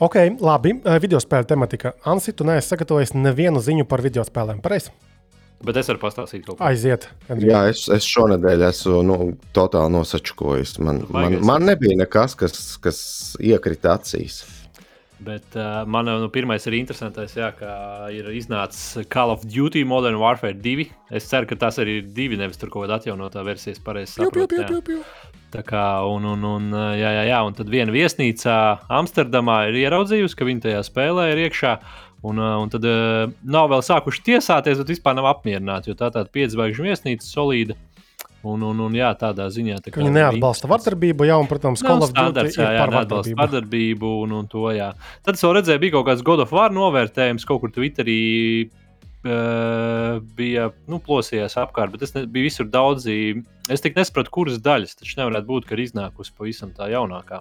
[0.00, 0.78] Ok, labi.
[0.78, 1.98] Uh, video spēļu tematika.
[2.08, 4.64] Ansi, tu neesi sagatavojis nevienu ziņu par video spēlēm.
[4.64, 4.94] Pareizi?
[5.64, 6.64] Bet es varu pastāstīt kaut ko.
[6.66, 7.08] Aiziet.
[7.28, 7.52] Andrija.
[7.52, 9.18] Jā, es, es šonadēļ esmu nu,
[9.56, 10.76] totāli nosačkojis.
[10.84, 12.98] Man, man, man nebija nekas, kas, kas
[13.40, 14.42] iekrita acīs.
[15.24, 17.70] Bet uh, man nu, pirmais ir interesantais, jā, ka
[18.12, 20.88] ir iznācis Call of Duty Modern Warfare 2.
[21.14, 25.00] Es ceru, ka tas arī ir divi, nevis tur kaut kāda atjaunotā versijas, pareizi saprotu.
[25.54, 26.66] Tā kā, un, un, un,
[26.98, 28.56] jā, jā, jā, un tad viena viesnīca
[28.92, 31.76] Amsterdamā ir ieraudzījusi, ka viņi tajā spēlē ir iekšā.
[32.24, 36.30] Un, un tad uh, nav vēl sākuši tiesāties, bet vispār nav apmierināti, jo tā tāda
[36.32, 37.76] piedzvaigžņu viesnīca solīda.
[38.44, 42.12] Un, un, un jā, tādā ziņā tā viņi neatbalsta vardarbību, jau, un, protams, Call of
[42.12, 44.90] Duty jā, jā, neatbalsta vardarbību un, un to, jā.
[45.24, 48.18] Tad es vēl redzēju, bija kaut kāds God of War novērtējums kaut kur Twitterī
[49.24, 53.16] bija nu, plosījās apkārt, bet es ne, biju visur daudzi.
[53.72, 54.98] Es tik nesapratu, kuras daļas.
[55.00, 57.40] Taču nevarētu būt, ka ir iznākusi pavisam tā jaunākā.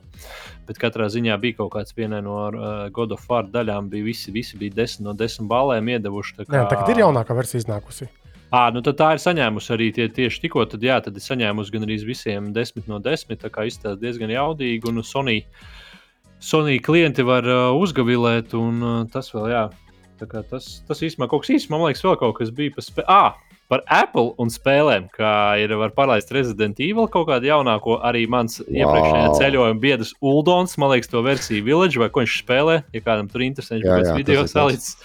[0.69, 3.91] Bet katrā ziņā bija kaut kāds vienai no uh, God of War daļām.
[3.91, 6.38] Bija visi, visi bija 10 no 10 balēm iedevuši.
[6.39, 6.47] Kā...
[6.47, 8.07] Nē, tagad ir jaunākā versija iznākusi.
[8.53, 10.63] À, nu tā ir saņēmusi arī tie, tieši tikko.
[10.69, 13.36] Tad, jā, tad ir saņēmusi gan arī visiem 10 no 10.
[13.41, 14.88] Tā kā izstāsta diezgan jaudīgi.
[14.93, 15.41] Un Sony,
[16.39, 19.63] Sony klienti var uh, uzgavilēt, un uh, tas vēl, jā,
[20.32, 23.07] Tas, tas īstenībā kaut kas īstenībā, man liekas, vēl kaut kas bija par spēku.
[23.11, 28.28] Ah, par Apple un spēlēm, kā ir var palaist Resident Evil kaut kādu jaunāko, arī
[28.30, 28.69] mans wow.
[28.69, 33.32] iepriekšējā ceļojuma biedrs Uldons, man liekas, to versiju Village, vai ko viņš spēlē, ja kādam
[33.32, 34.99] tur interesē, viņš pēc video salicis.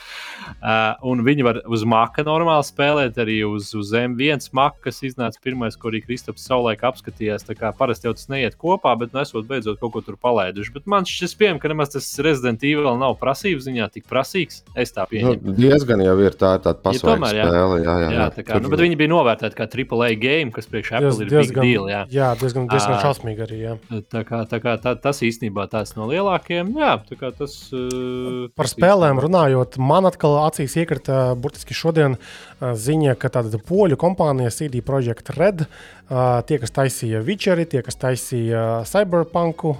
[0.58, 5.40] Uh, un viņi var uz maka normāli spēlēt, arī uz, uz M1 maka, kas iznāca
[5.44, 7.44] pirmais, ko arī Kristaps savulaik apskatījās.
[7.46, 10.72] Tā kā parasti jau tas neiet kopā, bet nu, esot beidzot kaut ko tur palaiduši.
[10.74, 14.62] Bet man šķiet, pieejams, ka nemaz tas Resident Evil nav prasības ziņā tik prasīgs.
[14.78, 15.42] Es tā pieņemu.
[15.44, 17.82] Nu, diezgan jau ir tā, tāda pasaules ja, spēle.
[17.84, 18.66] Jā, jā, jā, jā, tā kā, tur...
[18.66, 21.72] nu, bet viņi bija novērtēti kā AAA game, kas priekš Apple Diez, ir diezgan, big
[21.72, 21.88] deal.
[21.90, 23.60] Jā, jā diezgan, diezgan šausmīgi arī.
[23.62, 23.74] Jā.
[24.12, 26.74] Tā kā, tā kā tā, tas īstenībā tāds no lielākajiem.
[26.78, 27.56] Jā, tā kā tas.
[27.72, 32.18] Uh, Par spēlēm runājot, man atkal acīs iekrita burtiski šodien
[32.60, 35.66] ziņa, ka tāda poļu kompānija CD Projekt Red,
[36.08, 39.76] tie, kas taisīja Witcheri, tie, kas taisīja Cyberpunku,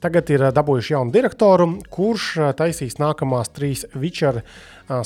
[0.00, 4.42] tagad ir dabūjuši jaunu direktoru, kurš taisīs nākamās trīs Witcher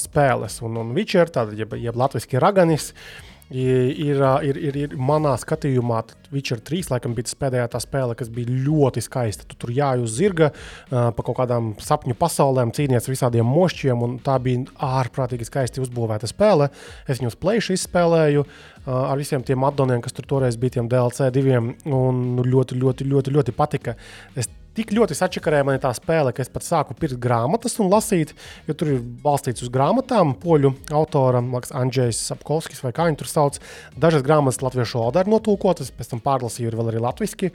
[0.00, 0.60] spēles.
[0.64, 6.00] Un, un Witcher, tātad jeb, jeb latviski raganis, uh, ir, ir, ir, ir manā skatījumā,
[6.32, 9.46] Witcher 3 laikam bija pēdējā tā spēle, kas bija ļoti skaista.
[9.46, 10.50] Tu tur jāj uz zirga,
[10.88, 16.30] pa kaut kādām sapņu pasaulēm, cīnīties ar visādiem mošķiem, un tā bija ārprātīgi skaisti uzbūvēta
[16.30, 16.70] spēle.
[17.06, 18.46] Es viņus plēšu izspēlēju
[18.86, 23.38] ar visiem tiem addoniem, kas tur toreiz bija tiem DLC diviem, un ļoti, ļoti, ļoti,
[23.38, 23.98] ļoti patika.
[24.34, 28.34] Es tik ļoti sačakarēja man tā spēle, ka es pat sāku pirkt grāmatas un lasīt,
[28.68, 30.34] jo tur ir balstīts uz grāmatām.
[30.42, 33.60] Poļu autoram, Andrzejs Sapkovskis vai kā viņš tur sauc.
[33.96, 37.54] Dažas grāmatas latviešu valodā ir notulkotas, pēc tam pārlasīju ir vēl arī latviešu.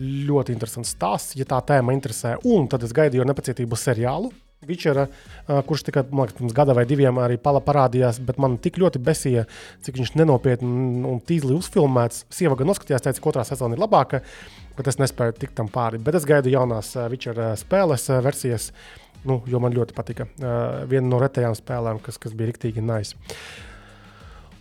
[0.00, 2.36] Ļoti interesants stāsts, ja tā tēma interesē.
[2.48, 4.30] Un tad es gaidīju ar nepacietību seriālu.
[4.68, 5.06] Vičera,
[5.48, 9.46] kurš tikai liekas, pirms gada vai diviem arī parādījās, bet man tik ļoti besīja,
[9.80, 12.26] cik viņš nenopietni un tīzli uzfilmēts.
[12.28, 14.20] Sieva gan noskatījās, teica, ka otrā sezona ir labāka
[14.80, 16.00] bet es nespēju tikt tam pāri.
[16.02, 18.70] Bet es gaidu jaunās uh, Witcher spēles uh, versijas,
[19.28, 20.24] nu, jo man ļoti patika.
[20.88, 23.18] Viena no retajām spēlēm, kas, kas bija rīktīgi nice.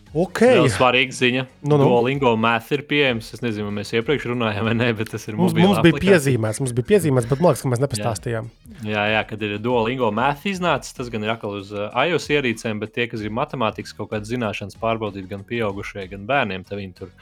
[0.09, 0.55] Okay.
[0.57, 1.43] Vēl svarīga ziņa.
[1.61, 1.86] Nu, nu.
[1.86, 3.28] Duolingo math ir pieejams.
[3.36, 6.61] Es nezinu, vai mēs iepriekš runājām, vai nē, bet tas ir Mums, mums bija piezīmēts,
[6.63, 8.49] mums bija piezīmēts, bet man liekas, ka mēs nepastāstījām.
[8.89, 12.95] Jā, jā, kad ir Duolingo math iznācis, tas gan ir atkal uz iOS ierīcēm, bet
[12.97, 17.13] tie, kas grib matemātikas kaut kādas zināšanas pārbaudīt gan pieaugušie, gan bērniem, tad viņi tur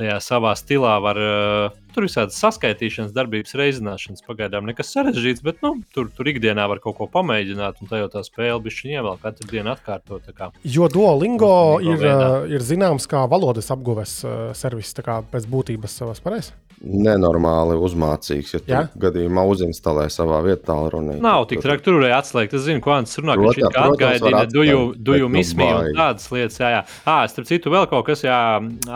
[0.00, 1.22] tajā savā stilā var.
[1.22, 6.82] Uh, tur visādas saskaitīšanas, darbības reizināšanas pagaidām nekas sarežģīts, bet nu, tur, tur ikdienā var
[6.84, 10.32] kaut ko pamēģināt, un tā jau tā spēle bišķiņ ievēl katru dienu atkārtot.
[10.64, 12.28] Jo Duolingo Duolingo ir, veidā.
[12.42, 16.52] uh, ir zināms kā valodas apguves uh, servis, tā kā pēc būtības savas pareizes.
[16.84, 21.16] Nenormāli uzmācīgs, ja tu gadījumā uzinstalē savā vietā runī.
[21.22, 22.56] Nav tik traki, tur varēja atslēgt.
[22.58, 25.32] Es zinu, ko Ants runā, ka viņš kā protams, var atgaidina duju, atslēgt, duju bet
[25.32, 26.60] nu mismiju un tādas lietas.
[26.60, 26.82] Jā, jā.
[27.08, 28.38] À, starp citu, vēl kaut kas, jā,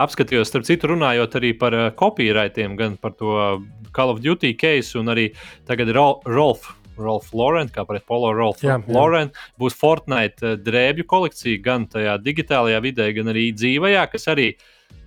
[0.04, 3.32] apskatījos, starp citu, runājot arī par uh, copyrightiem, gan par to
[3.96, 5.30] Call of Duty case, un arī
[5.68, 6.74] tagad Rol- Rolf.
[6.98, 8.90] Rolf Lauren, kā pret Polo Rolf Jā, jā.
[8.90, 14.48] Lauren, būs Fortnite uh, drēbju kolekcija gan tajā digitālajā vidē, gan arī dzīvajā, kas arī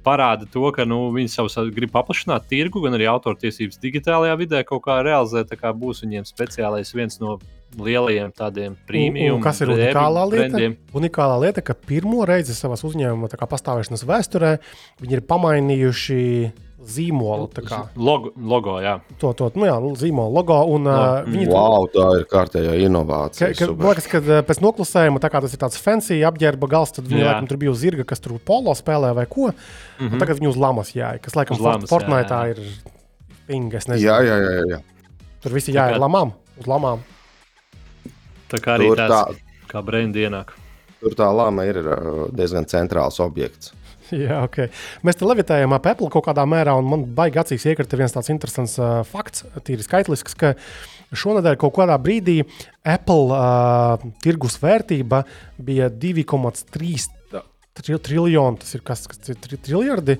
[0.05, 4.83] parāda to, ka nu, viņi savus grib paplašināt tirgu, gan arī autortiesības digitālajā vidē kaut
[4.87, 5.51] kā realizēt.
[5.51, 7.37] Tā kā būs viņiem speciālais viens no
[7.79, 9.39] lielajiem tādiem prēmijiem.
[9.43, 10.71] Kas ir unikālā lieta?
[10.97, 14.57] Unikālā lieta, ka pirmo reizi savā uzņēmuma pastāvēšanas vēsturē
[15.01, 16.19] viņi ir pamainījuši
[17.69, 18.99] kā Logo, logo, jā.
[19.21, 20.57] To, to nu jā, zīmolu logo.
[20.75, 23.49] Un, uh, viņi to- Wow, tā ir kārtējā Ka, inovācija.
[23.57, 23.85] ka, super.
[23.85, 24.19] man liekas, ka
[24.49, 27.73] pēc noklusējuma, tā kā tas ir tāds fancy apģērba gals, tad viņi laikam tur bija
[27.73, 29.51] zirga, kas tur polo spēlē vai ko.
[29.99, 30.19] Mm -hmm.
[30.19, 32.59] Tagad viņi uz lamas jāja, kas laikam jā, Fortnite ir
[33.47, 33.77] pinga.
[33.77, 34.09] es nezinu.
[34.11, 34.65] Jā, jā, jā.
[34.75, 34.81] jā.
[35.41, 36.99] Tur visi jāja kā- lamām, uz lamām.
[38.49, 39.35] Tā kā arī Tur tāds tā-
[39.69, 40.47] kā brenda ienāk.
[41.01, 41.75] Tur tā lama ir
[42.33, 43.71] diezgan centrāls objekts.
[44.25, 44.71] Jā, okay.
[45.07, 48.31] Mēs te levitējam ap Apple kaut kādā mērā, un man baigi acīs iekrita viens tāds
[48.33, 50.53] interesants uh, fakts, tīri skaitlisks, ka
[51.11, 52.41] šonadēļ kaut kādā brīdī
[52.87, 55.23] Apple uh, tirgus vērtība
[55.61, 57.09] bija 2,3
[57.77, 60.17] tri- triljoni, tas ir kas, kas ir tri, triljardi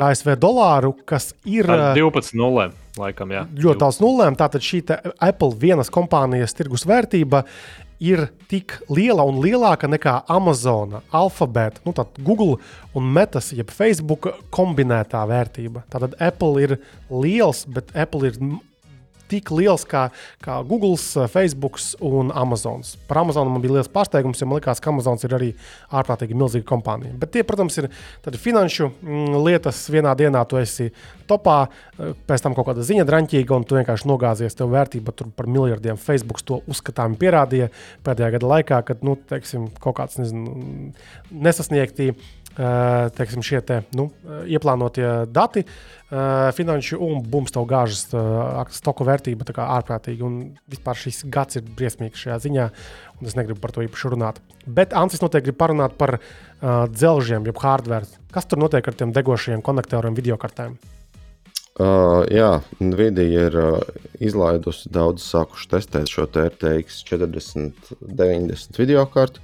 [0.00, 1.68] ASV dolāru, kas ir.
[1.70, 3.44] Ar uh, 12 nulēm, laikam, jā.
[3.64, 4.36] ļoti daudz nulēm.
[4.38, 4.84] Tātad šī
[5.16, 7.44] Apple vienas kompānijas tirgus vērtība
[8.00, 11.92] ir tik liela un lielāka nekā Amazon, Alphabet, nu,
[12.24, 12.56] Google
[12.96, 15.84] un Metas, jeb Facebook kombinētā vērtība.
[15.92, 16.76] Tātad Apple ir
[17.12, 18.40] liels, bet Apple ir
[19.30, 20.08] tik liels kā,
[20.44, 20.96] kā Google,
[21.30, 22.82] Facebook un Amazon.
[23.08, 25.50] Par Amazon man bija liels pārsteigums, jo man liekas, ka Amazon ir arī
[25.94, 27.14] ārprātīgi milzīga kompānija.
[27.20, 27.90] Bet tie, protams, ir
[28.40, 29.82] finanšu mm, lietas.
[29.92, 30.90] Vienā dienā tu esi
[31.30, 34.56] topā, eh, pēc tam kaut kāda ziņa draņķīga, un tu vienkārši nogāzies.
[34.58, 36.00] Tev vērtība tur par miljardiem.
[36.00, 37.70] Facebook to uzskatām pierādīja
[38.06, 40.92] pēdējā gada laikā, kad nu, teiksim, kaut kāds nezinu,
[41.30, 42.12] nesasniegti.
[42.56, 44.08] Teiksim, šie te, nu,
[44.50, 50.24] ieplānotie dati, uh, finanšu un bums tev gāžas uh, stoku vērtība ārprātīgi.
[50.26, 50.40] Un
[50.70, 52.68] vispār šis gads ir briesmīgs šajā ziņā,
[53.20, 54.42] un es negribu par to īpaši runāt.
[54.66, 58.10] Bet Ancis noteikti grib parunāt par uh, dzelžiem, jeb hardware.
[58.34, 60.76] Kas tur notiek ar tiem degošajiem konektoriem, video kartēm?
[61.80, 63.78] Uh, jā, Nvidia ir uh,
[64.20, 69.40] izlaidusi daudz, sākuši testēt šo RTX 40, 90 video kartu.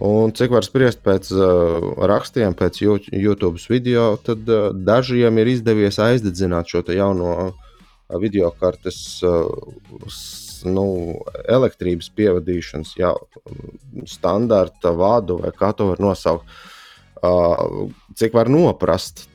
[0.00, 6.00] Un cik var spriest pēc uh, rakstiem, pēc YouTube video, tad uh, dažiem ir izdevies
[6.00, 9.44] aizdedzināt šo jauno uh, video kartes uh,
[10.64, 10.86] nu,
[11.44, 13.12] elektrības pievadīšanas, jā,
[14.08, 16.48] standarta vadu vai kā to var nosaukt.
[17.22, 19.26] Uh, cik var noprast,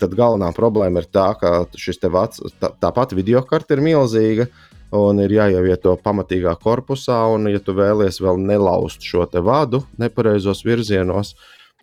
[0.00, 3.84] tad galvenā problēma ir tā, ka šis te vats, tā, tā pati video karte ir
[3.84, 4.48] milzīga.
[4.96, 11.36] Un ir jāievieto pamatīgā korpusā, un, ja tu vēlies vēl nelauzt šo vadu nepareizos virzienos,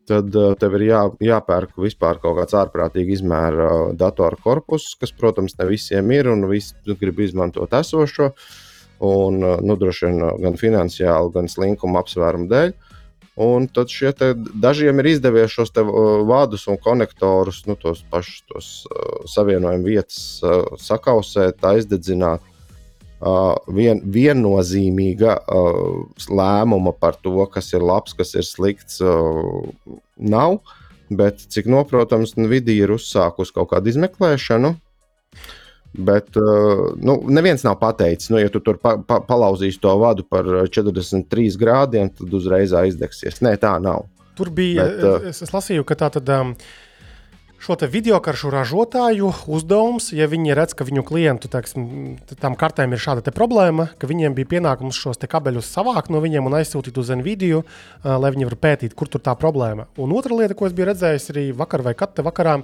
[0.08, 5.56] tad uh, tev ir jā, jāpērk vispār kaut kāds ārprātīgi izmēra datora korpus, kas, protams,
[5.60, 8.34] ne visiem ir, un visi grib izmantot esošo.
[9.08, 12.76] Un, uh, nu, droši vien uh, gan finansiāli, gan slinkuma apsvērumu dēļ.
[13.48, 15.70] Un tad te dažiem ir izdevies šos
[16.26, 22.44] vādus un konektorus, nu, tos pašus tos, uh, savienojumu vietas uh, sakausēt, aizdedzināt.
[23.18, 30.60] Uh, vien, viennozīmīga uh, lēmuma par to, kas ir labs, kas ir slikts, uh, nav.
[31.10, 34.76] Bet, cik noprotams, Nvidia ir uzsākusi kaut kādu izmeklēšanu.
[35.98, 40.28] Bet uh, nu, neviens nav pateicis, nu, ja tu tur pa, pa, palauzīsi to vadu
[40.28, 43.42] par 43 grādiem, tad uzreiz aizdegsies.
[43.42, 44.06] Nē, tā nav.
[44.38, 46.30] Tur bija, Bet, uh, es, es lasīju, ka tā tad.
[46.30, 46.54] Um,
[47.58, 51.88] Šo te video karšu ražotāju uzdevums, ja viņi redz, ka viņu klientu teiksim,
[52.38, 56.60] tam kartēm ir šāda problēma, ka viņiem bija pienākums šos kabeļus savākt no viņiem un
[56.60, 57.64] aizsūtīt uz Nvidia,
[58.06, 59.88] lai viņi varētu pētīt, kur tur tā problēma.
[59.98, 62.60] Un otra lieta, ko es biju redzējis arī vakar vai kad te vakarā,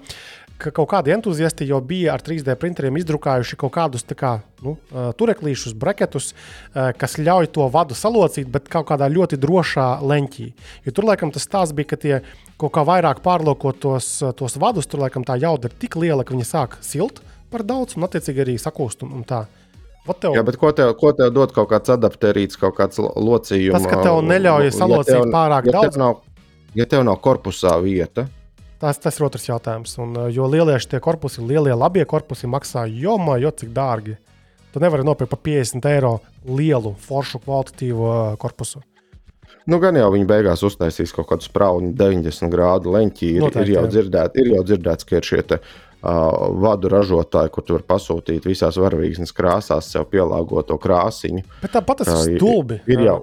[0.63, 4.75] ka kaut kādi entuziasti jau bija ar 3D printeriem izdrukājuši kaut kādus kā, nu,
[5.19, 6.31] tureklīšus, breketus,
[6.73, 10.47] kas ļauj to vadu salocīt, bet kaut kādā ļoti drošā leņķī.
[10.87, 12.15] Jo tur laikam tas stāsts bija, ka tie
[12.61, 14.09] kaut kā vairāk pārlūkot tos,
[14.39, 17.97] tos vadus, tur laikam tā jauda ir tik liela, ka viņi sāk silt par daudz
[17.97, 19.05] un attiecīgi arī sakūst.
[19.05, 19.45] Un tā.
[20.03, 20.33] Tev...
[20.35, 23.77] Jā, bet ko tev, ko tev dod kaut kāds adapterīts, kaut kāds locījums?
[23.77, 25.93] Tas, ka tev neļauj salocīt ja tev, pārāk ja daudz.
[25.93, 26.17] Tev nav,
[26.75, 28.25] ja tev nav korpusā vieta,
[28.83, 29.93] Tas, tas ir otrs jautājums.
[30.03, 34.17] Un, jo lielie šie korpusi, lielie labie korpusi maksā jomā, jo cik dārgi.
[34.73, 38.09] Tu nevari nopirkt par 50 eiro lielu, foršu, kvalitatīvu
[38.41, 38.81] korpusu.
[39.71, 43.29] Nu, gan jau viņi beigās uztaisīs kaut kādu sprauni 90 grādu leņķī.
[43.37, 45.59] Ir, Noteikti, ir, jau dzirdēt, ir jau dzirdēts, ka ir šie te,
[46.03, 51.45] uh, vadu ražotāji, kur tu vari pasūtīt visās varavīksnes krāsās, sev pielāgoto krāsiņu.
[51.63, 52.81] Bet tāpat tas ir stulbi.
[52.83, 53.17] Ir, ir jau,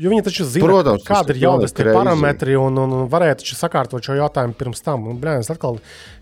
[0.00, 4.04] Jo viņi taču zina, Protams, kāda ir jaunas parametri un, un, un varēja taču sakārtot
[4.06, 5.04] šo jautājumu pirms tam.
[5.10, 5.78] Un, blēņas, atkal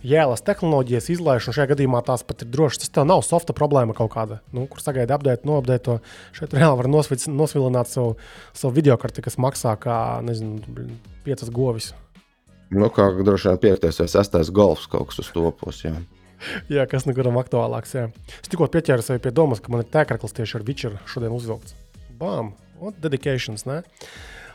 [0.06, 2.90] jēlas tehnoloģijas izlaiž, un šajā gadījumā tās pat ir drošas.
[2.90, 5.98] Tas nav softa problēma kaut kāda, nu, kur sagaidi apdēt, noapdēt to.
[6.36, 8.16] Šeit reāli var nosvic, nosvilināt savu,
[8.56, 10.88] savu videokarti, kas maksā kā, nezinu,
[11.26, 11.92] piecas govis.
[12.70, 15.84] Nu, kā droši vien piektais vai sestais golfs kaut kas uz topos.
[15.86, 15.94] Jā.
[16.76, 17.94] jā, kas nu kuram aktuālāks.
[17.98, 18.08] Jā.
[18.40, 21.74] Es tikko pieķēru sevi pie domas, ka man ir tēkraklis tieši ar Vičeru šodien uzvilkts.
[22.80, 22.94] Bām!
[22.96, 23.66] Dedications.
[23.68, 23.82] Ne?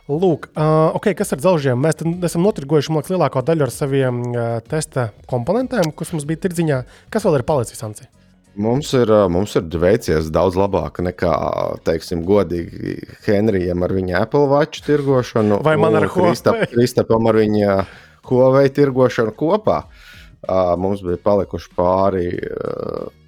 [0.09, 1.79] Lūk, uh, okay, kas ar dzelžiem?
[1.81, 6.79] Mēs esam notirgojuši liekas, lielāko daļu ar saviem uh, testa komponentiem, kas mums bija tirdziņā.
[7.13, 8.07] Kas vēl ir palicis, Anci?
[8.55, 11.33] Mums ir, mums ir veicies daudz labāk nekā,
[11.85, 12.95] teiksim, godīgi
[13.25, 15.59] Henrijam ar viņa Apple Watch tirgošanu.
[15.65, 16.07] Vai man ar?
[16.09, 17.75] Kristapam ar viņa
[18.29, 19.83] Huawei tirgošanu kopā.
[20.45, 22.29] Uh, mums bija palikuši pāri.
[22.47, 23.24] Uh,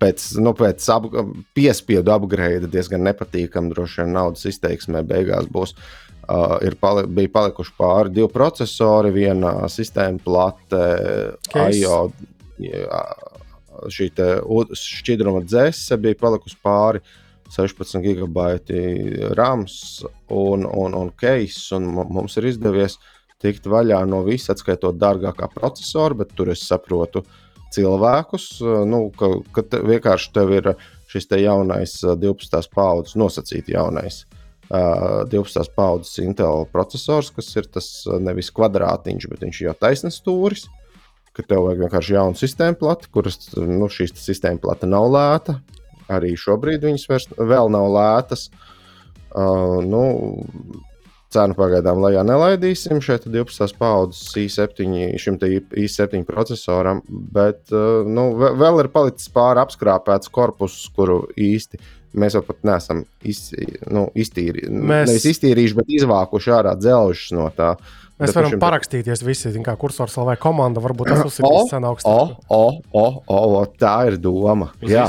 [0.00, 1.08] pēc, nu, pēc ap,
[1.56, 3.72] piespiedu upgrade diezgan nepatīkami.
[3.74, 5.74] Droši vien naudas izteiksmē beigās būs.
[6.30, 10.84] Uh, ir pali, bija palikuši pāri divi procesori, viena sistēma plate,
[11.74, 12.02] IO.
[13.90, 14.10] Šī
[14.76, 17.00] šķidruma dzēse bija palikusi pāri
[17.50, 18.82] 16 gigabaiti
[19.34, 21.70] RAMs un, un, un case.
[21.74, 23.00] Un mums ir izdevies
[23.40, 29.06] tikt vaļā no visa, atskaitot dārgākā procesora, bet tur es saprotu, uh, cilvēkus, eh, nu,
[29.16, 30.72] ka, ka te, vienkārši tev ir
[31.10, 32.58] šis te jaunais 12.
[32.58, 34.24] Eh, paudzes, nosacīti jaunais.
[34.70, 35.72] Uh, 12.
[35.74, 37.86] paudzes Intel processors, kas ir tas
[38.22, 40.68] nevis kvadrātiņš, bet viņš jau taisnīgs stūris.
[41.34, 45.56] Ka tev vajag vienkārši jaunu sistēmu plati, kuras nu, šīs sistēma plata nav lēta.
[46.06, 48.46] Arī šobrīd viņas vairs, vēl nav lētas.
[49.34, 50.04] Uh, nu,
[51.30, 52.98] Cenu pagaidām lejā nelaidīsim.
[53.04, 53.76] Šeit ir 12.
[53.78, 54.88] paudzes i7,
[55.22, 61.78] šim i7 procesoram, bet uh, nu, vēl ir palicis pāri apskrāpēts korpus, kuru īsti
[62.18, 63.50] mēs jau pat neesam iz,
[63.90, 65.06] nu, iztīri, mēs...
[65.10, 67.74] nevis iztīrījuši, bet izvākuši ārā dzelžus no tā.
[68.20, 68.60] Mēs varam šim...
[68.60, 70.82] parakstīties visi, kā kursors vai komanda.
[70.84, 72.34] Varbūt tas uzsver cenu augstāk.
[72.52, 74.68] O, o, o, o, tā ir doma.
[74.84, 75.06] Jā.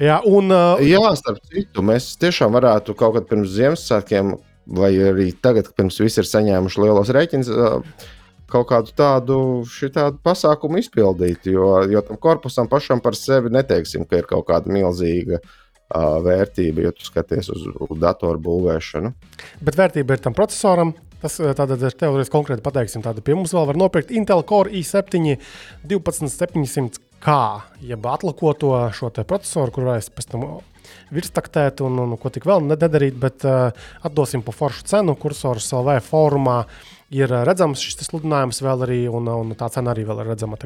[0.00, 0.80] Jā, un, uh...
[0.84, 4.34] Jā, starp citu, mēs tiešām varētu kaut kad pirms Ziemassvētkiem
[4.66, 7.50] vai arī tagad, pirms visi ir saņēmuši lielos rēķinus,
[8.50, 9.38] kaut kādu tādu
[10.26, 11.48] pasākumu izpildīt.
[11.50, 16.86] Jo, jo tam korpusam pašam par sevi neteiksim, ka ir kaut kāda milzīga uh, vērtība,
[16.86, 19.12] ja tu skaties uz, uz datoru būvēšanu.
[19.66, 20.94] Bet vērtība ir tam procesoram.
[21.16, 25.38] Tas tātad ir teorētiski konkrēti pateiksim, tāda pie mums vēl var nopirkt Intel Core i7
[25.88, 27.36] 12700K,
[27.88, 30.44] jeb atlakoto šo procesoru, kur varēs pēc tam
[31.14, 33.70] virstaktēt un, un ko tik vēl nedarīt, bet uh,
[34.06, 35.16] atdosim pa foršu cenu.
[35.20, 36.62] Kursors LV fórumā
[37.14, 40.58] ir redzams šis sludinājums vēl arī, un, un tā cena arī vēl ir redzama.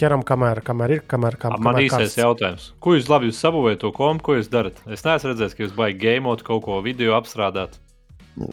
[0.00, 2.72] ķeram, kamēr, kamēr ir, kamēr, kamēr Man īsais jautājums.
[2.80, 4.82] Ko jūs labi jūs sabūvējat to kompu, ko jūs darat?
[4.86, 7.80] Es neesmu redzējis, ka jūs baigi gamot kaut ko video apstrādāt.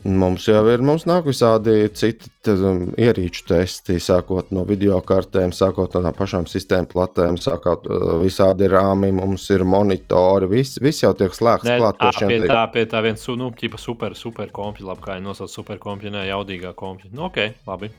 [0.04, 5.94] Mums jau ir, mums nāk visādi citi um, ierīču testi, sākot no video kartēm, sākot
[5.96, 11.14] no tām pašām sistēmu platēm, sākot uh, visādi rāmi, mums ir monitori, viss, viss jau
[11.16, 11.96] tiek slēgts klāt.
[12.02, 15.54] Tā, pie tā, pie tā viens, nu, ķipa super, super kompļi, labi, kā ir nosaukt
[15.54, 17.14] super kompļi, ne jaudīgā kompļi.
[17.14, 17.94] Nu, ok, labi.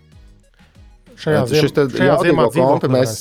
[1.21, 3.17] Šajā, šis šajā ziemā kompi mēs,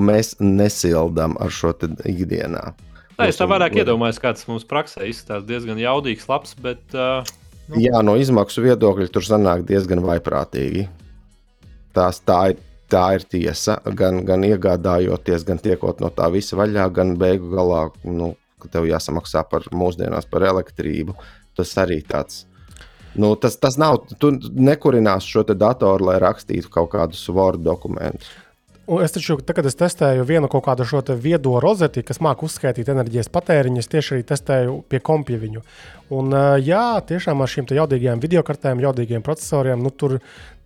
[0.00, 1.76] mēs nesildam ar šo
[2.08, 2.64] ikdienā.
[3.18, 7.20] Nē, es tā vairāk iedomājos, kāds mums praksē izskatās diezgan jaudīgs, labs, bet uh,
[7.72, 7.80] Nu.
[7.80, 10.86] Jā, no izmaksu viedokļa tur sanāk diezgan vaiprātīgi.
[11.96, 12.60] Tās, tā, ir,
[12.92, 13.78] tā ir tiesa.
[13.96, 18.88] Gan, gan iegādājoties, gan tiekot no tā visa vaļā, gan beigu galā, nu, ka tev
[18.90, 21.16] jāsamaksā par mūsdienās par elektrību.
[21.56, 22.44] Tas arī tāds.
[23.16, 24.02] Nu, tas, tas nav.
[24.20, 28.30] Tu nekurinās šo datoru, lai rakstītu kaut kādus Word dokumentus.
[28.90, 32.42] Un es taču, tā, kad es testēju vienu kaut kādu šo viedo rozeti, kas māca
[32.42, 35.62] uzskaitīt enerģijas patēriņu, es tieši arī testēju pie kompja viņu.
[36.18, 40.18] Un, jā, tiešām ar šīm jaudīgajām video kartēm, jaudīgiem procesoriem, nu, tur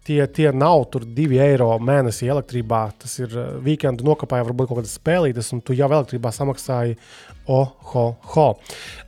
[0.07, 2.83] tie, tie nav tur 2 eiro mēnesī elektrībā.
[3.03, 3.33] Tas ir
[3.65, 6.97] weekendu nokāpāja, varbūt kaut kādas spēlītas, un tu jau elektrībā samaksāji
[7.53, 8.47] oho, ho.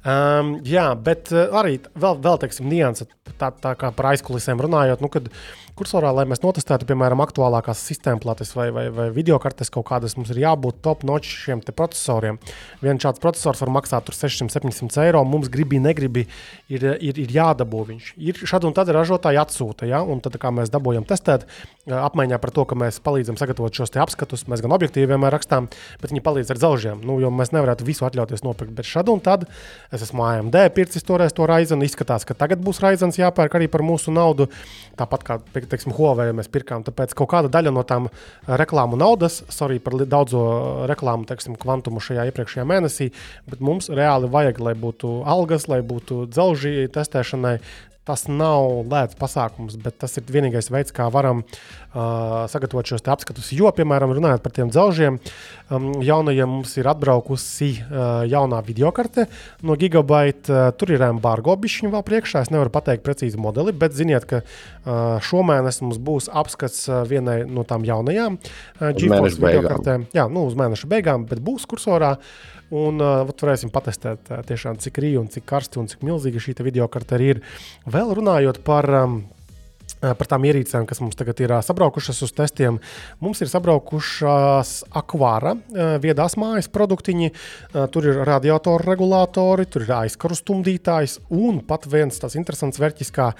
[0.06, 5.10] Um, jā, bet arī vēl, vēl teiksim, nianses, tā, tā kā par aizkulisēm runājot, nu,
[5.12, 5.30] kad
[5.78, 10.32] kursorā, lai mēs notestētu, piemēram, aktuālākās sistēmplates vai, vai, vai video kartes kaut kādas, mums
[10.34, 12.40] ir jābūt top notch šiem procesoriem.
[12.82, 15.22] Viens šāds processors var maksāt 600-700 eiro.
[15.28, 16.26] Mums gribi, negribi,
[16.72, 18.12] ir, ir, ir jādabū viņš.
[18.18, 20.02] Ir šādi un tad ražotāji atsūta, ja?
[20.02, 21.46] un tad, kā mēs dabūjam testēt,
[21.88, 25.68] apmaiņā par to, ka mēs palīdzam sagatavot šos apskatus, mēs gan objektīvi vienmēr rakstām,
[26.02, 27.02] bet viņi palīdz ar dzelžiem.
[27.06, 28.74] Nu, jo mēs nevarētu visu atļauties nopirkt.
[28.76, 29.46] Bet šādi un tad
[29.94, 31.86] es esmu AMD pircis toreiz to raizenu.
[31.88, 34.48] Izskatās, ka tagad būs raizens jāpērk arī par mūsu naudu.
[34.98, 35.38] Tāpat kā
[35.70, 36.84] teiksim, Huawei mēs pirkām.
[36.86, 38.08] Tāpēc kaut kāda daļa no tām
[38.48, 40.42] reklāmu naudas, sorry par daudzo
[40.90, 43.10] reklāmu teiksim, kvantumu šajā iepriekšējā mēnesī,
[43.48, 47.58] bet mums reāli vajag, lai būtu algas, lai būtu dzelži testēšanai.
[48.08, 53.50] Tas nav lēts pasākums, bet tas ir vienīgais veids, kā varam uh, sagatavot šos apskatus.
[53.52, 55.18] Jo, piemēram, runājot par tiem dzelžiem,
[55.68, 59.28] um, jaunajiem mums ir atbraukusi uh, jaunā videokarte
[59.68, 60.48] no Gigabyte.
[60.48, 62.46] Uh, tur ir embargo bišķiņa vēl priekšā.
[62.46, 67.42] Es nevaru pateikt precīzi modeli, bet ziniet, ka uh, šomēnes mums būs apskats uh, vienai
[67.44, 70.08] no tām jaunajām uh, GeForce videokartēm.
[70.16, 72.16] Jā, nu, uz mēneša beigām, bet būs kursorā.
[72.16, 76.42] Uh, Un uh, varēsim patestēt, uh, tiešām, cik rīja un cik karsti un cik milzīga
[76.42, 77.42] šī video karte arī ir.
[77.88, 78.90] Vēl runājot par.
[79.02, 79.20] Um,
[80.00, 82.78] Par tām ierīcēm, kas mums tagad ir sabraukušas uz testiem,
[83.24, 85.56] mums ir sabraukušās akvāra
[86.02, 87.32] viedās mājas produktiņi.
[87.94, 93.32] Tur ir radiatoru regulātori, tur ir aizkaru stumdītājs un pat viens tāds interesants vērķis kā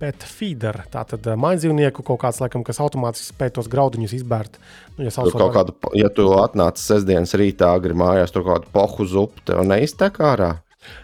[0.00, 0.80] pet feeder.
[0.92, 4.56] Tātad eh, mājdzīvnieku kaut kāds, laikam, kas automātiski spēj tos graudiņus izbērt.
[4.96, 9.08] Nu, ja, kaut kādu, ja tu atnāc sestdienas rītā agri mājās, tur kaut kādu pohu
[9.08, 10.54] zupu neiztek ārā.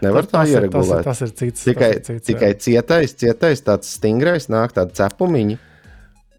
[0.01, 0.99] Nevar tas, tā tas ieregulēt.
[0.99, 1.65] Ir, tas, ir, tas ir cits.
[1.67, 5.57] Tikai, ir cits, tikai cietais, cietais, tāds stingrais, nāk tādi cepumiņi.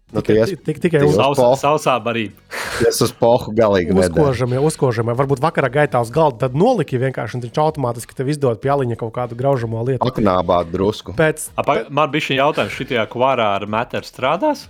[0.09, 1.17] Nu, tikai es, tik, tikai uz
[1.61, 2.33] sausā barību.
[2.89, 5.11] Es uz pohu galīgi uzkožam, ja uzkožam.
[5.19, 9.13] Varbūt vakarā gaitā uz galda tad noliki vienkārši, un viņš automātiski tev izdod pieliņa kaut
[9.19, 10.09] kādu graužamo lietu.
[10.09, 11.13] Aknābāt drusku.
[11.19, 14.65] Pēc, Apa, man bija šī jautājums, šitajā kvārā ar metālu strādās?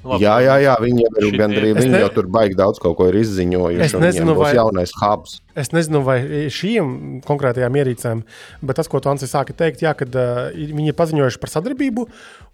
[0.00, 0.24] Labi.
[0.24, 1.74] Jā, jā, jā, viņi jau ir gandrīz.
[1.76, 1.98] Viņi ne...
[2.00, 3.84] jau tur baigi daudz ko ir izziņojuši.
[3.84, 5.34] Es nezinu, vai jaunais hubs.
[5.60, 6.16] Es nezinu, vai
[6.54, 8.22] šīm konkrētajām ierīcēm,
[8.64, 12.06] bet tas, ko tu Ansi sāki teikt, jā, kad uh, viņi ir paziņojuši par sadarbību,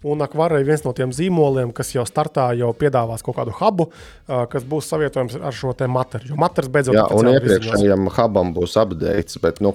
[0.05, 3.89] un Akvara ir viens no tiem zīmoliem, kas jau startā jau piedāvās kaut kādu hubu,
[4.27, 6.29] kas būs savietojams ar šo te materu.
[6.31, 9.73] Jo maters beidzot jā, un iepriekšējiem hubam būs updates, bet nu,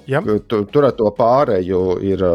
[0.47, 2.25] tu, tur ar to pārēju ir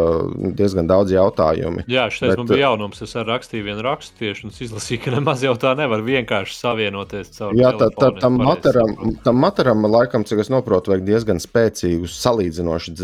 [0.59, 1.87] diezgan daudz jautājumu.
[1.91, 3.05] Jā, šis bet, man bija jaunums.
[3.07, 7.55] Es rakstīju vienu rakstu tieši un izlasīju, ka nemaz jau tā nevar vienkārši savienoties caur
[7.57, 12.95] jā, tā, tā, tam, materam, tam materam, laikam, cik es saprotu, vajag diezgan spēcīgus, salīdzinoši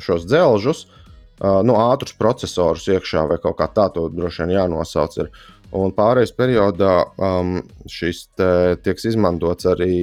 [0.00, 1.01] šos dzelžus, uh,
[1.40, 5.18] nu, ātrus procesorus iekšā, vai kaut kā tā to droši vien jānosauc.
[5.22, 5.30] Ir.
[5.72, 7.54] Un pārējais periodā um,
[7.88, 9.94] šis tiek izmantots arī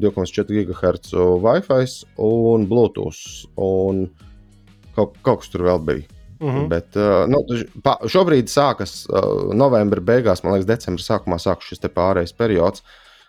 [0.00, 1.12] 2,4 GHz
[1.44, 1.82] Wi-Fi
[2.24, 3.20] un Bluetooth.
[3.60, 4.06] Un
[4.96, 6.08] kaut, kaut kas tur vēl bija.
[6.38, 6.68] Mm -hmm.
[6.68, 7.42] Bet uh, nu,
[8.08, 12.82] šobrīd sākas uh, novembra beigās, man liekas, decembra sākumā sākas šis pārējais periods,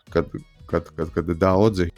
[0.10, 0.26] kad,
[0.68, 1.90] kad, kad, kad daudzi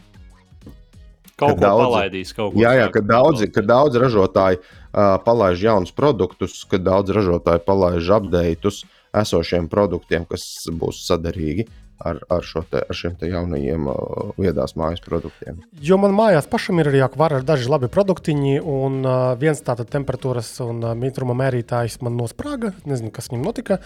[1.41, 5.67] Kaut ko daudzi, palaidīs, kaut ko jā, jā, kad daudzi, kad daudzi ražotāji uh, palaiž
[5.67, 11.67] jaunus produktus, kad daudzi ražotāji palaiž updateus esošiem produktiem, kas būs sadarīgi
[12.05, 15.61] ar, ar, te, ar šiem jaunajiem uh, viedās mājas produktiem.
[15.81, 19.91] Jo man mājās pašam ir arī akvāra ar daži labi produktiņi, un uh, viens tātad
[19.93, 22.73] temperatūras un uh, mitruma mērītājs man nosprāga.
[22.89, 23.81] Nezinu, kas viņam notika,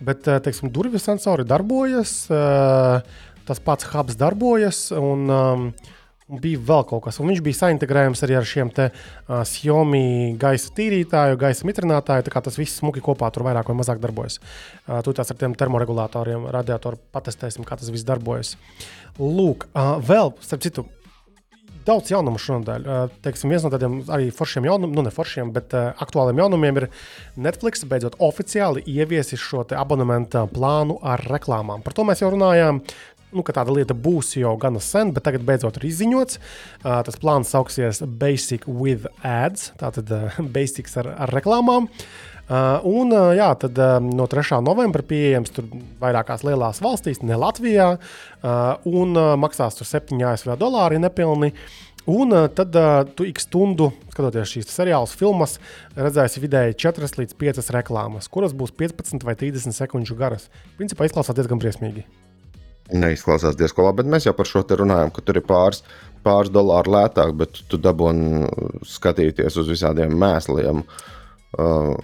[0.00, 5.70] bet, uh, teiksim, durvju sensori darbojas, uh, tas pats hubs darbojas, un um,
[6.42, 7.18] bija vēl kaut kas.
[7.22, 12.26] Un viņš bija saintegrējams arī ar šiem te uh, Xiaomi gaisa tīrītāju, gaisa mitrinātāju.
[12.26, 14.38] Tā kā tas viss smuki kopā tur vairāk vai mazāk darbojas.
[14.86, 18.56] Uh, tur tās ar tiem termoregulatoriem, radiatoru patestēsim, kā tas viss darbojas.
[19.18, 20.86] Lūk, uh, vēl, starp citu,
[21.86, 22.86] daudz jaunumu šonadēļ.
[22.86, 26.80] Uh, teiksim, viens no tādiem arī foršiem jaunumiem, nu ne foršiem, bet uh, aktuāliem jaunumiem
[26.82, 26.86] ir
[27.40, 31.84] Netflix beidzot oficiāli ieviesis šo abonementa plānu ar reklāmām.
[31.84, 32.82] Par to mēs jau runājām
[33.34, 36.40] nu, ka tāda lieta būs jau gana sen, bet tagad beidzot ir izziņots.
[36.82, 41.90] Uh, tas plāns sauksies Basic with Ads, tātad uh, basics ar, ar reklāmām.
[42.50, 44.56] Uh, un uh, jā, tad, uh, no 3.
[44.66, 45.54] novembra pieejams
[46.00, 51.52] vairākās lielās valstīs, ne Latvijā, uh, un uh, maksās tur 7 ASV dolāri nepilni.
[52.10, 55.60] Un uh, tad uh, tu ik stundu, skatoties šīs seriālus, filmas,
[55.94, 60.48] redzēsi vidēji 4 līdz 5 reklāmas, kuras būs 15 vai 30 sekundžu garas.
[60.80, 62.08] Principā izklausās diezgan briesmīgi.
[62.90, 65.84] Neizklausās diezgan labi, mēs jau par šo te runājam, ka tur ir pāris,
[66.26, 68.48] pāris dolāru lētāk, bet tu dabūni
[68.88, 70.82] skatīties uz visādiem mēsliem.
[71.58, 71.94] Uh,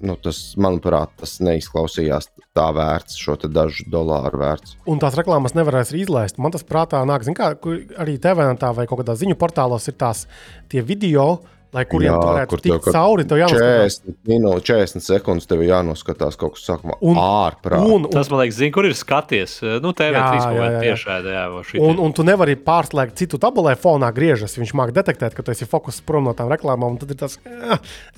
[0.00, 4.76] nu, tas, manuprāt, tas neizklausījās tā vērts, šo dažu dolāru vērts.
[4.90, 6.40] Un tās reklāmas nevarēs izlaist.
[6.40, 7.52] Man tas prātā nāk, kā,
[8.00, 10.26] arī TV vai kaut kādā ziņu portālos ir tās
[10.72, 11.40] video
[11.70, 14.00] Lai kuriem jā, varētu kur tikt cauri, tev jānoskatās.
[14.02, 17.84] 40, minūte, 40 sekundes tev jānoskatās kaut kas sākumā ārprāt.
[17.84, 19.54] Un, un, tas, man liekas, zina, kur ir skaties.
[19.84, 21.30] Nu, TV3 vai tiešādi.
[21.36, 21.44] Jā,
[21.86, 24.56] un, un tu nevari pārslēgt citu tabulē fonā griežas.
[24.58, 26.98] Viņš māk detektēt, ka tu esi fokus prom no tām reklāmām.
[26.98, 27.38] Tad ir tas,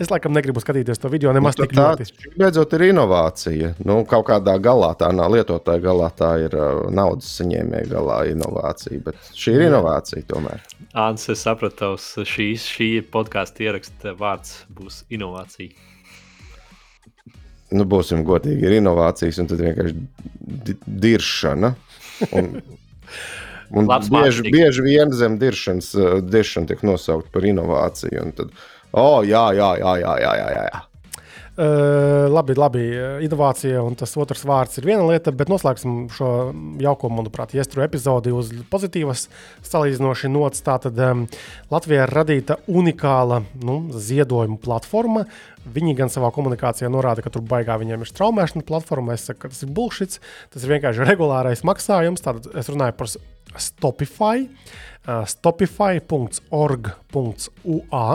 [0.00, 2.08] es laikam negribu skatīties to video nemaz nu, tik ļoti.
[2.40, 3.74] Beidzot, ir inovācija.
[3.84, 9.04] Nu, kaut kādā galā tā nav lietotāja galā, tā ir uh, naudas saņēmēja galā inovācija.
[9.10, 10.64] Bet šī ir inovācija tomēr.
[10.96, 12.88] Ants, es sapratu, šīs, šī
[13.42, 15.74] podkāstu ieraksta vārds būs inovācija.
[17.72, 21.74] Nu, būsim godīgi, ir inovācijas, un tad vienkārši diršana.
[22.36, 22.60] Un,
[23.76, 28.30] un bieži, bieži vien zem diršanas, diršana tiek nosaukt par inovāciju.
[28.36, 28.52] Tad,
[28.92, 30.64] oh, jā, jā, jā, jā, jā, jā.
[30.68, 30.82] jā.
[31.52, 32.80] Uh, labi, labi,
[33.26, 36.48] inovācija un tas otrs vārds ir viena lieta, bet noslēgsim šo
[36.80, 39.28] jauko, manuprāt, iesturu epizodi uz pozitīvas
[39.68, 40.64] salīdzinoši nots.
[40.64, 41.28] Tātad um,
[41.68, 45.28] Latvijā ir radīta unikāla nu, ziedojuma platforma.
[45.76, 49.12] Viņi gan savā komunikācijā norāda, ka tur baigā viņiem ir straumēšana platforma.
[49.12, 50.24] Es saku, ka tas ir bullshit,
[50.56, 52.24] tas ir vienkārši regulārais maksājums.
[52.24, 53.12] Tātad es runāju par
[53.60, 54.48] Stopify,
[55.04, 58.08] uh, stopify.org.ua.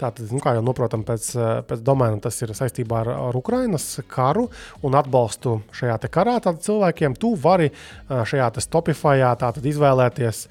[0.00, 3.84] Tātad, nu, kā jau noprotam, pēc, eh, pēc domēna tas ir saistībā ar, ar Ukrainas
[4.08, 4.46] karu
[4.86, 6.38] un atbalstu šajā karā.
[6.40, 7.74] Tad cilvēkiem tu vari eh,
[8.08, 9.34] šajā Stopifyā
[9.68, 10.46] izvēlēties.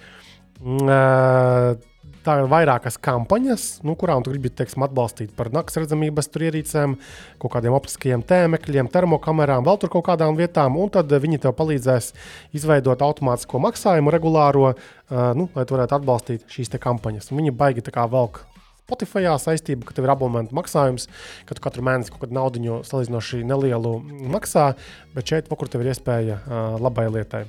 [0.61, 1.85] Mm, eh,
[2.25, 6.97] tā ir vairākas kampaņas, nu, kurām tu gribi teiksim, atbalstīt par naktas redzamības ierīcēm,
[7.41, 10.77] kaut kādiem optiskajiem tēmekļiem, termokamerām, vēl tur kaut kādām vietām.
[10.77, 12.11] Un tad viņi tev palīdzēs
[12.59, 17.31] izveidot automātisko maksājumu regulāro, uh, nu, lai tu varētu atbalstīt šīs kampaņas.
[17.31, 18.43] Un viņi baigi velk
[18.89, 21.05] Spotify saistība, ka tev ir abonentu maksājums,
[21.45, 23.99] ka tu katru mēnesi kaut kādu naudu salīdzinoši nelielu
[24.33, 24.71] maksā,
[25.13, 27.45] bet šeit kur tev ir iespēja uh, labai lietai.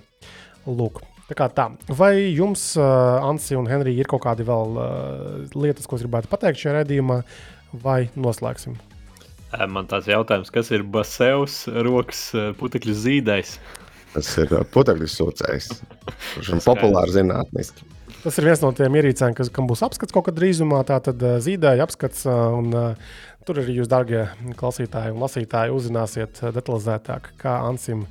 [0.69, 1.01] Lūk.
[1.31, 1.69] Tā kā tā.
[1.95, 4.89] Vai jums, uh, Ansi un Henrija, ir kaut kādi vēl uh,
[5.55, 7.21] lietas, ko gribētu pateikt šajā redzējumā,
[7.85, 8.77] vai noslēgsim?
[9.71, 13.57] Man tāds jautājums, kas ir basevs rokas putekļu zīdais?
[14.11, 15.71] Tas ir putekļu sūcējs.
[16.37, 17.87] Viņš ir populārs zinātniski.
[18.21, 20.83] Tas ir viens no tiem ierīcēm, kas, kam būs apskats kaut kad drīzumā.
[20.89, 22.69] Tā tad zīdēja apskats, un
[23.49, 24.27] tur arī jūs, darbie
[24.61, 28.05] klausītāji un lasītāji, uzzināsiet detalizētāk, kā Ansim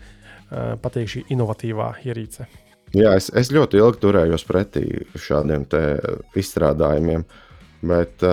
[0.82, 2.48] patīk šī inovatīvā ierīce.
[2.98, 4.82] Jā, es, es ļoti ilgi turējos pretī
[5.14, 5.68] šādiem
[6.42, 7.28] izstrādājumiem,
[7.86, 8.26] bet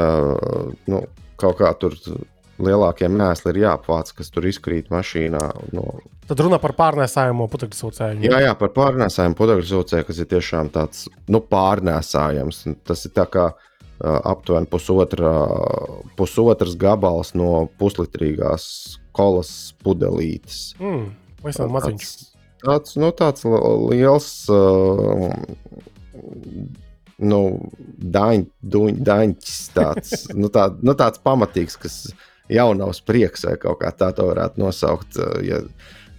[0.89, 1.03] nu,
[1.37, 1.99] kaut kā tur
[2.63, 5.43] lielākie mēsli ir jāapvāc, kas tur izkrīt mašīnā.
[5.77, 5.87] No...
[6.27, 8.25] Tad runa par pārnēsājumu putekļu sūcēju.
[8.27, 12.63] Jā, jā, par pārnēsājumu putekļu sūcēju, kas ir tiešām tāds nu, pārnēsājams.
[12.87, 15.35] Tas ir tā kā uh, aptuveni pusotra,
[16.19, 18.65] pusotrs gabals no puslitrīgās
[19.17, 19.53] kolas
[19.85, 20.73] pudelītes.
[20.81, 21.13] Mm,
[21.43, 22.17] Pavisam maziņš.
[22.67, 24.33] Tāds, nu, tāds liels.
[24.51, 25.31] Uh,
[27.23, 27.41] nu,
[28.17, 28.47] daņ,
[29.07, 31.99] daņķis, tāds, nu, tā, nu, tāds pamatīgs, kas
[32.53, 35.61] jaunavs prieks, vai kaut kā tā to varētu nosaukt, eh, ja,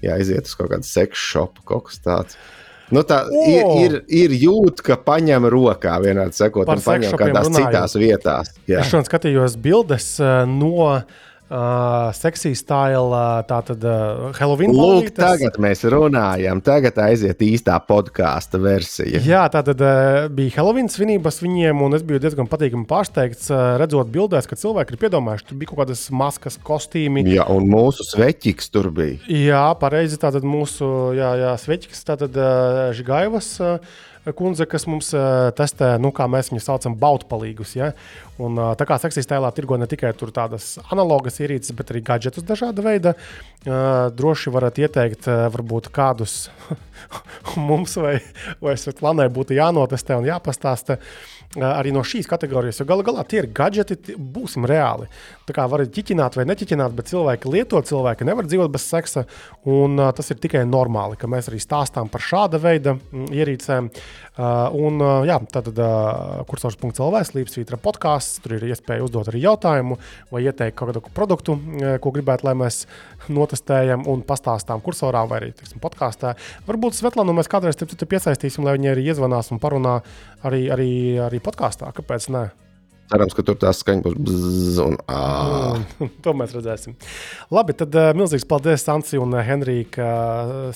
[0.03, 2.39] ja aiziet uz kaut kādu seksu šopu, kaut kas tāds.
[2.87, 3.47] Nu, tā oh!
[3.51, 7.73] ir, ir, ir jūt, ka paņem rokā vienādi sekot, un paņem kādās runājot.
[7.73, 8.53] citās vietās.
[8.69, 8.79] Jā.
[8.79, 14.73] Es šodien skatījos bildes eh, no uh, Uh, Seksija stila, tā tad uh, Halloween.
[14.75, 15.15] Lūk, balītes.
[15.15, 19.21] tagad mēs runājam, tagad aiziet īstā podkāstu versija.
[19.23, 23.77] Jā, tā tad uh, bija Halloween svinības viņiem, un es biju diezgan patīkami pārsteigts, uh,
[23.79, 27.23] redzot bildēs, ka cilvēki ir piedomājuši, tur bija kaut kādas maskas, kostīmi.
[27.31, 29.21] Jā, un mūsu sveķis tur bija.
[29.31, 33.53] Jā, pareizi, tātad mūsu jā, jā, sveķis, tātad uh, Žigaivas.
[33.63, 35.11] Uh, kundze, kas mums
[35.57, 37.75] testē, nu, kā mēs viņus saucam, baudpalīgus.
[37.77, 37.91] Ja?
[38.41, 42.85] Un, tā kā seksīs tēlā tirgo ne tikai tādas analogas ierīces, bet arī gadgetus dažāda
[42.85, 43.15] veida.
[43.63, 46.47] Droši varat ieteikt, varbūt kādus
[47.69, 48.17] mums vai,
[48.63, 50.97] vai Svetlānai būtu jānotestē un jāpastāsta.
[50.97, 52.81] Uh, arī no šīs kategorijas.
[52.81, 55.07] Jo galu galā tie ir gadgeti, būsim reāli.
[55.47, 59.25] Tā kā var ķiķināt vai neķiķināt, bet cilvēki lieto, cilvēki nevar dzīvot bez seksa.
[59.69, 63.89] Un, tas ir tikai normāli, ka mēs arī stāstām par šāda veida ierīcēm.
[64.37, 68.37] Uh, un, uh, jā, tad uh, kursors.lv slīpsvītra podkāsts.
[68.43, 69.97] Tur ir iespēja uzdot arī jautājumu
[70.29, 72.83] vai ieteikt kādu produktu, uh, ko gribētu, lai mēs
[73.33, 76.35] notestējam un pastāstām kursorā vai arī tiksim, podkāstā.
[76.69, 79.97] Varbūt Svetlānu mēs kādreiz piesaistīsim, lai viņi arī iezvanās un parunā
[80.45, 80.91] arī, arī,
[81.25, 81.89] arī podkāstā.
[81.97, 82.47] Kāpēc ne?
[83.11, 85.21] Cerams, ka tur tās skaņas būs bzzz un ā.
[85.97, 86.97] Mm, to mēs redzēsim.
[87.53, 90.09] Labi, tad uh, milzīgs paldies, Anci un Henrija, ka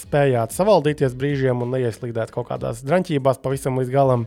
[0.01, 4.25] spējāt savaldīties brīžiem un neieslīdēt kaut kādās drāmķībās pavisam līdz galam.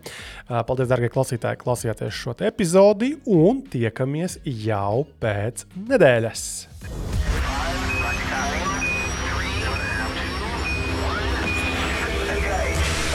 [0.48, 6.48] Uh, paldies, darbie klausītāji, klausījāties šo epizodi un tiekamies jau pēc nedēļas.